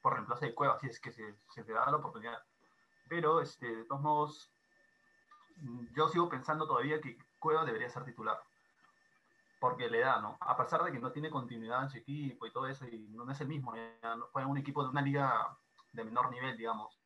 por 0.00 0.14
reemplazo 0.14 0.44
de 0.44 0.54
Cueva, 0.54 0.76
si 0.80 0.88
es 0.88 0.98
que 0.98 1.12
se, 1.12 1.36
se 1.54 1.62
te 1.62 1.72
da 1.72 1.88
la 1.88 1.98
oportunidad. 1.98 2.42
Pero, 3.08 3.40
este, 3.40 3.76
de 3.76 3.84
todos 3.84 4.00
modos, 4.00 4.52
yo 5.94 6.08
sigo 6.08 6.28
pensando 6.28 6.66
todavía 6.66 7.00
que 7.00 7.16
Cueva 7.38 7.64
debería 7.64 7.90
ser 7.90 8.04
titular. 8.04 8.40
Porque 9.60 9.88
le 9.88 10.00
da, 10.00 10.20
¿no? 10.20 10.36
A 10.40 10.56
pesar 10.56 10.82
de 10.82 10.90
que 10.90 10.98
no 10.98 11.12
tiene 11.12 11.30
continuidad 11.30 11.84
en 11.84 11.90
su 11.90 11.98
equipo 11.98 12.44
y 12.44 12.52
todo 12.52 12.66
eso, 12.66 12.88
y 12.88 13.06
no 13.10 13.30
es 13.30 13.40
el 13.40 13.46
mismo, 13.46 13.72
ya 13.76 14.16
no 14.16 14.26
juega 14.32 14.46
en 14.46 14.50
un 14.50 14.58
equipo 14.58 14.82
de 14.82 14.90
una 14.90 15.02
liga 15.02 15.56
de 15.92 16.02
menor 16.02 16.32
nivel, 16.32 16.56
digamos. 16.56 17.01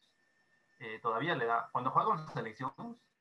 Eh, 0.79 0.99
todavía 1.03 1.35
le 1.35 1.47
da, 1.47 1.69
cuando 1.73 1.91
juega 1.91 2.09
con 2.09 2.27
la 2.27 2.33
selección, 2.33 2.73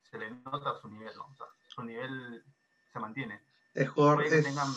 se 0.01 0.17
le 0.17 0.29
nota 0.31 0.75
su 0.81 0.89
nivel, 0.89 1.15
¿no? 1.15 1.25
o 1.25 1.35
sea, 1.35 1.47
su 1.67 1.83
nivel 1.83 2.43
se 2.91 2.99
mantiene. 2.99 3.41
Es 3.73 3.89
jugador, 3.89 4.17
Puede 4.17 4.37
que 4.37 4.43
tengan 4.43 4.67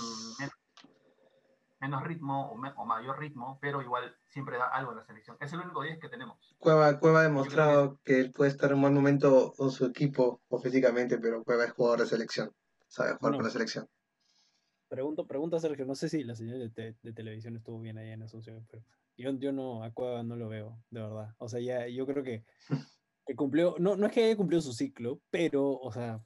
menos, 1.80 2.02
ritmo 2.02 2.50
o, 2.50 2.84
mayor 2.84 3.18
ritmo, 3.18 3.58
pero 3.60 3.82
igual 3.82 4.16
siempre 4.28 4.58
da 4.58 4.66
algo 4.66 4.92
en 4.92 4.98
la 4.98 5.04
selección. 5.04 5.36
Es 5.40 5.52
el 5.52 5.60
único 5.60 5.82
10 5.82 5.98
que 5.98 6.08
tenemos. 6.08 6.36
Cueva, 6.58 6.98
Cueva 6.98 7.20
ha 7.20 7.24
demostrado 7.24 8.00
que... 8.04 8.20
él 8.20 8.32
puede 8.32 8.50
estar 8.50 8.70
en 8.70 8.76
un 8.76 8.82
buen 8.82 8.94
momento 8.94 9.52
con 9.56 9.70
su 9.70 9.86
equipo 9.86 10.40
o 10.48 10.58
físicamente, 10.58 11.18
pero 11.18 11.44
Cueva 11.44 11.64
es 11.64 11.72
jugador 11.72 12.00
de 12.00 12.06
selección, 12.06 12.52
sabe 12.88 13.14
jugar 13.14 13.34
con 13.34 13.44
la 13.44 13.50
selección. 13.50 13.88
Pregunto, 14.88 15.26
pregunta 15.26 15.60
Sergio, 15.60 15.84
no 15.84 15.94
sé 15.94 16.08
si 16.08 16.24
la 16.24 16.34
señal 16.34 16.72
de, 16.72 16.96
de 17.02 17.12
televisión 17.12 17.56
estuvo 17.56 17.78
bien 17.80 17.98
ahí 17.98 18.10
en 18.10 18.22
Asunción, 18.22 18.66
pero 18.70 18.82
yo, 19.18 19.32
yo 19.32 19.52
no, 19.52 19.82
a 19.82 19.90
Cueva 19.92 20.22
no 20.22 20.36
lo 20.36 20.48
veo, 20.48 20.80
de 20.90 21.02
verdad. 21.02 21.34
O 21.38 21.48
sea, 21.48 21.60
ya 21.60 21.88
yo 21.88 22.06
creo 22.06 22.22
que, 22.22 22.44
que 23.26 23.34
cumplió, 23.34 23.74
no, 23.78 23.96
no 23.96 24.06
es 24.06 24.12
que 24.12 24.24
haya 24.24 24.36
cumplido 24.36 24.62
su 24.62 24.72
ciclo, 24.72 25.20
pero, 25.30 25.72
o 25.72 25.92
sea, 25.92 26.24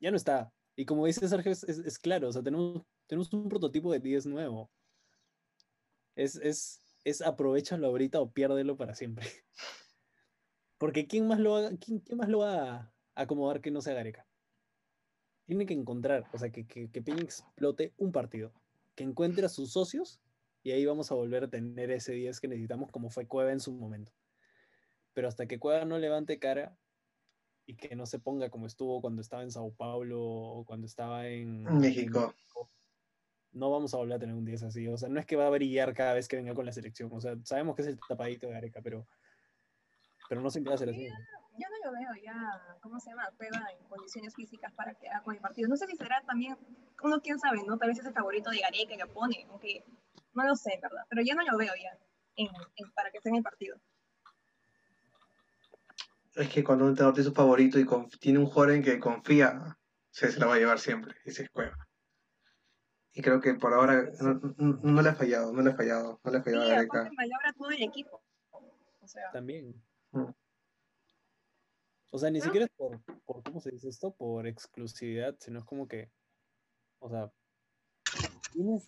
ya 0.00 0.10
no 0.10 0.16
está. 0.16 0.52
Y 0.76 0.86
como 0.86 1.06
dice 1.06 1.28
Sergio, 1.28 1.50
es, 1.52 1.64
es, 1.64 1.98
claro, 1.98 2.28
o 2.28 2.32
sea, 2.32 2.42
tenemos, 2.42 2.82
tenemos 3.06 3.32
un 3.32 3.48
prototipo 3.48 3.92
de 3.92 3.98
10 3.98 4.26
nuevo. 4.26 4.70
Es, 6.14 6.36
es, 6.36 6.80
es 7.04 7.20
aprovechalo 7.20 7.88
ahorita 7.88 8.20
o 8.20 8.30
piérdelo 8.30 8.76
para 8.76 8.94
siempre. 8.94 9.26
Porque 10.78 11.06
¿quién 11.06 11.26
más 11.26 11.40
lo 11.40 11.52
va, 11.52 11.70
quién, 11.80 12.00
quién 12.00 12.18
más 12.18 12.28
lo 12.28 12.38
va 12.38 12.74
a 12.74 12.92
acomodar 13.14 13.60
que 13.60 13.70
no 13.70 13.80
sea 13.80 13.94
Gareca? 13.94 14.26
Tiene 15.46 15.66
que 15.66 15.74
encontrar, 15.74 16.28
o 16.32 16.38
sea, 16.38 16.50
que, 16.50 16.66
que, 16.66 16.90
que 16.90 17.02
Peña 17.02 17.22
explote 17.22 17.92
un 17.96 18.12
partido, 18.12 18.52
que 18.94 19.04
encuentre 19.04 19.46
a 19.46 19.48
sus 19.48 19.72
socios 19.72 20.20
y 20.66 20.72
ahí 20.72 20.84
vamos 20.84 21.12
a 21.12 21.14
volver 21.14 21.44
a 21.44 21.48
tener 21.48 21.92
ese 21.92 22.12
10 22.12 22.40
que 22.40 22.48
necesitamos 22.48 22.90
como 22.90 23.08
fue 23.08 23.28
Cueva 23.28 23.52
en 23.52 23.60
su 23.60 23.72
momento. 23.72 24.10
Pero 25.12 25.28
hasta 25.28 25.46
que 25.46 25.60
Cueva 25.60 25.84
no 25.84 25.96
levante 25.96 26.40
cara 26.40 26.76
y 27.66 27.76
que 27.76 27.94
no 27.94 28.04
se 28.04 28.18
ponga 28.18 28.50
como 28.50 28.66
estuvo 28.66 29.00
cuando 29.00 29.22
estaba 29.22 29.44
en 29.44 29.52
Sao 29.52 29.72
Paulo 29.74 30.20
o 30.20 30.64
cuando 30.64 30.88
estaba 30.88 31.28
en 31.28 31.62
México. 31.78 32.34
no 33.52 33.70
vamos 33.70 33.94
a 33.94 33.98
volver 33.98 34.16
a 34.16 34.18
tener 34.18 34.34
un 34.34 34.44
10 34.44 34.64
así. 34.64 34.88
O 34.88 34.96
sea, 34.96 35.08
no 35.08 35.20
es 35.20 35.26
que 35.26 35.36
va 35.36 35.46
a 35.46 35.50
brillar 35.50 35.94
cada 35.94 36.14
vez 36.14 36.26
que 36.26 36.34
venga 36.34 36.52
con 36.52 36.66
la 36.66 36.72
selección. 36.72 37.10
O 37.12 37.20
sea, 37.20 37.36
sabemos 37.44 37.76
que 37.76 37.82
es 37.82 37.88
el 37.88 38.00
tapadito 38.00 38.48
de 38.48 38.56
Areca, 38.56 38.80
pero, 38.82 39.06
pero 40.28 40.40
no 40.40 40.50
siempre 40.50 40.70
va 40.70 40.74
a 40.74 40.78
ser 40.78 40.88
así. 40.88 41.06
Yo 41.06 41.68
no 41.70 41.92
lo 41.92 41.96
veo 41.96 42.24
ya, 42.24 42.76
¿cómo 42.80 42.98
se 42.98 43.10
llama? 43.10 43.30
Cueva 43.36 43.62
en 43.70 43.86
condiciones 43.86 44.34
físicas 44.34 44.72
para 44.72 44.94
que 44.94 45.08
haga 45.08 45.22
con 45.22 45.36
el 45.36 45.40
partido. 45.40 45.68
No 45.68 45.76
sé 45.76 45.86
si 45.86 45.94
será 45.94 46.24
también, 46.26 46.58
uno 47.04 47.20
quién 47.22 47.38
sabe, 47.38 47.62
¿no? 47.64 47.78
Tal 47.78 47.90
vez 47.90 48.00
es 48.00 48.06
el 48.06 48.12
favorito 48.12 48.50
de 48.50 48.58
Gareca 48.58 48.96
que 48.96 49.06
pone, 49.06 49.46
aunque 49.48 49.84
no 50.36 50.44
lo 50.44 50.54
sé, 50.54 50.78
¿verdad? 50.80 51.04
Pero 51.08 51.22
ya 51.22 51.34
no 51.34 51.42
lo 51.44 51.58
veo 51.58 51.72
ya 51.74 51.98
para 52.94 53.10
que 53.10 53.18
esté 53.18 53.30
en 53.30 53.36
el 53.36 53.42
partido. 53.42 53.76
Es 56.34 56.48
que 56.50 56.62
cuando 56.62 56.84
un 56.84 56.90
entrenador 56.90 57.14
tiene 57.14 57.30
su 57.30 57.34
favorito 57.34 57.78
y 57.78 57.86
tiene 58.18 58.38
un 58.38 58.46
jugador 58.46 58.74
en 58.74 58.82
que 58.82 59.00
confía, 59.00 59.78
se, 60.10 60.30
se 60.30 60.38
la 60.38 60.46
va 60.46 60.54
a 60.54 60.58
llevar 60.58 60.78
siempre, 60.78 61.14
y 61.24 61.30
se 61.30 61.48
Cueva. 61.48 61.76
Y 63.12 63.22
creo 63.22 63.40
que 63.40 63.54
por 63.54 63.72
ahora 63.72 64.10
no, 64.20 65.00
le 65.02 65.08
ha 65.08 65.14
fallado, 65.14 65.50
no 65.50 65.62
le 65.62 65.70
ha 65.70 65.74
fallado, 65.74 66.20
no 66.22 66.30
le 66.30 66.38
ha 66.38 66.42
fallado 66.42 66.66
sí, 66.66 66.70
a 66.70 66.74
Gareca. 66.74 67.10
todo 67.56 67.70
el 67.70 67.82
equipo. 67.82 68.22
O 68.50 69.08
sea. 69.08 69.30
También. 69.32 69.82
Mm. 70.10 70.32
O 72.10 72.18
sea, 72.18 72.30
ni 72.30 72.42
siquiera 72.42 72.66
es 72.66 72.72
por, 72.72 73.00
por, 73.24 73.42
¿cómo 73.42 73.60
se 73.60 73.70
dice 73.70 73.88
esto? 73.88 74.10
Por 74.14 74.46
exclusividad, 74.46 75.34
sino 75.40 75.60
es 75.60 75.64
como 75.64 75.88
que, 75.88 76.10
o 76.98 77.08
sea, 77.08 77.32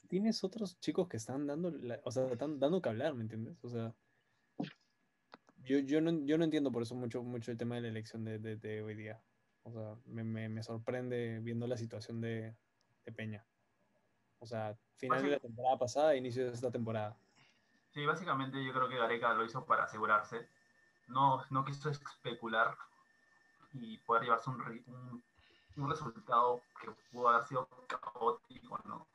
tienes, 0.08 0.44
otros 0.44 0.78
chicos 0.80 1.08
que 1.08 1.16
están 1.16 1.46
dando, 1.46 1.72
o 2.04 2.10
sea, 2.10 2.26
están 2.26 2.58
dando 2.58 2.80
que 2.80 2.88
hablar, 2.88 3.14
¿me 3.14 3.22
entiendes? 3.22 3.62
O 3.62 3.68
sea, 3.68 3.94
yo, 5.58 5.78
yo, 5.80 6.00
no, 6.00 6.24
yo 6.24 6.38
no 6.38 6.44
entiendo 6.44 6.72
por 6.72 6.82
eso 6.82 6.94
mucho, 6.94 7.22
mucho 7.22 7.50
el 7.50 7.58
tema 7.58 7.74
de 7.74 7.82
la 7.82 7.88
elección 7.88 8.24
de, 8.24 8.38
de, 8.38 8.82
hoy 8.82 8.94
día. 8.94 9.22
O 9.64 9.70
sea, 9.70 9.96
me, 10.06 10.24
me, 10.24 10.48
me, 10.48 10.62
sorprende 10.62 11.40
viendo 11.40 11.66
la 11.66 11.76
situación 11.76 12.20
de, 12.20 12.56
de 13.04 13.12
Peña. 13.12 13.44
O 14.38 14.46
sea, 14.46 14.78
final 14.96 15.22
de 15.22 15.30
la 15.30 15.38
temporada 15.38 15.78
pasada, 15.78 16.16
inicio 16.16 16.46
de 16.46 16.52
esta 16.52 16.70
temporada. 16.70 17.18
Sí, 17.90 18.06
básicamente 18.06 18.64
yo 18.64 18.72
creo 18.72 18.88
que 18.88 18.96
Gareca 18.96 19.34
lo 19.34 19.44
hizo 19.44 19.66
para 19.66 19.84
asegurarse. 19.84 20.48
No, 21.08 21.42
no 21.50 21.64
quiso 21.64 21.90
especular 21.90 22.76
y 23.74 23.98
poder 23.98 24.22
llevarse 24.22 24.50
un, 24.50 24.60
un, 24.60 25.24
un 25.76 25.90
resultado 25.90 26.62
que 26.80 26.90
pudo 27.10 27.28
haber 27.28 27.42
sido 27.44 27.68
caótico, 27.88 28.78
¿no? 28.84 29.06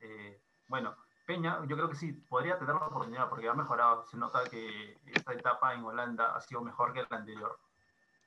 Eh, 0.00 0.40
bueno, 0.68 0.96
Peña, 1.26 1.64
yo 1.66 1.76
creo 1.76 1.88
que 1.88 1.96
sí, 1.96 2.12
podría 2.12 2.58
tener 2.58 2.74
la 2.74 2.86
oportunidad 2.86 3.28
porque 3.28 3.48
ha 3.48 3.54
mejorado. 3.54 4.04
Se 4.06 4.16
nota 4.16 4.42
que 4.44 4.98
esta 5.06 5.32
etapa 5.32 5.74
en 5.74 5.84
Holanda 5.84 6.34
ha 6.34 6.40
sido 6.40 6.60
mejor 6.60 6.92
que 6.92 7.06
la 7.08 7.16
anterior. 7.16 7.58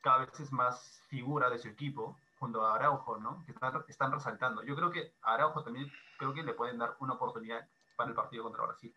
Cada 0.01 0.19
vez 0.19 0.39
es 0.39 0.51
más 0.51 1.01
figura 1.09 1.49
de 1.49 1.57
su 1.57 1.67
equipo, 1.67 2.17
junto 2.39 2.65
a 2.65 2.75
Araujo, 2.75 3.17
¿no? 3.17 3.43
Que 3.45 3.53
están, 3.87 4.11
resaltando. 4.11 4.63
Yo 4.63 4.75
creo 4.75 4.91
que 4.91 5.13
a 5.21 5.33
Araujo 5.33 5.63
también 5.63 5.91
creo 6.17 6.33
que 6.33 6.43
le 6.43 6.53
pueden 6.53 6.77
dar 6.77 6.95
una 6.99 7.13
oportunidad 7.13 7.67
para 7.95 8.09
el 8.09 8.15
partido 8.15 8.43
contra 8.43 8.65
Brasil. 8.65 8.95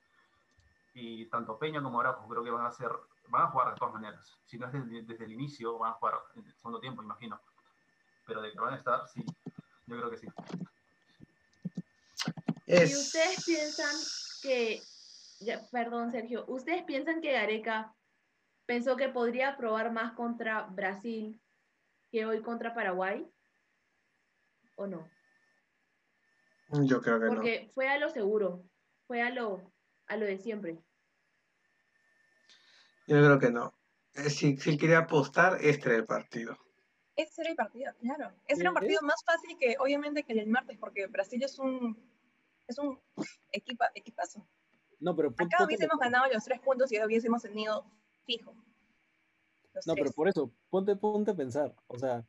Y 0.94 1.26
tanto 1.26 1.58
Peña 1.58 1.82
como 1.82 2.00
Araujo 2.00 2.28
creo 2.28 2.44
que 2.44 2.50
van 2.50 2.66
a 2.66 2.70
ser, 2.70 2.90
van 3.28 3.42
a 3.42 3.48
jugar 3.48 3.70
de 3.70 3.76
todas 3.76 3.94
maneras. 3.94 4.38
Si 4.44 4.58
no 4.58 4.66
es 4.66 4.72
desde, 4.72 5.02
desde 5.02 5.24
el 5.24 5.32
inicio, 5.32 5.78
van 5.78 5.92
a 5.92 5.94
jugar 5.94 6.14
en 6.34 6.46
el 6.46 6.54
segundo 6.54 6.80
tiempo, 6.80 7.02
imagino. 7.02 7.40
Pero 8.26 8.40
de 8.40 8.52
que 8.52 8.60
van 8.60 8.74
a 8.74 8.76
estar, 8.76 9.06
sí, 9.08 9.24
yo 9.86 9.96
creo 9.96 10.10
que 10.10 10.18
sí. 10.18 10.28
¿Y 12.66 12.84
ustedes 12.84 13.44
piensan 13.44 13.94
que 14.42 14.82
ya, 15.40 15.66
perdón, 15.70 16.10
Sergio, 16.10 16.44
¿ustedes 16.48 16.82
piensan 16.84 17.20
que 17.20 17.32
Gareca 17.32 17.94
pensó 18.64 18.96
que 18.96 19.08
podría 19.08 19.56
probar 19.56 19.92
más 19.92 20.12
contra 20.12 20.62
Brasil 20.62 21.40
que 22.10 22.26
hoy 22.26 22.42
contra 22.42 22.74
Paraguay? 22.74 23.28
¿O 24.76 24.86
no? 24.86 25.08
Yo 26.68 27.00
creo 27.00 27.20
que 27.20 27.26
no. 27.26 27.34
Porque 27.34 27.70
fue 27.74 27.88
a 27.88 27.98
lo 27.98 28.10
seguro, 28.10 28.64
fue 29.06 29.22
a 29.22 29.30
lo, 29.30 29.72
a 30.06 30.16
lo 30.16 30.26
de 30.26 30.38
siempre. 30.38 30.78
Yo 33.06 33.18
creo 33.18 33.38
que 33.38 33.50
no. 33.50 33.78
Eh, 34.14 34.30
Si, 34.30 34.56
si 34.56 34.70
él 34.70 34.78
quería 34.78 34.98
apostar, 34.98 35.58
este 35.60 35.90
era 35.90 35.98
el 35.98 36.04
partido. 36.04 36.58
Ese 37.14 37.42
era 37.42 37.50
el 37.50 37.56
partido, 37.56 37.94
claro. 38.00 38.34
Ese 38.46 38.56
Sí, 38.56 38.60
era 38.62 38.70
un 38.70 38.74
partido 38.74 39.00
más 39.02 39.22
fácil 39.24 39.56
que, 39.58 39.76
obviamente, 39.78 40.24
que 40.24 40.32
el 40.32 40.40
del 40.40 40.48
martes, 40.48 40.76
porque 40.78 41.06
Brasil 41.06 41.42
es 41.42 41.58
un, 41.58 41.96
es 42.66 42.78
un 42.78 42.98
equipa, 43.52 43.90
equipazo. 43.94 44.46
No, 44.98 45.14
pero 45.14 45.28
Acá 45.36 45.64
hubiésemos 45.64 45.98
ganado 45.98 46.26
los 46.32 46.44
tres 46.44 46.60
puntos 46.60 46.90
y 46.92 47.02
hubiésemos 47.02 47.42
tenido 47.42 47.84
fijo. 48.24 48.54
No, 49.86 49.94
pero 49.94 50.10
por 50.12 50.28
eso, 50.28 50.52
ponte, 50.70 50.96
ponte 50.96 51.32
a 51.32 51.36
pensar. 51.36 51.74
O 51.86 51.98
sea, 51.98 52.24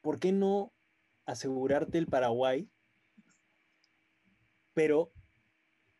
¿por 0.00 0.18
qué 0.18 0.32
no 0.32 0.72
asegurarte 1.26 1.98
el 1.98 2.06
Paraguay? 2.06 2.68
Pero, 4.72 5.12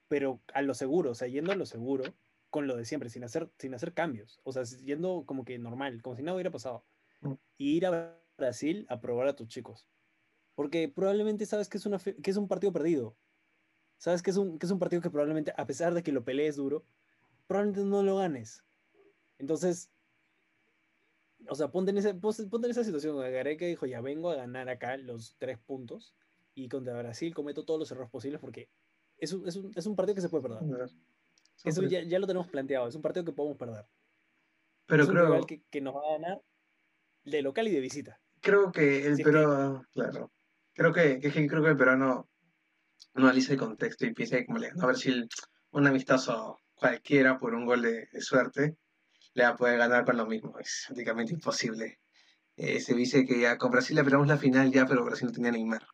pero 0.09 0.41
a 0.55 0.63
lo 0.63 0.73
seguro, 0.73 1.11
o 1.11 1.15
sea, 1.15 1.29
yendo 1.29 1.53
a 1.53 1.57
lo 1.57 1.67
seguro, 1.67 2.05
con 2.49 2.67
lo 2.67 2.77
de 2.77 2.87
siempre, 2.87 3.11
sin 3.11 3.25
hacer, 3.25 3.51
sin 3.59 3.75
hacer 3.75 3.93
cambios. 3.93 4.41
O 4.45 4.53
sea, 4.53 4.63
yendo 4.65 5.25
como 5.27 5.45
que 5.45 5.59
normal, 5.59 6.01
como 6.03 6.17
si 6.17 6.23
nada 6.23 6.35
hubiera 6.35 6.51
pasado. 6.51 6.85
Mm. 7.21 7.33
Y 7.59 7.77
ir 7.77 7.87
a 7.87 8.19
Brasil 8.39 8.87
a 8.89 9.01
probar 9.01 9.29
a 9.29 9.37
tus 9.37 9.49
chicos. 9.49 9.87
Porque 10.55 10.89
probablemente 10.89 11.47
sabes 11.47 11.69
que 11.69 11.79
es, 11.79 11.87
una 11.87 11.99
que 11.99 12.31
es 12.31 12.37
un 12.37 12.49
partido 12.49 12.73
perdido. 12.73 13.17
Sabes 13.99 14.23
que 14.23 14.31
es, 14.31 14.37
un, 14.37 14.59
que 14.59 14.67
es 14.67 14.73
un 14.73 14.79
partido 14.79 15.01
que 15.01 15.11
probablemente, 15.11 15.53
a 15.57 15.67
pesar 15.67 15.95
de 15.95 16.03
que 16.03 16.13
lo 16.13 16.25
pelees 16.25 16.57
duro, 16.57 16.85
probablemente 17.47 17.89
no 17.89 18.03
lo 18.03 18.17
ganes. 18.17 18.65
Entonces, 19.39 19.91
o 21.49 21.55
sea, 21.55 21.71
ponte 21.71 21.91
en, 21.91 21.99
ese, 21.99 22.15
ponte 22.15 22.67
en 22.67 22.71
esa 22.71 22.85
situación. 22.85 23.17
Gareca 23.19 23.65
dijo, 23.65 23.87
ya 23.87 24.01
vengo 24.01 24.31
a 24.31 24.37
ganar 24.37 24.69
acá 24.69 24.97
los 24.97 25.37
tres 25.39 25.59
puntos 25.59 26.15
y 26.55 26.69
contra 26.69 26.99
Brasil 26.99 27.35
cometo 27.35 27.65
todos 27.65 27.81
los 27.81 27.91
errores 27.91 28.11
posibles 28.11 28.41
porque 28.41 28.69
es 29.19 29.33
un, 29.33 29.47
es 29.49 29.57
un, 29.57 29.71
es 29.75 29.87
un 29.87 29.97
partido 29.97 30.15
que 30.15 30.21
se 30.21 30.29
puede 30.29 30.49
perder. 30.49 30.91
Eso 31.65 31.83
ya, 31.83 32.03
ya 32.03 32.19
lo 32.19 32.27
tenemos 32.27 32.49
planteado, 32.49 32.89
es 32.89 32.95
un 32.95 33.03
partido 33.03 33.25
que 33.25 33.33
podemos 33.33 33.57
perder. 33.57 33.87
Pero 34.87 35.03
es 35.05 35.09
un 35.09 35.15
creo, 35.15 35.27
rival 35.27 35.47
que, 35.47 35.63
que 35.71 35.81
nos 35.81 35.95
va 35.95 36.01
a 36.01 36.13
ganar 36.19 36.43
de 37.25 37.43
local 37.43 37.69
y 37.69 37.71
de 37.71 37.81
visita. 37.81 38.21
creo 38.41 38.73
que 38.73 39.07
el 39.07 39.17
peruano, 39.17 39.87
claro, 39.93 40.31
creo 40.75 40.93
que, 40.93 41.19
que- 41.21 41.47
creo 41.49 41.63
que 41.63 41.71
el 41.71 41.77
peruano 41.77 42.29
no 43.15 43.25
analiza 43.25 43.53
el 43.53 43.59
contexto 43.59 44.07
y 44.07 44.15
piensa 44.15 44.37
que 44.39 44.47
como 44.47 44.59
le 44.59 44.69
ganó 44.71 44.85
a 44.85 44.87
Brasil 44.87 45.29
un 45.73 45.87
amistoso 45.87 46.59
cualquiera 46.75 47.39
por 47.39 47.55
un 47.55 47.65
gol 47.67 47.83
de, 47.83 48.09
suerte, 48.21 48.77
le 49.35 49.45
va 49.45 49.51
a 49.51 49.57
poder 49.57 49.79
ganar 49.79 50.05
con 50.05 50.17
lo 50.17 50.27
mismo. 50.27 50.59
Es 50.59 50.85
prácticamente 50.87 51.33
imposible. 51.35 52.01
Eh, 52.57 52.81
se 52.81 52.95
dice 52.95 53.25
que 53.25 53.41
ya 53.41 53.57
con 53.59 53.71
Brasil 53.71 53.97
le 53.97 54.05
pegamos 54.05 54.29
la 54.29 54.37
final 54.39 54.71
ya, 54.73 54.87
pero 54.87 55.05
Brasil 55.05 55.27
no 55.29 55.33
tenía 55.33 55.53
Neymar. 55.53 55.87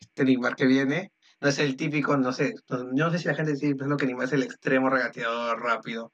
Este 0.00 0.24
Neymar 0.24 0.56
que 0.56 0.66
viene 0.66 1.12
no 1.40 1.48
es 1.48 1.58
el 1.58 1.76
típico, 1.76 2.16
no 2.16 2.32
sé, 2.32 2.54
no, 2.68 2.78
yo 2.94 3.04
no 3.06 3.10
sé 3.10 3.18
si 3.18 3.28
la 3.28 3.34
gente 3.34 3.56
sigue 3.56 3.74
pensando 3.74 3.96
que 3.96 4.06
Neymar 4.06 4.26
es 4.26 4.32
el 4.32 4.42
extremo 4.44 4.88
regateador 4.90 5.60
rápido, 5.60 6.12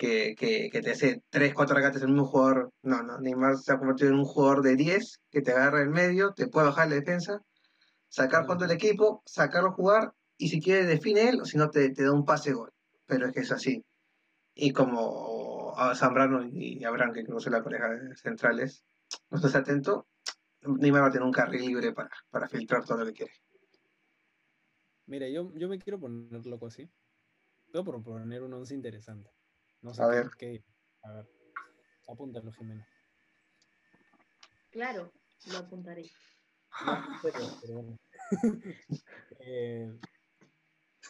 que, 0.00 0.34
que, 0.34 0.70
que 0.70 0.80
te 0.80 0.92
hace 0.92 1.22
3, 1.28 1.52
4 1.52 1.76
regates 1.76 2.00
en 2.00 2.08
un 2.08 2.14
mismo 2.14 2.28
jugador. 2.28 2.72
No, 2.82 3.02
no, 3.02 3.20
Neymar 3.20 3.58
se 3.58 3.70
ha 3.70 3.78
convertido 3.78 4.08
en 4.08 4.16
un 4.16 4.24
jugador 4.24 4.62
de 4.62 4.74
10 4.74 5.20
que 5.30 5.42
te 5.42 5.52
agarra 5.52 5.82
el 5.82 5.90
medio, 5.90 6.32
te 6.32 6.48
puede 6.48 6.68
bajar 6.68 6.88
la 6.88 6.94
defensa, 6.94 7.42
sacar 8.08 8.46
cuando 8.46 8.64
el 8.64 8.70
equipo, 8.70 9.22
sacarlo 9.26 9.68
a 9.68 9.72
jugar 9.74 10.14
y 10.38 10.48
si 10.48 10.62
quiere 10.62 10.86
define 10.86 11.28
él 11.28 11.42
o 11.42 11.44
si 11.44 11.58
no 11.58 11.68
te, 11.68 11.90
te 11.90 12.04
da 12.04 12.12
un 12.12 12.24
pase 12.24 12.54
gol. 12.54 12.72
Pero 13.04 13.26
es 13.26 13.34
que 13.34 13.40
es 13.40 13.52
así. 13.52 13.84
Y 14.54 14.72
como 14.72 15.74
a 15.76 15.94
Zambrano 15.94 16.48
y 16.50 16.82
Abraham, 16.82 17.12
que 17.12 17.22
no 17.24 17.38
son 17.38 17.52
la 17.52 17.62
pareja 17.62 17.90
de 17.90 18.16
centrales, 18.16 18.86
no 19.28 19.36
estás 19.36 19.54
atento, 19.54 20.06
Neymar 20.62 21.02
va 21.02 21.08
a 21.08 21.10
tener 21.10 21.26
un 21.26 21.32
carril 21.32 21.66
libre 21.66 21.92
para, 21.92 22.10
para 22.30 22.48
filtrar 22.48 22.86
todo 22.86 23.00
lo 23.00 23.04
que 23.04 23.12
quiere. 23.12 23.32
Mira, 25.04 25.28
yo, 25.28 25.52
yo 25.56 25.68
me 25.68 25.78
quiero 25.78 26.00
poner 26.00 26.46
loco 26.46 26.68
así. 26.68 26.88
Voy 27.70 27.82
a 27.82 27.84
proponer 27.84 28.42
un 28.42 28.54
once 28.54 28.74
interesante. 28.74 29.30
No 29.82 29.94
sé 29.94 30.02
A 30.02 30.08
qué- 30.08 30.14
ver. 30.16 30.30
qué- 30.38 30.64
A 31.02 31.12
ver. 31.12 31.26
Apúntalo, 32.08 32.52
Jimena. 32.52 32.86
Claro, 34.70 35.12
lo 35.46 35.58
apuntaré. 35.58 36.04
No, 36.86 37.04
pero, 37.22 37.38
pero 37.60 37.74
bueno. 37.74 37.98
eh, 39.40 39.98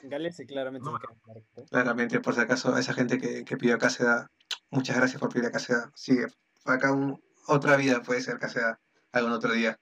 Gales 0.04 0.36
sí, 0.36 0.46
claramente 0.46 0.88
se. 0.88 1.64
Claramente, 1.66 2.20
por 2.20 2.34
si 2.34 2.40
acaso, 2.40 2.74
a 2.74 2.80
esa 2.80 2.94
gente 2.94 3.18
que, 3.18 3.44
que 3.44 3.56
pidió 3.56 3.78
Caseda, 3.78 4.30
muchas 4.70 4.96
gracias 4.96 5.20
por 5.20 5.32
pedir 5.32 5.46
a 5.46 5.50
Caseda. 5.50 5.90
Sigue, 5.94 6.26
acá 6.64 6.92
un, 6.92 7.22
otra 7.48 7.76
vida 7.76 8.00
puede 8.02 8.20
ser 8.22 8.38
Caseda 8.38 8.80
algún 9.12 9.32
otro 9.32 9.52
día. 9.52 9.78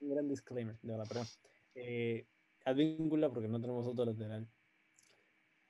Un 0.00 0.10
gran 0.10 0.28
disclaimer, 0.28 0.76
de 0.82 0.92
verdad, 0.92 1.06
perdón. 1.08 1.26
Eh, 1.74 2.26
Advíncula, 2.64 3.28
porque 3.30 3.48
no 3.48 3.60
tenemos 3.60 3.86
otro 3.86 4.04
lateral. 4.04 4.48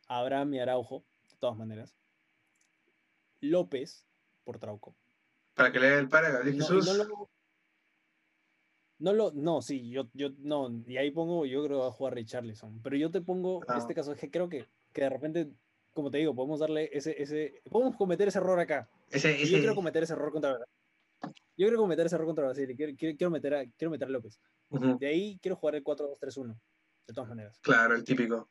Abraham 0.08 0.54
y 0.54 0.60
Araujo, 0.60 1.04
de 1.36 1.40
todas 1.40 1.56
maneras. 1.56 1.94
López, 3.40 4.06
por 4.44 4.58
Trauco. 4.58 4.96
Para 5.54 5.70
que 5.70 5.78
le 5.78 5.90
dé 5.90 5.98
el 5.98 6.08
pare 6.08 6.28
a 6.28 6.30
Gabriel 6.30 6.56
No, 6.58 6.64
y 6.64 6.66
Jesús. 6.68 6.86
no 6.86 7.04
lo. 7.04 7.30
No 8.98 9.12
lo. 9.12 9.30
No, 9.32 9.60
sí, 9.62 9.90
yo, 9.90 10.08
yo. 10.14 10.30
No, 10.38 10.70
y 10.86 10.96
ahí 10.96 11.10
pongo, 11.10 11.44
yo 11.44 11.62
creo 11.64 11.76
que 11.78 11.82
va 11.82 11.88
a 11.88 11.92
jugar 11.92 12.14
Richarlison. 12.14 12.80
Pero 12.82 12.96
yo 12.96 13.10
te 13.10 13.20
pongo, 13.20 13.60
Ah. 13.68 13.76
este 13.78 13.94
caso 13.94 14.12
es 14.12 14.18
que 14.18 14.30
creo 14.30 14.48
que, 14.48 14.66
que 14.92 15.02
de 15.02 15.10
repente, 15.10 15.52
como 15.92 16.10
te 16.10 16.18
digo, 16.18 16.34
podemos 16.34 16.60
darle 16.60 16.88
ese, 16.92 17.20
ese. 17.22 17.60
Podemos 17.70 17.96
cometer 17.96 18.28
ese 18.28 18.38
error 18.38 18.58
acá. 18.58 18.88
Ese, 19.10 19.36
yo 19.46 19.58
quiero 19.58 19.74
cometer 19.74 20.02
ese 20.02 20.14
error 20.14 20.32
contra 20.32 20.52
Brasil. 20.56 20.72
Yo 21.58 21.66
quiero 21.66 21.78
cometer 21.78 22.06
ese 22.06 22.14
error 22.14 22.26
contra 22.26 22.44
Brasil. 22.46 22.74
Quiero, 22.76 22.96
quiero, 22.96 23.16
quiero 23.16 23.30
meter, 23.30 23.54
a, 23.54 23.64
quiero 23.76 23.90
meter 23.90 24.08
a 24.08 24.10
López. 24.10 24.40
De 24.70 25.06
ahí 25.06 25.38
quiero 25.40 25.56
jugar 25.56 25.74
el 25.74 25.84
4-2-3-1. 25.84 26.58
De 27.06 27.14
todas 27.14 27.28
maneras. 27.28 27.58
Claro, 27.60 27.94
el 27.94 28.04
típico. 28.04 28.48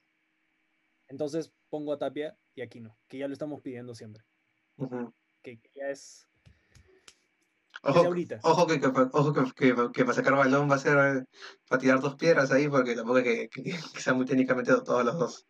Entonces 1.08 1.52
pongo 1.70 1.92
a 1.94 2.00
Tapia 2.00 2.36
y 2.56 2.62
Aquino, 2.62 2.98
que 3.08 3.18
ya 3.18 3.28
lo 3.28 3.34
estamos 3.34 3.62
pidiendo 3.62 3.94
siempre. 3.94 4.24
Que, 5.44 5.60
que 5.60 5.70
ya 5.76 5.90
es. 5.90 6.28
Ojo, 7.84 8.00
es 8.00 8.06
ahorita. 8.06 8.40
ojo, 8.42 8.66
que, 8.66 8.80
que, 8.80 8.88
ojo 8.88 9.34
que, 9.34 9.76
que, 9.94 10.06
para 10.06 10.14
sacar 10.14 10.34
balón 10.36 10.70
va 10.72 10.76
a 10.76 10.80
ser 10.80 11.28
para 11.68 11.82
tirar 11.82 12.00
dos 12.00 12.16
piedras 12.16 12.52
ahí, 12.52 12.68
porque 12.68 12.96
tampoco 12.96 13.20
es 13.20 13.50
que, 13.50 13.78
sean 14.00 14.16
muy 14.16 14.26
técnicamente 14.26 14.74
todos 14.84 15.06
los 15.06 15.20
dos. 15.20 15.48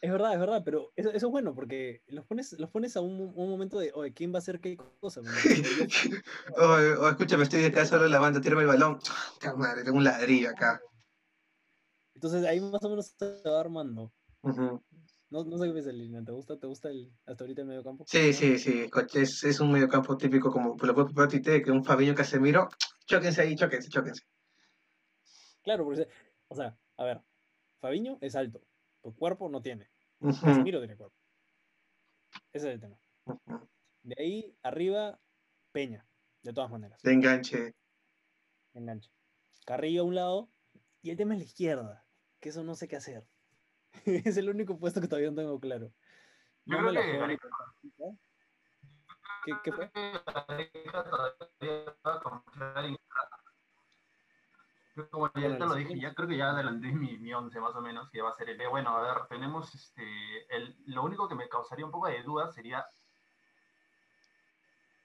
Es 0.00 0.12
verdad, 0.12 0.34
es 0.34 0.38
verdad, 0.38 0.62
pero 0.64 0.92
eso, 0.94 1.10
eso 1.10 1.26
es 1.26 1.30
bueno 1.30 1.54
porque 1.54 2.02
los 2.08 2.24
pones, 2.24 2.52
los 2.58 2.70
pones 2.70 2.96
a 2.96 3.00
un, 3.00 3.32
un 3.34 3.50
momento 3.50 3.78
de, 3.78 3.90
oye, 3.94 4.12
¿quién 4.12 4.32
va 4.32 4.36
a 4.36 4.38
hacer 4.38 4.60
qué 4.60 4.76
cosa? 5.00 5.20
o, 5.20 6.62
o 7.02 7.08
escúchame, 7.08 7.44
estoy 7.44 7.64
acá 7.64 7.86
solo 7.86 8.04
en 8.04 8.12
la 8.12 8.20
banda, 8.20 8.40
tírame 8.40 8.62
el 8.62 8.68
balón. 8.68 8.98
¡Puta 9.34 9.54
madre, 9.56 9.82
tengo 9.82 9.96
un 9.96 10.04
ladrillo 10.04 10.50
acá. 10.50 10.80
Entonces 12.14 12.44
ahí 12.44 12.60
más 12.60 12.82
o 12.82 12.90
menos 12.90 13.14
se 13.16 13.48
va 13.48 13.60
armando. 13.60 14.12
Ujú. 14.42 14.82
No, 15.30 15.44
no 15.44 15.58
sé 15.58 15.66
qué 15.66 15.72
piensas, 15.72 15.94
Lina. 15.94 16.24
¿Te 16.24 16.32
gusta, 16.32 16.58
¿Te 16.58 16.66
gusta 16.66 16.88
el, 16.88 17.12
hasta 17.26 17.44
ahorita 17.44 17.60
el 17.60 17.68
medio 17.68 17.84
campo? 17.84 18.04
Sí, 18.06 18.32
sí, 18.32 18.58
sí. 18.58 18.88
Es, 19.14 19.44
es 19.44 19.60
un 19.60 19.72
mediocampo 19.72 20.16
típico 20.16 20.50
como 20.50 20.76
lo 20.80 20.94
preparar 20.94 21.28
Tite, 21.28 21.62
que 21.62 21.70
un 21.70 21.84
Fabiño 21.84 22.14
Casemiro. 22.14 22.70
Chóquense 23.04 23.42
ahí, 23.42 23.54
chóquense, 23.54 23.90
chóquense. 23.90 24.22
Claro, 25.62 25.84
porque, 25.84 26.08
o 26.48 26.54
sea, 26.54 26.78
a 26.96 27.04
ver, 27.04 27.20
Fabiño 27.80 28.16
es 28.22 28.34
alto, 28.36 28.62
tu 29.02 29.14
cuerpo 29.14 29.50
no 29.50 29.60
tiene. 29.60 29.90
Ujú, 30.20 30.46
Casemiro 30.46 30.78
tiene 30.78 30.96
cuerpo. 30.96 31.14
Ese 32.52 32.68
es 32.68 32.74
el 32.74 32.80
tema. 32.80 32.98
De 34.02 34.14
ahí 34.18 34.56
arriba, 34.62 35.20
Peña, 35.72 36.06
de 36.42 36.54
todas 36.54 36.70
maneras. 36.70 37.02
De 37.02 37.12
enganche. 37.12 37.74
enganche. 38.72 39.10
Carrillo 39.66 40.02
a 40.02 40.04
un 40.04 40.14
lado 40.14 40.48
y 41.02 41.10
el 41.10 41.18
tema 41.18 41.34
es 41.34 41.40
la 41.40 41.44
izquierda, 41.44 42.06
que 42.40 42.48
eso 42.48 42.64
no 42.64 42.74
sé 42.74 42.88
qué 42.88 42.96
hacer. 42.96 43.26
es 44.04 44.36
el 44.36 44.48
único 44.50 44.78
puesto 44.78 45.00
que 45.00 45.08
todavía 45.08 45.30
no 45.30 45.36
tengo 45.36 45.60
claro. 45.60 45.92
Yo 46.64 46.76
No 46.76 46.82
me 46.82 46.90
creo 46.90 46.92
la 46.92 47.00
que 47.00 47.12
juego. 47.18 48.18
¿Qué, 49.44 49.52
qué 49.62 49.72
fue? 49.72 49.90
Como 55.10 55.30
ya 55.34 55.56
te 55.56 55.66
lo 55.66 55.74
dije, 55.74 55.98
ya 56.00 56.12
creo 56.12 56.28
que 56.28 56.36
ya 56.36 56.50
adelanté 56.50 56.88
mi, 56.88 57.18
mi 57.18 57.32
once 57.32 57.60
más 57.60 57.74
o 57.76 57.80
menos, 57.80 58.10
que 58.10 58.20
va 58.20 58.30
a 58.30 58.32
ser 58.34 58.50
el 58.50 58.58
de, 58.58 58.66
bueno, 58.66 58.90
a 58.96 59.02
ver, 59.02 59.26
tenemos 59.28 59.72
este, 59.74 60.02
el, 60.54 60.76
lo 60.86 61.04
único 61.04 61.28
que 61.28 61.36
me 61.36 61.48
causaría 61.48 61.86
un 61.86 61.92
poco 61.92 62.08
de 62.08 62.22
duda 62.24 62.50
sería, 62.50 62.84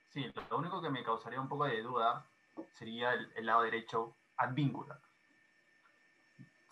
sí, 0.09 0.31
lo 0.49 0.57
único 0.57 0.81
que 0.81 0.89
me 0.89 1.03
causaría 1.03 1.39
un 1.39 1.47
poco 1.47 1.65
de 1.65 1.84
duda 1.84 2.25
sería 2.71 3.13
el, 3.13 3.31
el 3.36 3.45
lado 3.45 3.61
derecho, 3.61 4.17
Advíncula. 4.36 4.99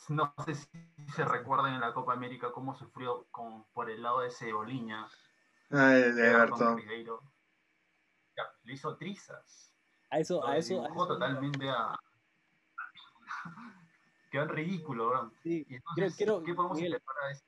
No 0.10 0.34
sé 0.45 0.56
si 0.56 0.68
se 1.14 1.26
recuerdan 1.26 1.76
en 1.76 1.82
la 1.82 1.93
Copa 1.93 2.14
América 2.14 2.52
cómo 2.52 2.74
sufrió 2.76 3.28
con, 3.32 3.66
por 3.72 3.89
el 3.89 4.02
lado 4.02 4.22
de 4.22 4.32
Ceboliña, 4.32 5.08
Ay, 5.70 6.12
de 6.12 6.32
Everton, 6.32 6.82
le 8.64 8.74
hizo 8.74 8.95
trizas. 8.97 9.74
A 10.10 10.20
eso, 10.20 10.45
a 10.45 10.58
eso, 10.58 10.84
a 10.84 10.88
eso- 10.88 11.08
totalmente 11.08 11.70
a. 11.70 11.95
Quedó 14.32 14.43
en 14.43 14.49
ridículo, 14.49 15.10
bro. 15.10 15.32
sí, 15.43 15.66
Y 15.68 15.76
entonces, 15.76 16.16
quiero- 16.16 16.43
¿qué 16.43 16.54
podemos 16.54 16.78
Miguel, 16.78 16.95
a 16.95 17.32
eso? 17.32 17.43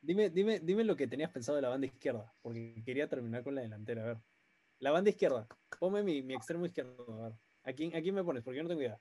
Dime, 0.00 0.30
dime, 0.30 0.60
dime 0.60 0.84
lo 0.84 0.96
que 0.96 1.06
tenías 1.08 1.30
pensado 1.30 1.56
de 1.56 1.62
la 1.62 1.68
banda 1.70 1.86
izquierda, 1.86 2.32
porque 2.42 2.82
quería 2.84 3.08
terminar 3.08 3.42
con 3.42 3.54
la 3.54 3.62
delantera. 3.62 4.02
A 4.02 4.06
ver. 4.06 4.18
La 4.78 4.90
banda 4.92 5.10
izquierda. 5.10 5.46
Ponme 5.78 6.02
mi, 6.02 6.22
mi 6.22 6.34
extremo 6.34 6.66
izquierdo. 6.66 7.04
A 7.24 7.28
ver. 7.28 7.38
¿A 7.64 7.72
quién, 7.72 7.94
¿A 7.96 8.00
quién 8.00 8.14
me 8.14 8.22
pones? 8.24 8.42
Porque 8.44 8.56
yo 8.56 8.62
no 8.62 8.68
tengo 8.68 8.80
idea. 8.82 9.00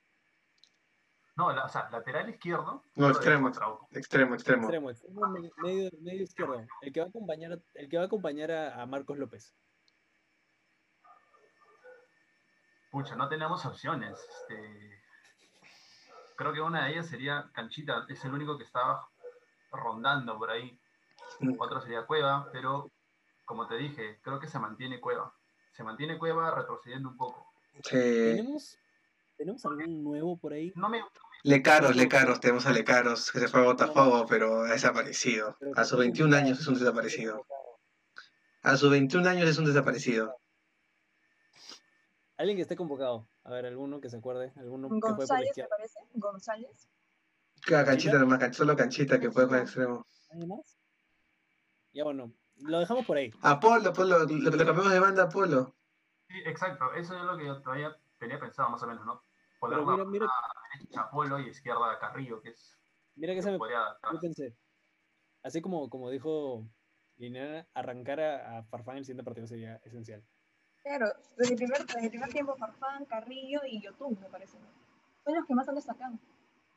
No, 1.38 1.54
la- 1.54 1.66
o 1.66 1.70
sea, 1.70 1.88
lateral 1.92 2.30
izquierdo. 2.30 2.84
No, 2.96 3.10
extremo. 3.10 3.48
Extremo, 3.92 4.34
extremo. 4.34 4.64
Extremo, 4.64 4.90
extremo 4.90 5.28
me- 5.30 5.52
medio, 5.58 5.92
medio 6.02 6.24
izquierdo. 6.24 6.66
El 6.82 6.92
que 6.92 7.00
va 7.00 7.06
a 7.06 7.10
acompañar, 7.10 7.54
a- 7.54 7.60
el 7.76 7.88
que 7.90 7.98
va 7.98 8.04
a, 8.04 8.06
acompañar 8.08 8.52
a, 8.52 8.82
a 8.82 8.86
Marcos 8.88 9.18
López. 9.20 9.54
Pucha, 12.90 13.16
no 13.16 13.30
tenemos 13.30 13.66
opciones. 13.66 14.18
Este, 14.20 15.00
creo 16.36 16.54
que 16.54 16.62
una 16.62 16.86
de 16.86 16.94
ellas 16.94 17.08
sería 17.08 17.50
Canchita, 17.54 18.06
es 18.10 18.24
el 18.26 18.34
único 18.34 18.58
que 18.58 18.64
estaba 18.64 19.08
rondando 19.72 20.38
por 20.38 20.50
ahí. 20.50 20.80
Mm. 21.40 21.54
Otro 21.60 21.82
sería 21.82 22.06
Cueva, 22.06 22.50
pero 22.52 22.90
como 23.46 23.68
te 23.68 23.76
dije, 23.78 24.20
creo 24.24 24.40
que 24.40 24.48
se 24.48 24.58
mantiene 24.58 25.00
Cueva. 25.00 25.32
Se 25.74 25.84
mantiene 25.84 26.18
Cueva 26.18 26.50
retrocediendo 26.56 27.10
un 27.10 27.18
poco. 27.18 27.46
Sí. 27.84 27.92
¿Tenemos, 27.92 28.78
¿Tenemos 29.38 29.64
algún 29.66 30.04
nuevo 30.04 30.36
por 30.38 30.54
ahí? 30.54 30.72
No 30.76 30.90
me, 30.90 31.04
Lecaros, 31.44 31.96
Lecaros, 31.96 32.40
tenemos 32.40 32.66
a 32.66 32.72
Lecaros, 32.72 33.32
que 33.32 33.40
se 33.40 33.48
fue 33.48 33.62
a 33.62 33.66
Botafogo, 33.66 34.26
pero 34.28 34.64
ha 34.64 34.72
desaparecido. 34.72 35.58
A 35.76 35.84
sus 35.84 35.92
está 35.92 35.96
21 35.98 36.30
convocado, 36.30 36.46
años 36.46 36.60
es 36.60 36.68
un 36.68 36.74
desaparecido. 36.80 37.46
A 38.64 38.78
sus 38.78 38.92
21 38.92 39.30
años 39.30 39.50
es 39.50 39.58
un 39.58 39.66
desaparecido. 39.66 40.36
Alguien 42.38 42.58
que 42.58 42.64
esté 42.64 42.76
convocado. 42.76 43.28
A 43.44 43.52
ver, 43.52 43.66
alguno 43.66 44.02
que 44.02 44.10
se 44.10 44.18
acuerde. 44.18 44.52
Alguno 44.58 44.90
que 44.90 45.00
juegue 45.00 45.02
por 45.02 45.18
González, 45.18 45.52
me 45.56 45.68
parece. 45.68 46.00
González. 46.14 46.90
Cada 47.66 47.86
canchita 47.86 48.20
nomás, 48.20 48.56
solo 48.56 48.76
canchita 48.76 49.20
que 49.20 49.32
puede 49.32 49.48
jugar 49.48 49.62
extremo. 49.64 50.06
¿Alguien 50.30 50.50
más? 50.50 50.78
Ya 51.94 52.04
bueno, 52.04 52.32
lo 52.58 52.80
dejamos 52.80 53.06
por 53.06 53.18
ahí. 53.18 53.32
Apolo, 53.42 53.90
Apolo, 53.90 54.20
lo, 54.20 54.26
lo 54.26 54.66
cambiamos 54.66 54.92
de 54.92 55.00
banda 55.00 55.24
Apolo. 55.24 55.76
Sí, 56.28 56.36
exacto, 56.46 56.94
eso 56.94 57.18
es 57.18 57.24
lo 57.24 57.38
que 57.38 57.46
yo 57.46 57.62
todavía 57.62 57.96
tenía 58.20 58.40
pensado 58.40 58.70
más 58.70 58.84
o 58.84 58.88
menos, 58.88 59.06
¿no? 59.06 59.24
Poner 59.60 59.80
mira, 59.80 60.05
mira, 60.05 60.28
derecha 60.74 61.01
a 61.01 61.10
Polo 61.10 61.39
y 61.39 61.49
izquierda 61.49 61.91
a 61.91 61.99
Carrillo, 61.99 62.41
que 62.41 62.49
es 62.49 62.78
mira 63.16 63.34
que 63.34 63.38
que 63.38 63.43
se 63.43 63.51
me 63.51 63.58
yo 63.58 64.20
pensé. 64.22 64.55
Así 65.43 65.62
como, 65.62 65.89
como 65.89 66.10
dijo 66.10 66.68
Liliana, 67.18 67.68
arrancar 67.74 68.20
a, 68.20 68.58
a 68.60 68.64
Farfán 68.64 68.95
en 68.95 68.99
el 68.99 69.05
siguiente 69.05 69.24
partido 69.24 69.47
sería 69.47 69.78
esencial. 69.84 70.24
Claro, 70.84 71.08
desde 71.38 71.53
el 71.53 71.58
primer, 71.58 71.86
desde 71.86 72.03
el 72.03 72.10
primer 72.10 72.30
tiempo 72.30 72.55
Farfán, 72.55 73.05
Carrillo 73.05 73.62
y 73.68 73.82
Yotun, 73.82 74.18
me 74.20 74.30
parece. 74.30 74.58
¿no? 74.60 74.68
Son 75.24 75.36
los 75.36 75.45
que 75.45 75.55
más 75.55 75.68
han 75.68 75.76
destacado. 75.76 76.18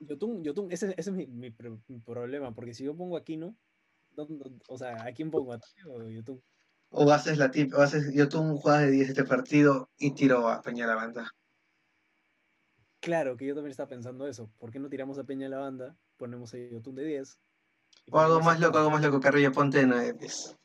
Yotun, 0.00 0.42
Yotun, 0.42 0.72
ese, 0.72 0.94
ese 0.96 1.10
es 1.10 1.12
mi, 1.12 1.26
mi 1.26 1.54
mi 1.88 1.98
problema, 1.98 2.54
porque 2.54 2.72
si 2.74 2.84
yo 2.84 2.96
pongo 2.96 3.16
a 3.18 3.20
¿dónde- 3.20 3.54
dónde- 4.12 4.64
o 4.68 4.78
sea, 4.78 5.04
¿a 5.04 5.12
quién 5.12 5.30
pongo? 5.30 5.52
¿A 5.52 5.60
o 5.86 6.08
Yotun? 6.08 6.42
O 6.90 7.10
haces 7.12 7.38
la 7.38 7.50
tip, 7.50 7.72
o 7.74 7.82
haces, 7.82 8.12
yo 8.12 8.28
tú 8.28 8.56
juegas 8.56 8.82
de 8.82 8.90
10 8.90 9.10
este 9.10 9.24
partido 9.24 9.90
y 9.96 10.12
tiro 10.12 10.48
a 10.48 10.60
Peña 10.60 10.86
la 10.86 10.96
banda. 10.96 11.30
Claro, 13.00 13.36
que 13.36 13.46
yo 13.46 13.54
también 13.54 13.70
estaba 13.70 13.88
pensando 13.88 14.26
eso. 14.26 14.50
¿Por 14.58 14.70
qué 14.70 14.78
no 14.78 14.88
tiramos 14.90 15.18
a 15.18 15.24
Peña 15.24 15.46
a 15.46 15.50
la 15.50 15.58
banda? 15.58 15.96
Ponemos 16.18 16.52
a 16.52 16.58
Yotun 16.58 16.94
de 16.96 17.04
10. 17.04 17.38
y 18.06 18.10
O 18.12 18.18
algo 18.18 18.40
más 18.40 18.60
loco, 18.60 18.78
algo 18.78 18.90
más 18.90 19.02
loco, 19.02 19.20
Carrillo, 19.20 19.52
ponte 19.52 19.78
de 19.78 19.86
9 19.86 20.14
pies. 20.14 20.56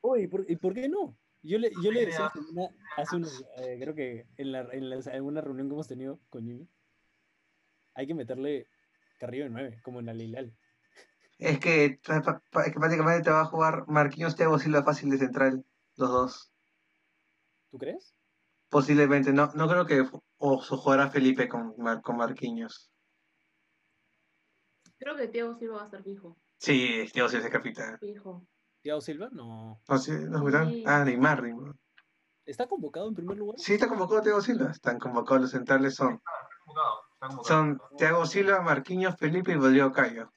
Uy, 0.00 0.28
¿por- 0.28 0.48
¿y 0.48 0.56
por 0.56 0.74
qué 0.74 0.88
no? 0.88 1.16
Yo 1.42 1.58
le, 1.58 1.70
yo 1.82 1.90
le 1.90 2.06
decía 2.06 2.30
hace 2.96 3.16
unos, 3.16 3.44
eh, 3.58 3.78
creo 3.80 3.94
que 3.94 4.26
en, 4.36 4.52
la, 4.52 4.68
en 4.72 4.90
las- 4.90 5.06
alguna 5.08 5.40
reunión 5.40 5.68
que 5.68 5.74
hemos 5.74 5.88
tenido 5.88 6.18
con 6.30 6.44
Jimmy, 6.44 6.68
hay 7.94 8.06
que 8.06 8.14
meterle 8.14 8.66
Carrillo 9.18 9.44
de 9.44 9.50
9, 9.50 9.80
como 9.82 9.98
en 10.00 10.06
la 10.06 10.14
Leilal. 10.14 10.52
Es 11.38 11.58
que, 11.58 11.84
es 11.84 12.00
prácticamente 12.50 13.22
te 13.24 13.30
va 13.30 13.42
a 13.42 13.46
jugar 13.46 13.86
Marquinhos 13.88 14.36
Teo 14.36 14.58
Silva 14.58 14.82
fácil 14.84 15.10
de 15.10 15.18
central, 15.18 15.64
los 15.96 16.10
dos. 16.10 16.52
¿Tú 17.70 17.78
crees? 17.78 18.14
Posiblemente, 18.68 19.32
no, 19.32 19.50
no 19.54 19.68
creo 19.68 19.86
que 19.86 20.04
o 20.38 20.62
su 20.62 20.76
jugará 20.76 21.10
Felipe 21.10 21.48
con, 21.48 21.74
Mar- 21.78 22.00
con 22.02 22.16
Marquinhos. 22.16 22.90
Creo 24.98 25.16
que 25.16 25.28
Thiago 25.28 25.54
Silva 25.56 25.76
va 25.76 25.82
a 25.82 25.84
estar 25.84 26.02
fijo. 26.02 26.36
Sí, 26.58 27.04
Teo 27.12 27.28
Silva 27.28 27.46
es 27.46 27.52
capitán. 27.52 27.98
Fijo. 27.98 28.46
¿Thiago 28.82 29.00
Silva? 29.00 29.28
No. 29.32 29.80
No, 29.88 29.98
sí, 29.98 30.12
¿no? 30.28 30.68
Sí. 30.68 30.84
Ah, 30.86 31.04
Neymar, 31.04 31.42
Neymar. 31.42 31.74
¿Está 32.44 32.66
convocado 32.66 33.08
en 33.08 33.14
primer 33.14 33.36
lugar? 33.36 33.58
Sí, 33.58 33.74
está 33.74 33.88
convocado 33.88 34.22
Teo 34.22 34.40
Silva. 34.40 34.70
Están 34.70 34.98
convocados 34.98 35.42
los 35.42 35.50
centrales 35.50 35.94
son, 35.94 36.14
Está 36.14 36.30
convocado, 36.64 37.00
está 37.12 37.26
convocado. 37.28 37.44
son 37.44 37.80
Thiago 37.96 38.26
Silva, 38.26 38.60
Marquinhos, 38.62 39.16
Felipe 39.16 39.52
y 39.52 39.54
Rodrigo 39.56 39.92
Cayo. 39.92 40.32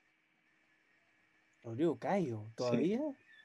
Rodrigo 1.63 1.97
Cayo, 1.97 2.51
¿todavía? 2.55 2.99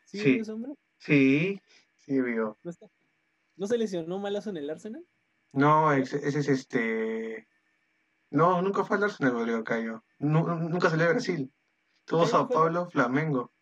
¿Sí? 0.07 0.19
Sí. 0.21 0.39
ese 0.41 0.53
hombre? 0.53 0.73
Sí, 0.99 1.61
sí, 1.97 2.21
vivo. 2.21 2.59
¿No, 2.63 2.71
está- 2.71 2.87
¿No 3.57 3.67
se 3.67 3.79
lesionó 3.79 4.19
malazo 4.19 4.51
en 4.51 4.57
el 4.59 4.69
Arsenal? 4.71 5.07
No, 5.57 5.91
ese, 5.93 6.19
ese 6.19 6.41
es 6.41 6.49
este. 6.49 7.49
No, 8.31 8.61
nunca 8.61 8.85
fue 8.85 8.99
al 8.99 9.05
Arsenal, 9.05 9.33
Rodrigo 9.33 9.65
Cayo. 9.65 10.05
Nu- 10.19 10.47
nu- 10.47 10.69
nunca 10.69 10.91
salió 10.91 11.07
de 11.07 11.13
Brasil. 11.13 11.53
Tuvo 12.05 12.21
Cayo 12.21 12.31
Sao 12.31 12.47
fue- 12.47 12.57
Paulo, 12.57 12.91
Flamengo. 12.91 13.53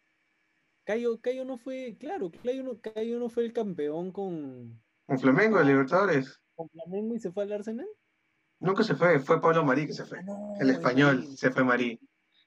Cayo, 0.84 1.20
Cayo 1.20 1.44
no 1.44 1.56
fue, 1.56 1.96
claro, 1.98 2.30
Cayo 2.42 2.62
no, 2.64 2.80
Cayo 2.80 3.18
no 3.18 3.28
fue 3.30 3.44
el 3.44 3.52
campeón 3.52 4.10
con, 4.12 4.82
Con 5.06 5.18
Flamengo, 5.18 5.58
de 5.58 5.64
Libertadores. 5.66 6.40
con 6.56 6.68
Flamengo 6.68 7.14
y 7.14 7.20
se 7.20 7.30
fue 7.32 7.44
al 7.44 7.52
Arsenal. 7.52 7.86
Nunca 8.58 8.82
se 8.82 8.94
fue, 8.96 9.18
fue 9.20 9.40
Pablo 9.40 9.64
Marí 9.64 9.86
que 9.86 9.92
se 9.94 10.04
fue. 10.04 10.18
Ah, 10.18 10.22
no, 10.26 10.54
El 10.60 10.70
es 10.70 10.76
español, 10.76 11.24
se 11.36 11.50
fue 11.52 11.62
Marí. 11.64 11.98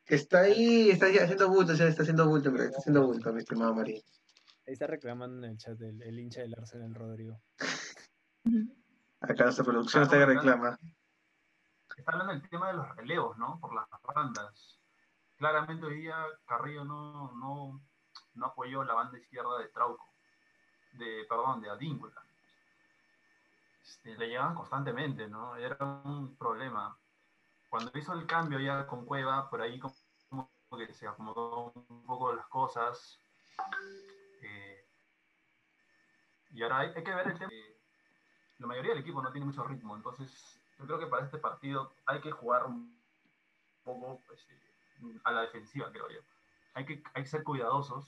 Está 0.06 0.42
ahí, 0.42 0.90
está 0.90 1.06
ahí 1.08 1.18
haciendo 1.18 1.50
bulto, 1.50 1.72
está 1.74 1.86
haciendo 2.02 2.28
bulto, 2.28 2.52
pero 2.52 2.64
está 2.66 2.78
haciendo 2.80 3.06
bulto, 3.06 3.32
mi 3.34 3.40
estimado 3.40 3.74
Marí. 3.74 3.96
Ahí 4.68 4.74
está 4.74 4.88
reclamando 4.88 5.46
en 5.46 5.52
el 5.54 5.58
chat 5.58 5.80
el, 5.82 6.02
el 6.02 6.20
hincha 6.20 6.42
del 6.42 6.54
Arsenal, 6.58 6.94
Rodrigo. 6.94 7.42
Acá 9.22 9.44
nuestra 9.46 9.66
producción 9.66 10.04
está 10.04 10.18
que 10.18 10.26
reclama. 10.26 10.78
Está 11.98 12.12
hablando 12.12 12.34
del 12.34 12.50
tema 12.50 12.68
de 12.68 12.74
los 12.74 12.96
relevos, 12.96 13.38
¿no? 13.38 13.60
Por 13.60 13.74
las 13.74 13.88
bandas. 14.16 14.80
Claramente 15.38 15.86
hoy 15.86 16.02
día 16.02 16.24
Carrillo 16.46 16.84
no, 16.86 17.32
no, 17.34 17.82
no 18.36 18.46
apoyó 18.46 18.84
la 18.84 18.94
banda 18.94 19.18
izquierda 19.18 19.58
de 19.60 19.68
Trauco, 19.70 20.06
de, 20.94 21.26
perdón, 21.28 21.62
de 21.62 21.70
Adíncula. 21.70 22.22
Este, 23.84 24.16
le 24.18 24.28
llegaban 24.28 24.56
constantemente, 24.56 25.28
¿no? 25.28 25.56
Era 25.56 25.78
un 25.80 26.36
problema. 26.38 26.98
Cuando 27.70 27.92
hizo 27.98 28.14
el 28.14 28.26
cambio 28.28 28.60
ya 28.60 28.86
con 28.86 29.06
Cueva, 29.06 29.50
por 29.50 29.62
ahí 29.62 29.80
como 29.80 30.50
que 30.78 30.94
se 30.94 31.08
acomodó 31.08 31.72
un 31.74 32.06
poco 32.06 32.34
las 32.34 32.48
cosas. 32.48 33.20
eh, 34.42 34.88
y 36.52 36.64
ahora 36.64 36.80
hay, 36.80 36.94
hay 36.96 37.04
que 37.04 37.16
ver 37.16 37.28
el 37.28 37.40
tema. 37.40 37.52
eh, 37.52 37.77
la 38.60 38.68
mayoría 38.68 38.92
del 38.92 39.02
equipo 39.02 39.22
no 39.22 39.32
tiene 39.32 39.46
mucho 39.46 39.64
ritmo, 39.64 39.96
entonces 39.96 40.60
yo 40.80 40.86
creo 40.86 41.00
que 41.00 41.08
para 41.08 41.26
este 41.26 41.38
partido 41.38 41.92
hay 42.06 42.22
que 42.22 42.32
jugar 42.32 42.66
un 42.66 42.98
poco 43.84 44.22
pues, 44.28 44.40
eh, 44.50 45.20
a 45.24 45.32
la 45.32 45.42
defensiva, 45.42 45.92
creo 45.92 46.10
yo. 46.10 46.20
Hay 46.74 46.86
que, 46.86 47.04
hay 47.14 47.24
que 47.24 47.30
ser 47.30 47.44
cuidadosos, 47.44 48.06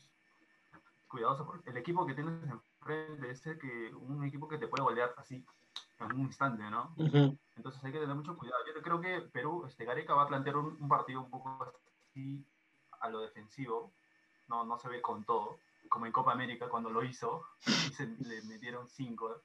cuidadosos 1.07 1.45
porque 1.45 1.69
el 1.69 1.77
equipo 1.77 2.05
que 2.05 2.13
tienes 2.13 2.43
enfrente 2.49 3.29
es 3.29 3.45
el 3.47 3.57
que, 3.57 3.93
un 3.95 4.23
equipo 4.23 4.47
que 4.47 4.57
te 4.57 4.67
puede 4.67 4.83
golear 4.83 5.13
así 5.17 5.43
en 5.99 6.13
un 6.13 6.19
instante, 6.21 6.63
¿no? 6.69 6.93
Entonces 7.55 7.83
hay 7.83 7.91
que 7.91 7.99
tener 7.99 8.15
mucho 8.15 8.37
cuidado. 8.37 8.63
Yo 8.65 8.81
creo 8.81 9.01
que 9.01 9.21
Perú, 9.31 9.65
este, 9.65 9.85
Gareca 9.85 10.13
va 10.13 10.23
a 10.23 10.27
plantear 10.27 10.57
un, 10.57 10.77
un 10.79 10.87
partido 10.87 11.21
un 11.21 11.29
poco 11.29 11.73
así 12.09 12.45
a 13.01 13.09
lo 13.09 13.21
defensivo, 13.21 13.91
no, 14.47 14.63
no 14.63 14.77
se 14.77 14.89
ve 14.89 15.01
con 15.01 15.23
todo, 15.23 15.59
como 15.89 16.05
en 16.05 16.11
Copa 16.11 16.31
América 16.31 16.69
cuando 16.69 16.89
lo 16.89 17.03
hizo 17.03 17.43
y 17.67 17.93
se 17.93 18.07
le 18.07 18.41
metieron 18.43 18.87
cinco. 18.87 19.41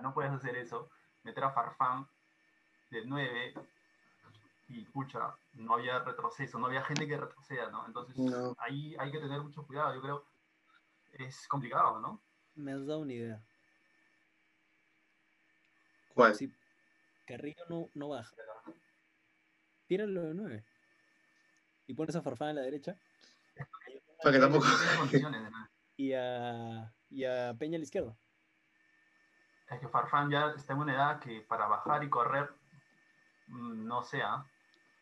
No 0.00 0.14
puedes 0.14 0.30
hacer 0.30 0.56
eso, 0.56 0.90
meter 1.24 1.42
a 1.44 1.50
Farfán 1.50 2.06
de 2.90 3.04
9 3.04 3.54
y 4.68 4.84
pucha, 4.84 5.34
no 5.54 5.74
había 5.74 5.98
retroceso, 5.98 6.58
no 6.58 6.66
había 6.66 6.84
gente 6.84 7.08
que 7.08 7.16
retroceda, 7.16 7.70
¿no? 7.70 7.86
Entonces 7.86 8.16
No. 8.16 8.54
ahí 8.58 8.94
hay 8.98 9.10
que 9.10 9.18
tener 9.18 9.40
mucho 9.40 9.66
cuidado, 9.66 9.94
yo 9.94 10.00
creo. 10.00 10.24
Es 11.12 11.48
complicado, 11.48 11.98
¿no? 12.00 12.20
Me 12.54 12.72
has 12.72 12.86
dado 12.86 13.00
una 13.00 13.12
idea. 13.12 13.42
¿Cuál? 16.14 16.34
Si 16.34 16.52
Carrillo 17.26 17.64
no, 17.68 17.88
no 17.94 18.08
baja, 18.10 18.34
tíralo 19.86 20.22
de 20.22 20.34
9. 20.34 20.64
Y 21.86 21.94
pones 21.94 22.14
a 22.14 22.22
Farfán 22.22 22.50
a 22.50 22.52
la 22.54 22.60
derecha 22.62 22.96
tampoco. 24.22 24.66
Tiene 24.66 24.96
condiciones, 24.96 25.50
¿no? 25.50 25.68
y 25.96 26.12
a, 26.14 26.92
y 27.10 27.24
a 27.24 27.54
Peña 27.58 27.76
a 27.76 27.78
la 27.78 27.84
izquierda. 27.84 28.16
Es 29.70 29.78
que 29.80 29.88
Farfán 29.88 30.30
ya 30.30 30.50
está 30.56 30.72
en 30.72 30.80
una 30.80 30.94
edad 30.94 31.20
que 31.20 31.42
para 31.42 31.66
bajar 31.66 32.02
y 32.02 32.10
correr, 32.10 32.50
mm, 33.48 33.86
no 33.86 34.02
sea. 34.02 34.44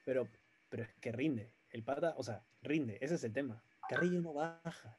Pero, 0.05 0.29
pero 0.69 0.83
es 0.83 0.95
que 1.01 1.11
rinde. 1.13 1.53
El 1.71 1.85
pata, 1.85 2.15
o 2.17 2.23
sea, 2.23 2.43
rinde. 2.63 2.99
Ese 3.01 3.15
es 3.17 3.25
el 3.25 3.33
tema. 3.33 3.63
Carrillo 3.89 4.21
no 4.21 4.33
baja. 4.35 4.97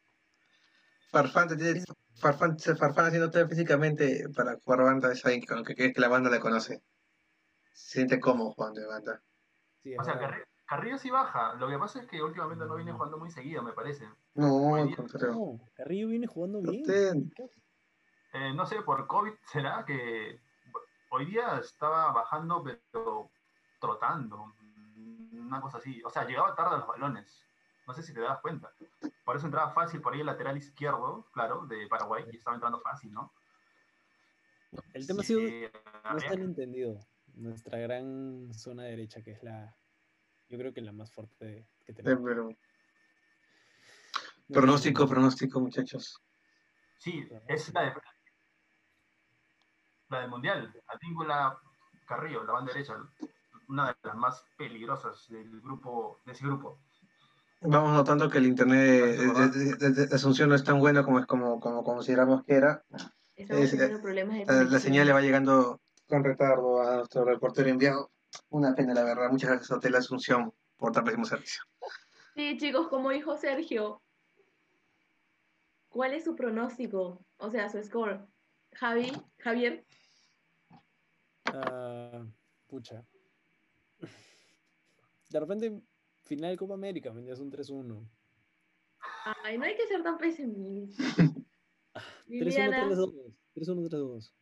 Farfán, 1.11 1.47
te 1.47 1.55
tiene- 1.57 1.83
Farfán, 2.15 2.57
Farfán 2.59 3.05
haciendo 3.05 3.31
todo 3.31 3.47
físicamente 3.47 4.27
para 4.35 4.57
jugar 4.59 4.83
banda 4.83 5.11
es 5.11 5.23
alguien 5.25 5.45
con 5.45 5.63
que, 5.63 5.75
que 5.75 5.93
la 6.01 6.07
banda 6.09 6.29
le 6.29 6.39
conoce. 6.39 6.81
Se 7.73 7.93
siente 7.99 8.19
cómodo 8.19 8.51
jugando 8.51 8.81
de 8.81 8.87
banda. 8.87 9.21
Sí, 9.81 9.95
O 9.97 10.03
sea, 10.03 10.15
verdad. 10.15 10.29
Carri- 10.31 10.45
Carrillo 10.67 10.97
sí 10.97 11.09
baja. 11.09 11.53
Lo 11.55 11.67
que 11.67 11.77
pasa 11.79 11.99
es 12.01 12.07
que 12.07 12.21
últimamente 12.21 12.65
no 12.65 12.75
viene 12.75 12.91
jugando 12.91 13.17
muy 13.17 13.31
seguido, 13.31 13.63
me 13.63 13.73
parece. 13.73 14.07
No, 14.35 14.75
al 14.75 14.95
contrario. 14.95 15.31
No, 15.31 15.59
Carrillo 15.75 16.07
viene 16.09 16.27
jugando 16.27 16.61
bien. 16.61 16.81
Usted- 16.81 17.13
Eh, 18.33 18.53
no 18.53 18.65
sé, 18.65 18.81
por 18.81 19.07
COVID 19.07 19.33
será 19.45 19.83
que 19.85 20.39
hoy 21.09 21.25
día 21.25 21.57
estaba 21.57 22.11
bajando, 22.11 22.63
pero 22.63 23.29
trotando. 23.79 24.53
Una 25.33 25.61
cosa 25.61 25.77
así. 25.79 26.01
O 26.03 26.09
sea, 26.09 26.25
llegaba 26.25 26.55
tarde 26.55 26.75
a 26.75 26.77
los 26.79 26.87
balones. 26.87 27.43
No 27.87 27.93
sé 27.93 28.03
si 28.03 28.13
te 28.13 28.19
das 28.19 28.39
cuenta. 28.41 28.71
Por 29.25 29.35
eso 29.35 29.47
entraba 29.47 29.71
fácil 29.71 29.99
por 30.01 30.13
ahí 30.13 30.19
el 30.19 30.27
lateral 30.27 30.57
izquierdo, 30.57 31.27
claro, 31.33 31.65
de 31.65 31.87
Paraguay, 31.87 32.23
y 32.31 32.37
estaba 32.37 32.55
entrando 32.55 32.79
fácil, 32.81 33.11
¿no? 33.11 33.33
El 34.93 35.07
tema 35.07 35.21
ha 35.21 35.25
sido 35.25 35.39
Eh, 35.39 35.71
no 36.03 36.17
está 36.17 36.29
tan 36.31 36.41
entendido. 36.43 36.99
Nuestra 37.33 37.79
gran 37.79 38.53
zona 38.53 38.83
derecha, 38.83 39.23
que 39.23 39.31
es 39.31 39.41
la, 39.41 39.75
yo 40.49 40.57
creo 40.59 40.73
que 40.73 40.81
la 40.81 40.91
más 40.91 41.11
fuerte 41.11 41.67
que 41.85 41.91
Eh, 41.91 41.95
tenemos. 41.95 42.23
pero 42.23 42.49
pronóstico, 44.51 45.07
pronóstico, 45.07 45.59
muchachos. 45.59 46.21
Sí, 46.97 47.27
es 47.47 47.73
la 47.73 47.83
de 47.83 47.91
la 50.09 50.21
del 50.21 50.29
Mundial. 50.29 50.73
Advíncula 50.87 51.57
Carrillo, 52.07 52.43
la 52.43 52.53
banda 52.53 52.73
derecha, 52.73 52.95
una 53.67 53.87
de 53.89 53.95
las 54.03 54.15
más 54.15 54.43
peligrosas 54.57 55.27
del 55.29 55.61
grupo, 55.61 56.19
de 56.25 56.31
ese 56.33 56.45
grupo. 56.45 56.79
Vamos 57.61 57.91
notando 57.93 58.29
que 58.29 58.37
el 58.37 58.45
internet 58.47 58.79
de, 58.79 59.49
de- 59.49 59.75
de- 59.75 60.05
de- 60.07 60.15
Asunción 60.15 60.49
no 60.49 60.55
es 60.55 60.63
tan 60.63 60.79
bueno 60.79 61.03
como, 61.03 61.19
es 61.19 61.25
como, 61.25 61.59
como 61.59 61.83
consideramos 61.83 62.43
que 62.45 62.53
era. 62.55 62.83
Es- 63.35 63.77
de 63.77 64.45
La, 64.47 64.63
la 64.63 64.79
señal 64.79 65.07
le 65.07 65.13
va 65.13 65.21
llegando 65.21 65.81
con 66.07 66.23
retardo 66.23 66.81
a 66.81 66.97
nuestro 66.97 67.23
reportero 67.25 67.69
enviado. 67.69 68.11
Una 68.49 68.75
pena, 68.75 68.93
la 68.93 69.03
verdad. 69.03 69.29
Muchas 69.29 69.49
gracias 69.49 69.71
a 69.71 69.75
Hotel 69.75 69.95
Asunción 69.95 70.53
por 70.77 70.91
tan 70.91 71.03
pésimo 71.03 71.25
servicio. 71.25 71.63
Sí, 72.35 72.57
chicos, 72.57 72.87
como 72.87 73.09
dijo 73.09 73.35
Sergio, 73.37 74.01
¿cuál 75.89 76.13
es 76.13 76.23
su 76.23 76.35
pronóstico? 76.35 77.19
O 77.37 77.49
sea, 77.49 77.69
su 77.69 77.81
score. 77.83 78.25
Javi, 78.73 79.11
Javier, 79.39 79.83
Ah, 81.53 82.25
pucha. 82.67 83.05
De 85.29 85.39
repente, 85.39 85.81
final 86.23 86.51
de 86.51 86.57
Copa 86.57 86.73
América, 86.73 87.13
es 87.27 87.39
un 87.39 87.51
3-1. 87.51 88.07
ay, 89.43 89.57
no 89.57 89.65
hay 89.65 89.75
que 89.75 89.87
ser 89.87 90.03
tan 90.03 90.17
pesimista. 90.17 91.03
3-1, 91.03 91.45
Liliana, 92.27 92.89
3-2. 92.89 93.35
3-1, 93.55 93.89
3-2. 93.89 94.33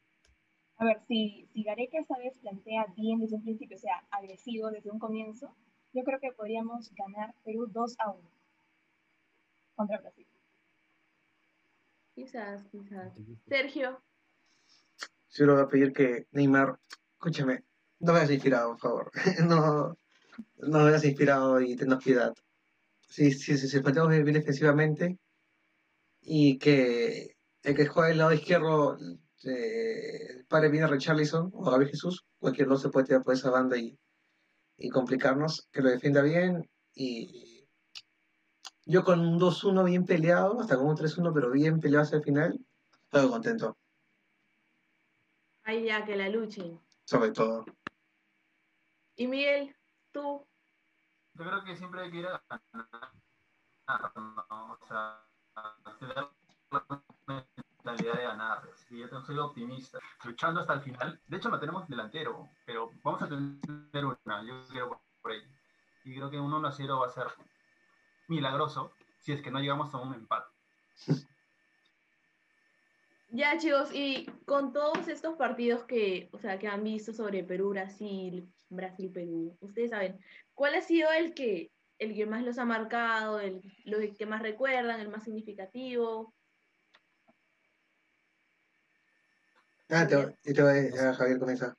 A 0.80 0.86
ver, 0.86 1.02
si, 1.08 1.48
si 1.54 1.64
Gareca 1.64 2.00
esta 2.00 2.18
vez 2.18 2.38
plantea 2.38 2.86
bien 2.96 3.20
desde 3.20 3.36
un 3.36 3.44
principio, 3.44 3.78
o 3.78 3.80
sea, 3.80 4.08
agresivo 4.12 4.70
desde 4.70 4.92
un 4.92 5.00
comienzo, 5.00 5.56
yo 5.94 6.04
creo 6.04 6.20
que 6.20 6.32
podríamos 6.32 6.94
ganar 6.94 7.34
Perú 7.44 7.68
2 7.68 7.96
a 8.00 8.12
1 8.12 8.32
contra 9.76 10.00
Brasil. 10.00 10.28
quizás, 12.14 12.66
quizás. 12.72 13.14
Sergio, 13.48 14.02
Yo 15.38 15.46
le 15.46 15.54
voy 15.54 15.62
a 15.62 15.68
pedir 15.68 15.94
que 15.94 16.26
Neymar, 16.32 16.80
escúchame, 17.14 17.64
no 18.00 18.12
me 18.12 18.20
hayas 18.20 18.32
inspirado, 18.32 18.72
por 18.72 18.80
favor. 18.80 19.12
no, 19.48 19.96
no 20.58 20.80
me 20.80 20.90
hayas 20.90 21.06
inspirado 21.06 21.62
y 21.62 21.76
tennos 21.76 22.04
piedad. 22.04 22.34
Si 23.08 23.32
sí, 23.32 23.56
sí, 23.56 23.68
sí, 23.68 23.80
planteamos 23.82 24.12
bien 24.12 24.34
defensivamente 24.34 25.20
y 26.22 26.58
que 26.58 27.38
el 27.62 27.76
que 27.76 27.86
juega 27.86 28.10
del 28.10 28.18
lado 28.18 28.34
izquierdo 28.34 28.98
eh, 29.44 30.44
pare 30.48 30.70
bien 30.70 30.86
a 30.86 30.88
Richarlison 30.88 31.52
o 31.54 31.70
a 31.70 31.86
Jesús, 31.86 32.26
cualquier 32.40 32.68
no 32.68 32.78
se 32.78 32.90
puede 32.90 33.06
tirar 33.06 33.22
por 33.22 33.36
esa 33.36 33.52
banda 33.52 33.78
y, 33.78 33.96
y 34.76 34.90
complicarnos, 34.90 35.68
que 35.72 35.84
lo 35.84 35.92
defienda 35.92 36.24
bien 36.24 36.68
y 36.96 37.68
yo 38.86 39.04
con 39.04 39.20
un 39.20 39.40
2-1 39.40 39.86
bien 39.86 40.06
peleado, 40.06 40.60
hasta 40.60 40.78
con 40.78 40.88
un 40.88 40.96
3-1 40.96 41.32
pero 41.32 41.52
bien 41.52 41.80
peleado 41.80 42.04
hasta 42.06 42.18
el 42.18 42.24
final, 42.24 42.60
estoy 43.12 43.30
contento, 43.30 43.78
ay 45.68 45.84
ya, 45.84 46.06
que 46.06 46.16
la 46.16 46.30
luchen. 46.30 46.82
sobre 47.06 47.32
todo. 47.32 47.66
Y 49.16 49.28
Miguel, 49.28 49.76
tú, 50.12 50.48
Yo 51.34 51.46
creo 51.46 51.64
que 51.64 51.76
siempre 51.76 52.02
hay 52.02 52.12
que 52.12 52.18
ir 52.18 52.28
a 52.28 52.42
ganar, 52.50 54.12
¿no? 54.16 54.78
O 54.82 54.88
sea, 54.88 55.22
tener 56.00 56.28
la 56.72 57.04
mentalidad 57.28 58.14
de 58.16 58.24
ganar. 58.24 58.70
Sí, 58.76 59.00
yo 59.00 59.22
soy 59.22 59.38
optimista. 59.38 60.00
Luchando 60.24 60.62
hasta 60.62 60.74
el 60.74 60.82
final. 60.82 61.20
De 61.28 61.38
hecho, 61.38 61.50
no 61.50 61.60
tenemos 61.60 61.88
delantero, 61.88 62.50
pero 62.66 62.90
vamos 63.04 63.22
a 63.22 63.28
tener 63.28 64.06
una. 64.06 64.44
Yo 64.44 64.68
creo 64.68 65.02
por 65.22 65.32
ahí. 65.32 65.42
Y 66.06 66.16
creo 66.16 66.30
que 66.30 66.40
un 66.40 66.54
1 66.54 66.68
a 66.68 66.72
0 66.72 67.00
va 67.00 67.08
a 67.08 67.10
ser 67.10 67.28
milagroso 68.28 68.94
si 69.20 69.34
es 69.34 69.42
que 69.42 69.52
no 69.52 69.60
llegamos 69.60 69.94
a 69.94 69.98
un 69.98 70.14
empate. 70.14 70.48
Ya, 73.38 73.56
chicos, 73.60 73.90
y 73.94 74.26
con 74.46 74.74
todos 74.74 75.08
estos 75.08 75.36
partidos 75.36 75.84
que, 75.84 76.28
o 76.32 76.40
sea, 76.40 76.58
que 76.58 76.68
han 76.68 76.84
visto 76.84 77.14
sobre 77.14 77.44
Perú, 77.44 77.70
Brasil, 77.70 78.52
Brasil, 78.68 79.12
Perú, 79.12 79.56
ustedes 79.60 79.92
saben, 79.92 80.20
¿cuál 80.56 80.74
ha 80.74 80.82
sido 80.82 81.12
el 81.12 81.36
que, 81.36 81.72
el 82.00 82.16
que 82.16 82.26
más 82.26 82.44
los 82.44 82.58
ha 82.58 82.66
marcado, 82.66 83.40
el, 83.40 83.62
lo 83.86 84.00
que 84.18 84.26
más 84.26 84.42
recuerdan, 84.42 85.02
el 85.02 85.10
más 85.10 85.24
significativo? 85.24 86.34
Ah, 89.88 90.08
te, 90.08 90.54
te 90.54 90.64
voy- 90.64 90.92
ya, 90.92 91.14
Javier 91.14 91.38
comienza. 91.38 91.76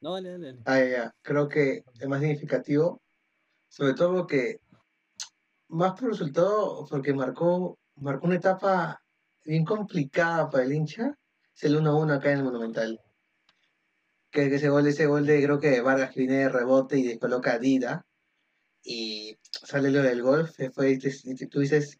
No, 0.00 0.14
dale, 0.14 0.30
dale. 0.30 0.52
dale. 0.52 0.62
Ah, 0.64 0.78
ya, 0.78 0.88
ya. 0.88 1.14
Creo 1.22 1.48
que 1.48 1.82
es 1.98 2.06
más 2.06 2.20
significativo, 2.20 3.02
sobre 3.68 3.94
todo 3.94 4.14
porque, 4.18 4.60
más 5.66 5.94
por 5.94 6.04
el 6.04 6.10
resultado, 6.10 6.86
porque 6.88 7.12
marcó, 7.12 7.76
marcó 7.96 8.26
una 8.28 8.36
etapa 8.36 9.02
bien 9.46 9.64
complicada 9.64 10.50
para 10.50 10.64
el 10.64 10.72
hincha, 10.72 11.16
es 11.54 11.64
el 11.64 11.76
1-1 11.76 12.14
acá 12.14 12.32
en 12.32 12.38
el 12.38 12.44
Monumental. 12.44 13.00
Que, 14.30 14.54
ese 14.54 14.68
gol, 14.68 14.86
ese 14.86 15.06
gol 15.06 15.24
de 15.26 15.42
creo 15.42 15.58
que 15.60 15.80
Vargas 15.80 16.10
que 16.12 16.20
viene 16.20 16.38
de 16.38 16.48
rebote 16.48 16.98
y 16.98 17.06
descoloca 17.06 17.52
a 17.54 17.58
Dida 17.58 18.04
y 18.82 19.36
sale 19.50 19.90
lo 19.90 20.02
del 20.02 20.22
gol, 20.22 20.48
fue, 20.74 20.98
tú 21.50 21.60
dices, 21.60 21.98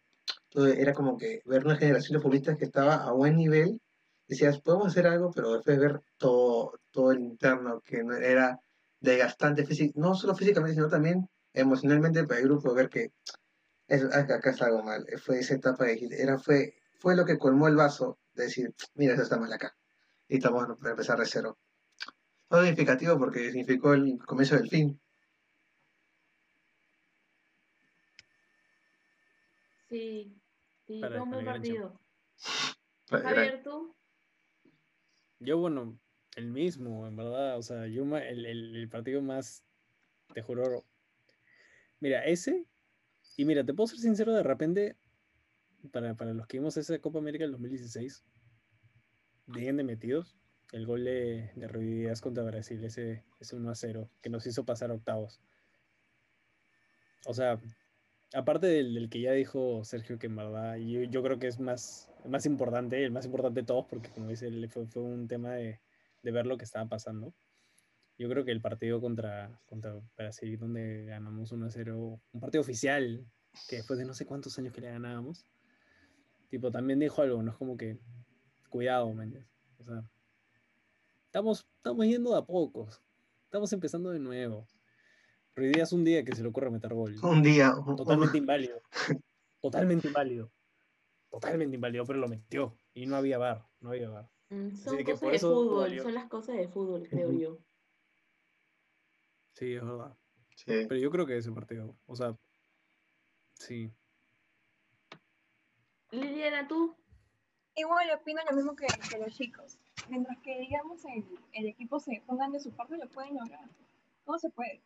era 0.55 0.93
como 0.93 1.17
que 1.17 1.41
ver 1.45 1.65
una 1.65 1.77
generación 1.77 2.17
de 2.17 2.21
futbolistas 2.23 2.57
que 2.57 2.65
estaba 2.65 2.95
a 3.05 3.11
buen 3.11 3.35
nivel, 3.37 3.81
decías, 4.27 4.59
podemos 4.61 4.87
hacer 4.87 5.07
algo, 5.07 5.31
pero 5.31 5.53
después 5.53 5.79
ver 5.79 6.01
todo, 6.17 6.79
todo 6.91 7.11
el 7.11 7.19
interno, 7.19 7.81
que 7.81 8.03
era 8.21 8.59
desgastante, 8.99 9.65
físi- 9.65 9.93
no 9.95 10.15
solo 10.15 10.35
físicamente, 10.35 10.75
sino 10.75 10.89
también 10.89 11.29
emocionalmente 11.53 12.25
para 12.25 12.39
el 12.39 12.45
grupo, 12.47 12.73
ver 12.73 12.89
que 12.89 13.11
eso, 13.87 14.07
acá, 14.07 14.35
acá 14.35 14.51
está 14.51 14.65
algo 14.67 14.83
mal. 14.83 15.05
Fue 15.23 15.39
esa 15.39 15.55
etapa 15.55 15.85
de 15.85 16.07
era, 16.11 16.37
fue, 16.37 16.75
fue 16.99 17.15
lo 17.15 17.25
que 17.25 17.37
colmó 17.37 17.67
el 17.67 17.75
vaso, 17.75 18.19
de 18.33 18.43
decir, 18.45 18.73
mira, 18.95 19.13
eso 19.13 19.23
está 19.23 19.37
mal 19.37 19.51
acá. 19.51 19.75
Y 20.27 20.37
estamos 20.37 20.65
para 20.79 20.91
empezar 20.91 21.19
de 21.19 21.25
cero. 21.25 21.57
Fue 22.49 22.61
significativo 22.61 23.17
porque 23.17 23.51
significó 23.51 23.93
el 23.93 24.17
comienzo 24.25 24.55
del 24.55 24.69
fin. 24.69 24.99
Sí, 29.89 30.41
sí, 30.85 30.99
fue 31.01 31.21
un 31.21 31.29
buen 31.31 31.39
el 31.39 31.45
gran 31.45 31.55
partido. 31.55 31.99
Javier, 33.09 33.63
tú, 33.63 33.95
Yo, 35.39 35.57
bueno, 35.59 35.97
el 36.35 36.47
mismo, 36.47 37.07
en 37.07 37.15
verdad. 37.15 37.57
O 37.57 37.61
sea, 37.61 37.87
yo 37.87 38.03
el, 38.17 38.45
el- 38.45 38.75
el 38.75 38.89
partido 38.89 39.21
más, 39.21 39.63
te 40.33 40.41
juro. 40.41 40.83
Mira, 41.99 42.25
ese. 42.25 42.65
Y 43.37 43.45
mira, 43.45 43.63
te 43.63 43.73
puedo 43.73 43.87
ser 43.87 43.99
sincero, 43.99 44.33
de 44.33 44.43
repente, 44.43 44.97
para, 45.91 46.15
para 46.15 46.33
los 46.33 46.47
que 46.47 46.57
vimos 46.57 46.77
esa 46.77 46.99
Copa 46.99 47.19
América 47.19 47.43
del 47.43 47.51
2016, 47.53 48.23
bien 49.47 49.77
de 49.77 49.83
metidos, 49.83 50.37
el 50.71 50.85
gol 50.85 51.05
de, 51.05 51.51
de 51.55 51.67
Ruiz 51.67 52.21
contra 52.21 52.43
Brasil, 52.43 52.83
ese, 52.83 53.23
ese 53.39 53.55
1 53.55 53.69
a 53.69 53.75
0, 53.75 54.09
que 54.21 54.29
nos 54.29 54.45
hizo 54.45 54.65
pasar 54.65 54.91
octavos. 54.91 55.41
O 57.25 57.33
sea, 57.33 57.59
aparte 58.33 58.67
del, 58.67 59.09
que 59.09 59.21
ya 59.21 59.31
dijo 59.31 59.83
Sergio, 59.83 60.19
que 60.19 60.27
en 60.27 60.35
verdad 60.35 60.75
yo, 60.77 61.03
yo 61.03 61.23
creo 61.23 61.39
que 61.39 61.47
es 61.47 61.59
más, 61.59 62.09
más 62.25 62.45
importante, 62.45 63.03
el 63.03 63.11
más 63.11 63.25
importante 63.25 63.61
de 63.61 63.65
todos, 63.65 63.85
porque 63.89 64.09
como 64.09 64.29
dice 64.29 64.49
fue, 64.69 64.85
fue 64.87 65.03
un 65.03 65.27
tema 65.27 65.53
de, 65.53 65.79
de 66.23 66.31
ver 66.31 66.45
lo 66.45 66.57
que 66.57 66.65
estaba 66.65 66.87
pasando. 66.87 67.33
Yo 68.17 68.27
creo 68.29 68.43
que 68.43 68.51
el 68.51 68.61
partido 68.61 68.99
contra, 68.99 69.61
contra 69.67 70.01
Brasil, 70.15 70.57
donde 70.57 71.05
ganamos 71.05 71.51
1 71.51 71.65
a 71.67 71.69
0, 71.69 72.21
un 72.31 72.41
partido 72.41 72.61
oficial, 72.61 73.25
que 73.69 73.77
después 73.77 73.99
de 73.99 74.05
no 74.05 74.13
sé 74.13 74.25
cuántos 74.25 74.57
años 74.57 74.73
que 74.73 74.81
le 74.81 74.89
ganábamos, 74.89 75.45
tipo, 76.49 76.71
también 76.71 76.99
dijo 76.99 77.21
algo, 77.21 77.41
no 77.43 77.51
es 77.51 77.57
como 77.57 77.77
que, 77.77 77.97
cuidado, 78.69 79.11
Méndez. 79.13 79.45
O 79.79 79.83
sea, 79.83 80.03
estamos, 81.25 81.67
estamos 81.77 82.05
yendo 82.05 82.31
de 82.31 82.37
a 82.39 82.41
pocos, 82.45 83.01
estamos 83.45 83.71
empezando 83.73 84.09
de 84.11 84.19
nuevo. 84.19 84.67
Ruiz 85.55 85.71
Díaz 85.73 85.91
un 85.93 86.03
día 86.03 86.23
que 86.23 86.35
se 86.35 86.43
le 86.43 86.49
ocurre 86.49 86.69
meter 86.69 86.93
gol 86.93 87.15
Un 87.23 87.41
día, 87.41 87.75
un- 87.75 87.95
totalmente 87.95 88.37
inválido. 88.37 88.79
Totalmente 89.61 90.07
inválido. 90.07 90.51
Totalmente 91.31 91.75
inválido, 91.75 92.05
pero 92.05 92.19
lo 92.19 92.27
metió. 92.27 92.77
Y 92.93 93.07
no 93.07 93.15
había 93.15 93.37
bar, 93.39 93.65
no 93.79 93.89
había 93.89 94.09
bar. 94.09 94.29
mm, 94.49 94.75
son 94.75 94.97
que 94.97 95.03
cosas 95.03 95.19
por 95.19 95.29
de 95.31 95.35
eso 95.37 95.53
fútbol, 95.53 95.99
son 95.99 96.13
las 96.13 96.27
cosas 96.29 96.55
de 96.57 96.67
fútbol, 96.67 97.07
creo 97.09 97.31
yo. 97.31 97.59
Sí, 99.53 99.73
es 99.73 99.81
verdad. 99.83 100.15
Sí. 100.55 100.65
Pero 100.87 100.95
yo 100.97 101.09
creo 101.09 101.25
que 101.25 101.37
ese 101.37 101.51
partido, 101.51 101.97
o 102.05 102.15
sea, 102.15 102.37
sí. 103.55 103.91
Liliana, 106.11 106.67
tú. 106.67 106.95
Igual 107.75 108.09
opino 108.11 108.41
lo 108.49 108.55
mismo 108.55 108.75
que, 108.75 108.87
los 109.19 109.35
chicos. 109.35 109.77
Mientras 110.09 110.37
que, 110.39 110.57
digamos, 110.59 111.03
el, 111.53 111.67
equipo 111.67 111.99
se 111.99 112.21
pongan 112.25 112.51
de 112.51 112.59
su 112.59 112.71
parte, 112.71 112.97
lo 112.97 113.07
pueden 113.09 113.35
lograr. 113.35 113.69
Todo 114.25 114.39
se 114.39 114.49
puede. 114.49 114.81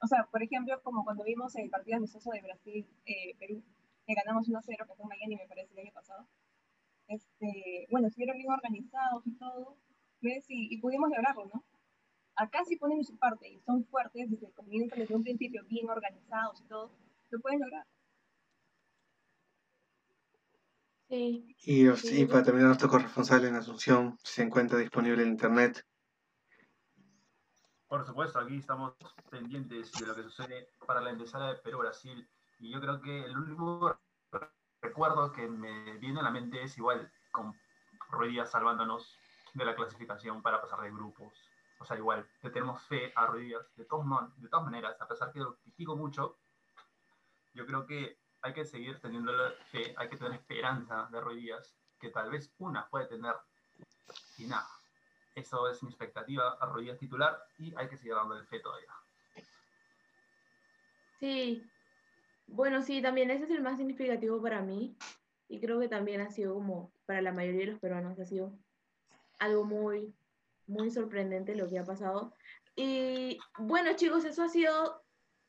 O 0.00 0.06
sea, 0.06 0.24
por 0.30 0.42
ejemplo, 0.42 0.80
como 0.82 1.04
cuando 1.04 1.24
vimos 1.24 1.54
el 1.56 1.68
partido 1.68 1.98
amistoso 1.98 2.30
de 2.30 2.40
Brasil-Perú, 2.40 3.62
que 4.06 4.14
ganamos 4.14 4.48
1-0, 4.48 4.64
que 4.64 4.94
fue 4.94 4.96
en 5.02 5.08
Miami, 5.08 5.36
me 5.36 5.46
parece, 5.46 5.72
el 5.74 5.80
año 5.80 5.92
pasado. 5.92 6.26
Este, 7.08 7.86
bueno, 7.90 8.08
estuvieron 8.08 8.36
bien 8.36 8.50
organizados 8.50 9.26
y 9.26 9.32
todo, 9.36 9.76
¿ves? 10.20 10.44
Y, 10.48 10.74
y 10.74 10.80
pudimos 10.80 11.10
lograrlo, 11.10 11.50
¿no? 11.52 11.64
Acá 12.34 12.64
sí 12.64 12.76
ponen 12.76 12.98
de 12.98 13.04
su 13.04 13.18
parte 13.18 13.48
y 13.48 13.60
son 13.60 13.84
fuertes 13.84 14.30
desde 14.30 14.46
el 14.46 14.54
comienzo, 14.54 14.96
desde 14.96 15.14
un 15.14 15.22
principio, 15.22 15.64
bien 15.66 15.90
organizados 15.90 16.60
y 16.62 16.64
todo, 16.64 16.90
lo 17.30 17.40
pueden 17.40 17.60
lograr. 17.60 17.86
Sí. 21.12 21.54
Y, 21.64 21.88
os- 21.88 22.00
Sí, 22.00 22.22
y 22.22 22.24
para 22.24 22.42
terminar, 22.42 22.68
nuestro 22.68 22.88
corresponsal 22.88 23.44
en 23.44 23.54
Asunción 23.54 24.18
se 24.22 24.42
encuentra 24.42 24.78
disponible 24.78 25.22
en 25.22 25.28
internet. 25.28 25.86
Por 27.86 28.06
supuesto, 28.06 28.38
aquí 28.38 28.56
estamos 28.56 28.94
pendientes 29.30 29.92
de 29.92 30.06
lo 30.06 30.14
que 30.14 30.22
sucede 30.22 30.70
para 30.86 31.02
la 31.02 31.10
antesala 31.10 31.48
de 31.48 31.56
Perú-Brasil. 31.56 32.26
Y 32.60 32.72
yo 32.72 32.80
creo 32.80 33.02
que 33.02 33.26
el 33.26 33.36
último 33.36 33.94
recuerdo 34.80 35.30
que 35.32 35.46
me 35.46 35.98
viene 35.98 36.20
a 36.20 36.22
la 36.22 36.30
mente 36.30 36.62
es 36.62 36.78
igual 36.78 37.12
con 37.30 37.52
Ruidías 38.08 38.50
salvándonos 38.50 39.18
de 39.52 39.66
la 39.66 39.76
clasificación 39.76 40.40
para 40.40 40.62
pasar 40.62 40.80
de 40.80 40.92
grupos. 40.92 41.34
O 41.78 41.84
sea, 41.84 41.98
igual, 41.98 42.26
le 42.40 42.48
tenemos 42.48 42.80
fe 42.84 43.12
a 43.14 43.26
Ruidías. 43.26 43.66
De, 43.76 43.84
todos 43.84 44.06
de 44.38 44.48
todas 44.48 44.64
maneras, 44.64 44.98
a 44.98 45.06
pesar 45.06 45.30
que 45.30 45.40
lo 45.40 45.58
critico 45.58 45.94
mucho, 45.94 46.38
yo 47.52 47.66
creo 47.66 47.84
que 47.84 48.21
hay 48.42 48.52
que 48.52 48.64
seguir 48.64 49.00
teniendo 49.00 49.32
fe, 49.70 49.94
hay 49.96 50.08
que 50.08 50.16
tener 50.16 50.34
esperanza 50.34 51.08
de 51.10 51.20
Ruidías, 51.20 51.74
que 52.00 52.10
tal 52.10 52.30
vez 52.30 52.52
una 52.58 52.88
puede 52.88 53.06
tener. 53.06 53.34
Y 54.36 54.46
nada, 54.46 54.66
eso 55.34 55.68
es 55.68 55.82
mi 55.82 55.90
expectativa 55.90 56.56
a 56.60 56.66
Rodríguez 56.66 56.98
titular 56.98 57.38
y 57.58 57.72
hay 57.76 57.88
que 57.88 57.96
seguir 57.96 58.14
dándole 58.14 58.44
fe 58.44 58.60
todavía. 58.60 58.92
Sí. 61.20 61.64
Bueno, 62.48 62.82
sí, 62.82 63.00
también 63.00 63.30
ese 63.30 63.44
es 63.44 63.50
el 63.50 63.62
más 63.62 63.78
significativo 63.78 64.42
para 64.42 64.60
mí. 64.60 64.96
Y 65.48 65.60
creo 65.60 65.78
que 65.78 65.88
también 65.88 66.20
ha 66.20 66.30
sido 66.30 66.54
como 66.54 66.92
para 67.06 67.22
la 67.22 67.32
mayoría 67.32 67.60
de 67.60 67.72
los 67.72 67.80
peruanos, 67.80 68.18
ha 68.18 68.24
sido 68.24 68.52
algo 69.38 69.64
muy, 69.64 70.14
muy 70.66 70.90
sorprendente 70.90 71.54
lo 71.54 71.68
que 71.68 71.78
ha 71.78 71.84
pasado. 71.84 72.34
Y 72.74 73.38
bueno, 73.58 73.94
chicos, 73.94 74.24
eso 74.24 74.42
ha 74.42 74.48
sido 74.48 75.02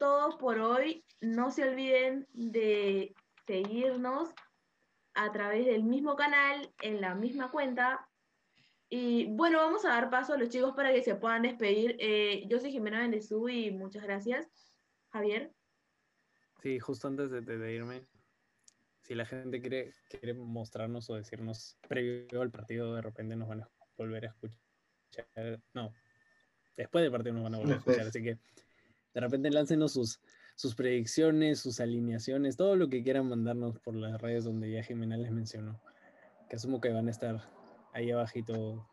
todo 0.03 0.37
por 0.37 0.59
hoy. 0.59 1.05
No 1.21 1.49
se 1.49 1.63
olviden 1.63 2.27
de 2.33 3.15
seguirnos 3.47 4.33
a 5.13 5.31
través 5.31 5.65
del 5.65 5.83
mismo 5.83 6.17
canal, 6.17 6.73
en 6.81 6.99
la 6.99 7.15
misma 7.15 7.49
cuenta. 7.51 8.09
Y 8.89 9.27
bueno, 9.27 9.59
vamos 9.59 9.85
a 9.85 9.89
dar 9.89 10.09
paso 10.09 10.33
a 10.33 10.37
los 10.37 10.49
chicos 10.49 10.75
para 10.75 10.91
que 10.91 11.01
se 11.01 11.15
puedan 11.15 11.43
despedir. 11.43 11.95
Eh, 11.99 12.43
yo 12.49 12.59
soy 12.59 12.71
Jimena 12.73 12.99
Bendezú 12.99 13.47
y 13.47 13.71
muchas 13.71 14.03
gracias. 14.03 14.49
Javier. 15.13 15.53
Sí, 16.61 16.79
justo 16.79 17.07
antes 17.07 17.31
de, 17.31 17.39
de- 17.39 17.57
de 17.57 17.73
irme, 17.73 18.05
si 19.03 19.15
la 19.15 19.25
gente 19.25 19.61
quiere, 19.61 19.93
quiere 20.09 20.33
mostrarnos 20.33 21.09
o 21.09 21.15
decirnos 21.15 21.77
previo 21.87 22.41
al 22.41 22.51
partido, 22.51 22.93
de 22.93 23.01
repente 23.01 23.37
nos 23.37 23.47
van 23.47 23.61
a 23.61 23.69
volver 23.97 24.25
a 24.25 24.29
escuchar. 24.29 25.61
No, 25.73 25.93
después 26.75 27.03
del 27.03 27.11
partido 27.11 27.35
nos 27.35 27.43
van 27.43 27.55
a 27.55 27.57
volver 27.59 27.75
a 27.75 27.77
escuchar. 27.79 28.07
Así 28.07 28.21
que 28.21 28.37
de 29.13 29.21
repente 29.21 29.49
láncenos 29.51 29.93
sus, 29.93 30.19
sus 30.55 30.75
predicciones, 30.75 31.59
sus 31.59 31.79
alineaciones, 31.79 32.57
todo 32.57 32.75
lo 32.75 32.89
que 32.89 33.03
quieran 33.03 33.29
mandarnos 33.29 33.79
por 33.79 33.95
las 33.95 34.21
redes 34.21 34.43
donde 34.43 34.71
ya 34.71 34.83
Jimena 34.83 35.17
les 35.17 35.31
mencionó. 35.31 35.81
Que 36.49 36.55
asumo 36.55 36.81
que 36.81 36.89
van 36.89 37.07
a 37.07 37.11
estar 37.11 37.49
ahí 37.93 38.11
abajito 38.11 38.87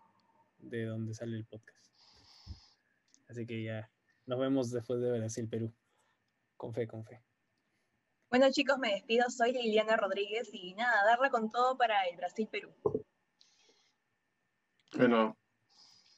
de 0.58 0.84
donde 0.84 1.14
sale 1.14 1.36
el 1.36 1.44
podcast. 1.44 1.86
Así 3.28 3.46
que 3.46 3.62
ya 3.62 3.90
nos 4.26 4.38
vemos 4.38 4.70
después 4.70 5.00
de 5.00 5.18
Brasil-Perú. 5.18 5.72
Con 6.56 6.74
fe, 6.74 6.86
con 6.86 7.04
fe. 7.04 7.22
Bueno, 8.28 8.46
chicos, 8.50 8.78
me 8.78 8.92
despido. 8.92 9.28
Soy 9.30 9.52
Liliana 9.52 9.96
Rodríguez 9.96 10.50
y 10.52 10.74
nada, 10.74 11.04
darla 11.04 11.30
con 11.30 11.50
todo 11.50 11.76
para 11.76 12.04
el 12.08 12.16
Brasil-Perú. 12.16 12.70
Bueno, 14.96 15.36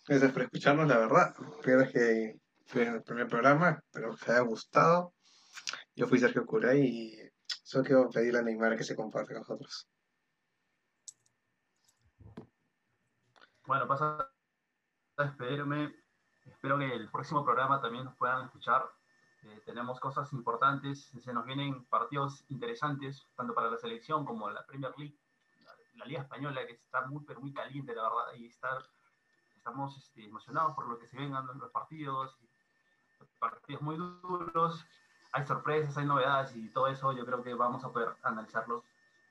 gracias 0.06 0.32
por 0.32 0.42
escucharnos, 0.42 0.88
la 0.88 0.98
verdad. 0.98 1.34
Vez 1.64 1.92
que 1.92 2.41
en 2.74 2.94
el 2.94 3.02
primer 3.02 3.28
programa, 3.28 3.82
espero 3.84 4.10
que 4.10 4.14
os 4.14 4.28
haya 4.28 4.40
gustado. 4.40 5.14
Yo 5.94 6.06
fui 6.06 6.18
Sergio 6.18 6.46
Curay 6.46 6.80
y 6.80 7.30
solo 7.46 7.84
quiero 7.84 8.10
pedirle 8.10 8.38
a 8.38 8.42
Neymar 8.42 8.76
que 8.76 8.84
se 8.84 8.96
comparte 8.96 9.34
con 9.34 9.42
nosotros. 9.42 9.88
Bueno, 13.66 13.86
pasa 13.86 14.30
a 15.16 15.24
despedirme. 15.24 15.94
Espero 16.46 16.78
que 16.78 16.92
el 16.92 17.10
próximo 17.10 17.44
programa 17.44 17.80
también 17.80 18.04
nos 18.04 18.16
puedan 18.16 18.46
escuchar. 18.46 18.84
Eh, 19.44 19.62
tenemos 19.66 19.98
cosas 20.00 20.32
importantes, 20.32 21.10
se 21.20 21.32
nos 21.32 21.44
vienen 21.44 21.84
partidos 21.86 22.44
interesantes, 22.48 23.26
tanto 23.36 23.54
para 23.54 23.70
la 23.70 23.76
selección 23.76 24.24
como 24.24 24.48
la 24.50 24.64
Premier 24.64 24.92
League, 24.96 25.18
la, 25.64 25.72
la 25.96 26.04
Liga 26.04 26.22
Española, 26.22 26.64
que 26.64 26.74
está 26.74 27.06
muy, 27.06 27.24
pero 27.24 27.40
muy 27.40 27.52
caliente, 27.52 27.94
la 27.94 28.04
verdad, 28.04 28.34
y 28.36 28.46
estar, 28.46 28.78
estamos 29.56 29.98
este, 29.98 30.24
emocionados 30.24 30.74
por 30.76 30.86
lo 30.86 30.96
que 30.96 31.08
se 31.08 31.16
vengan 31.16 31.46
los 31.58 31.70
partidos, 31.72 32.38
partidos 33.50 33.82
muy 33.82 33.96
duros, 33.96 34.86
hay 35.32 35.44
sorpresas, 35.46 35.96
hay 35.98 36.06
novedades 36.06 36.54
y 36.56 36.68
todo 36.70 36.86
eso 36.88 37.12
yo 37.12 37.24
creo 37.26 37.42
que 37.42 37.54
vamos 37.54 37.84
a 37.84 37.90
poder 37.92 38.10
analizarlos 38.22 38.84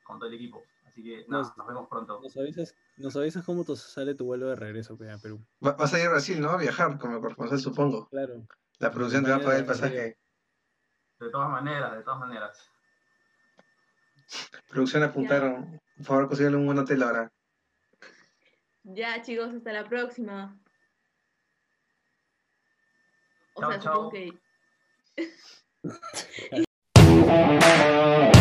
con 0.04 0.18
todo 0.18 0.28
el 0.28 0.34
equipo. 0.34 0.62
Así 0.86 1.02
que 1.02 1.24
Nos- 1.28 1.56
nos 1.56 1.66
vemos 1.66 1.88
pronto. 1.88 2.20
¿Nos 2.22 2.36
avisas, 2.36 2.74
nos 2.98 3.16
avisas 3.16 3.44
cómo 3.44 3.64
te 3.64 3.74
sale 3.76 4.14
tu 4.14 4.26
vuelo 4.26 4.48
de 4.48 4.56
regreso 4.56 4.94
a 4.94 5.18
Perú? 5.18 5.40
Va- 5.64 5.72
Vas 5.72 5.94
a 5.94 5.98
ir 6.00 6.06
a 6.06 6.10
Brasil, 6.10 6.40
¿no? 6.40 6.50
A 6.50 6.56
viajar 6.58 6.98
como 6.98 7.18
corresponsal, 7.20 7.58
supongo. 7.58 8.08
Claro. 8.08 8.46
La 8.78 8.90
producción 8.90 9.24
te 9.24 9.30
va 9.30 9.36
a 9.36 9.40
pagar 9.40 9.60
el 9.60 9.66
pasaje. 9.66 10.18
De 11.18 11.30
todas 11.30 11.48
maneras, 11.50 11.92
de 11.96 12.02
todas 12.02 12.18
maneras. 12.20 12.68
Producción 14.68 15.02
apuntaron. 15.04 15.80
Por 15.96 16.04
favor, 16.06 16.26
consíguele 16.28 16.56
un 16.56 16.66
buen 16.66 16.78
hotel 16.78 17.02
ahora. 17.02 17.32
Ya, 18.82 19.22
chicos, 19.22 19.54
hasta 19.54 19.72
la 19.72 19.84
próxima. 19.88 20.58
Chao, 23.62 24.08
o 24.08 24.10
sea, 24.10 24.26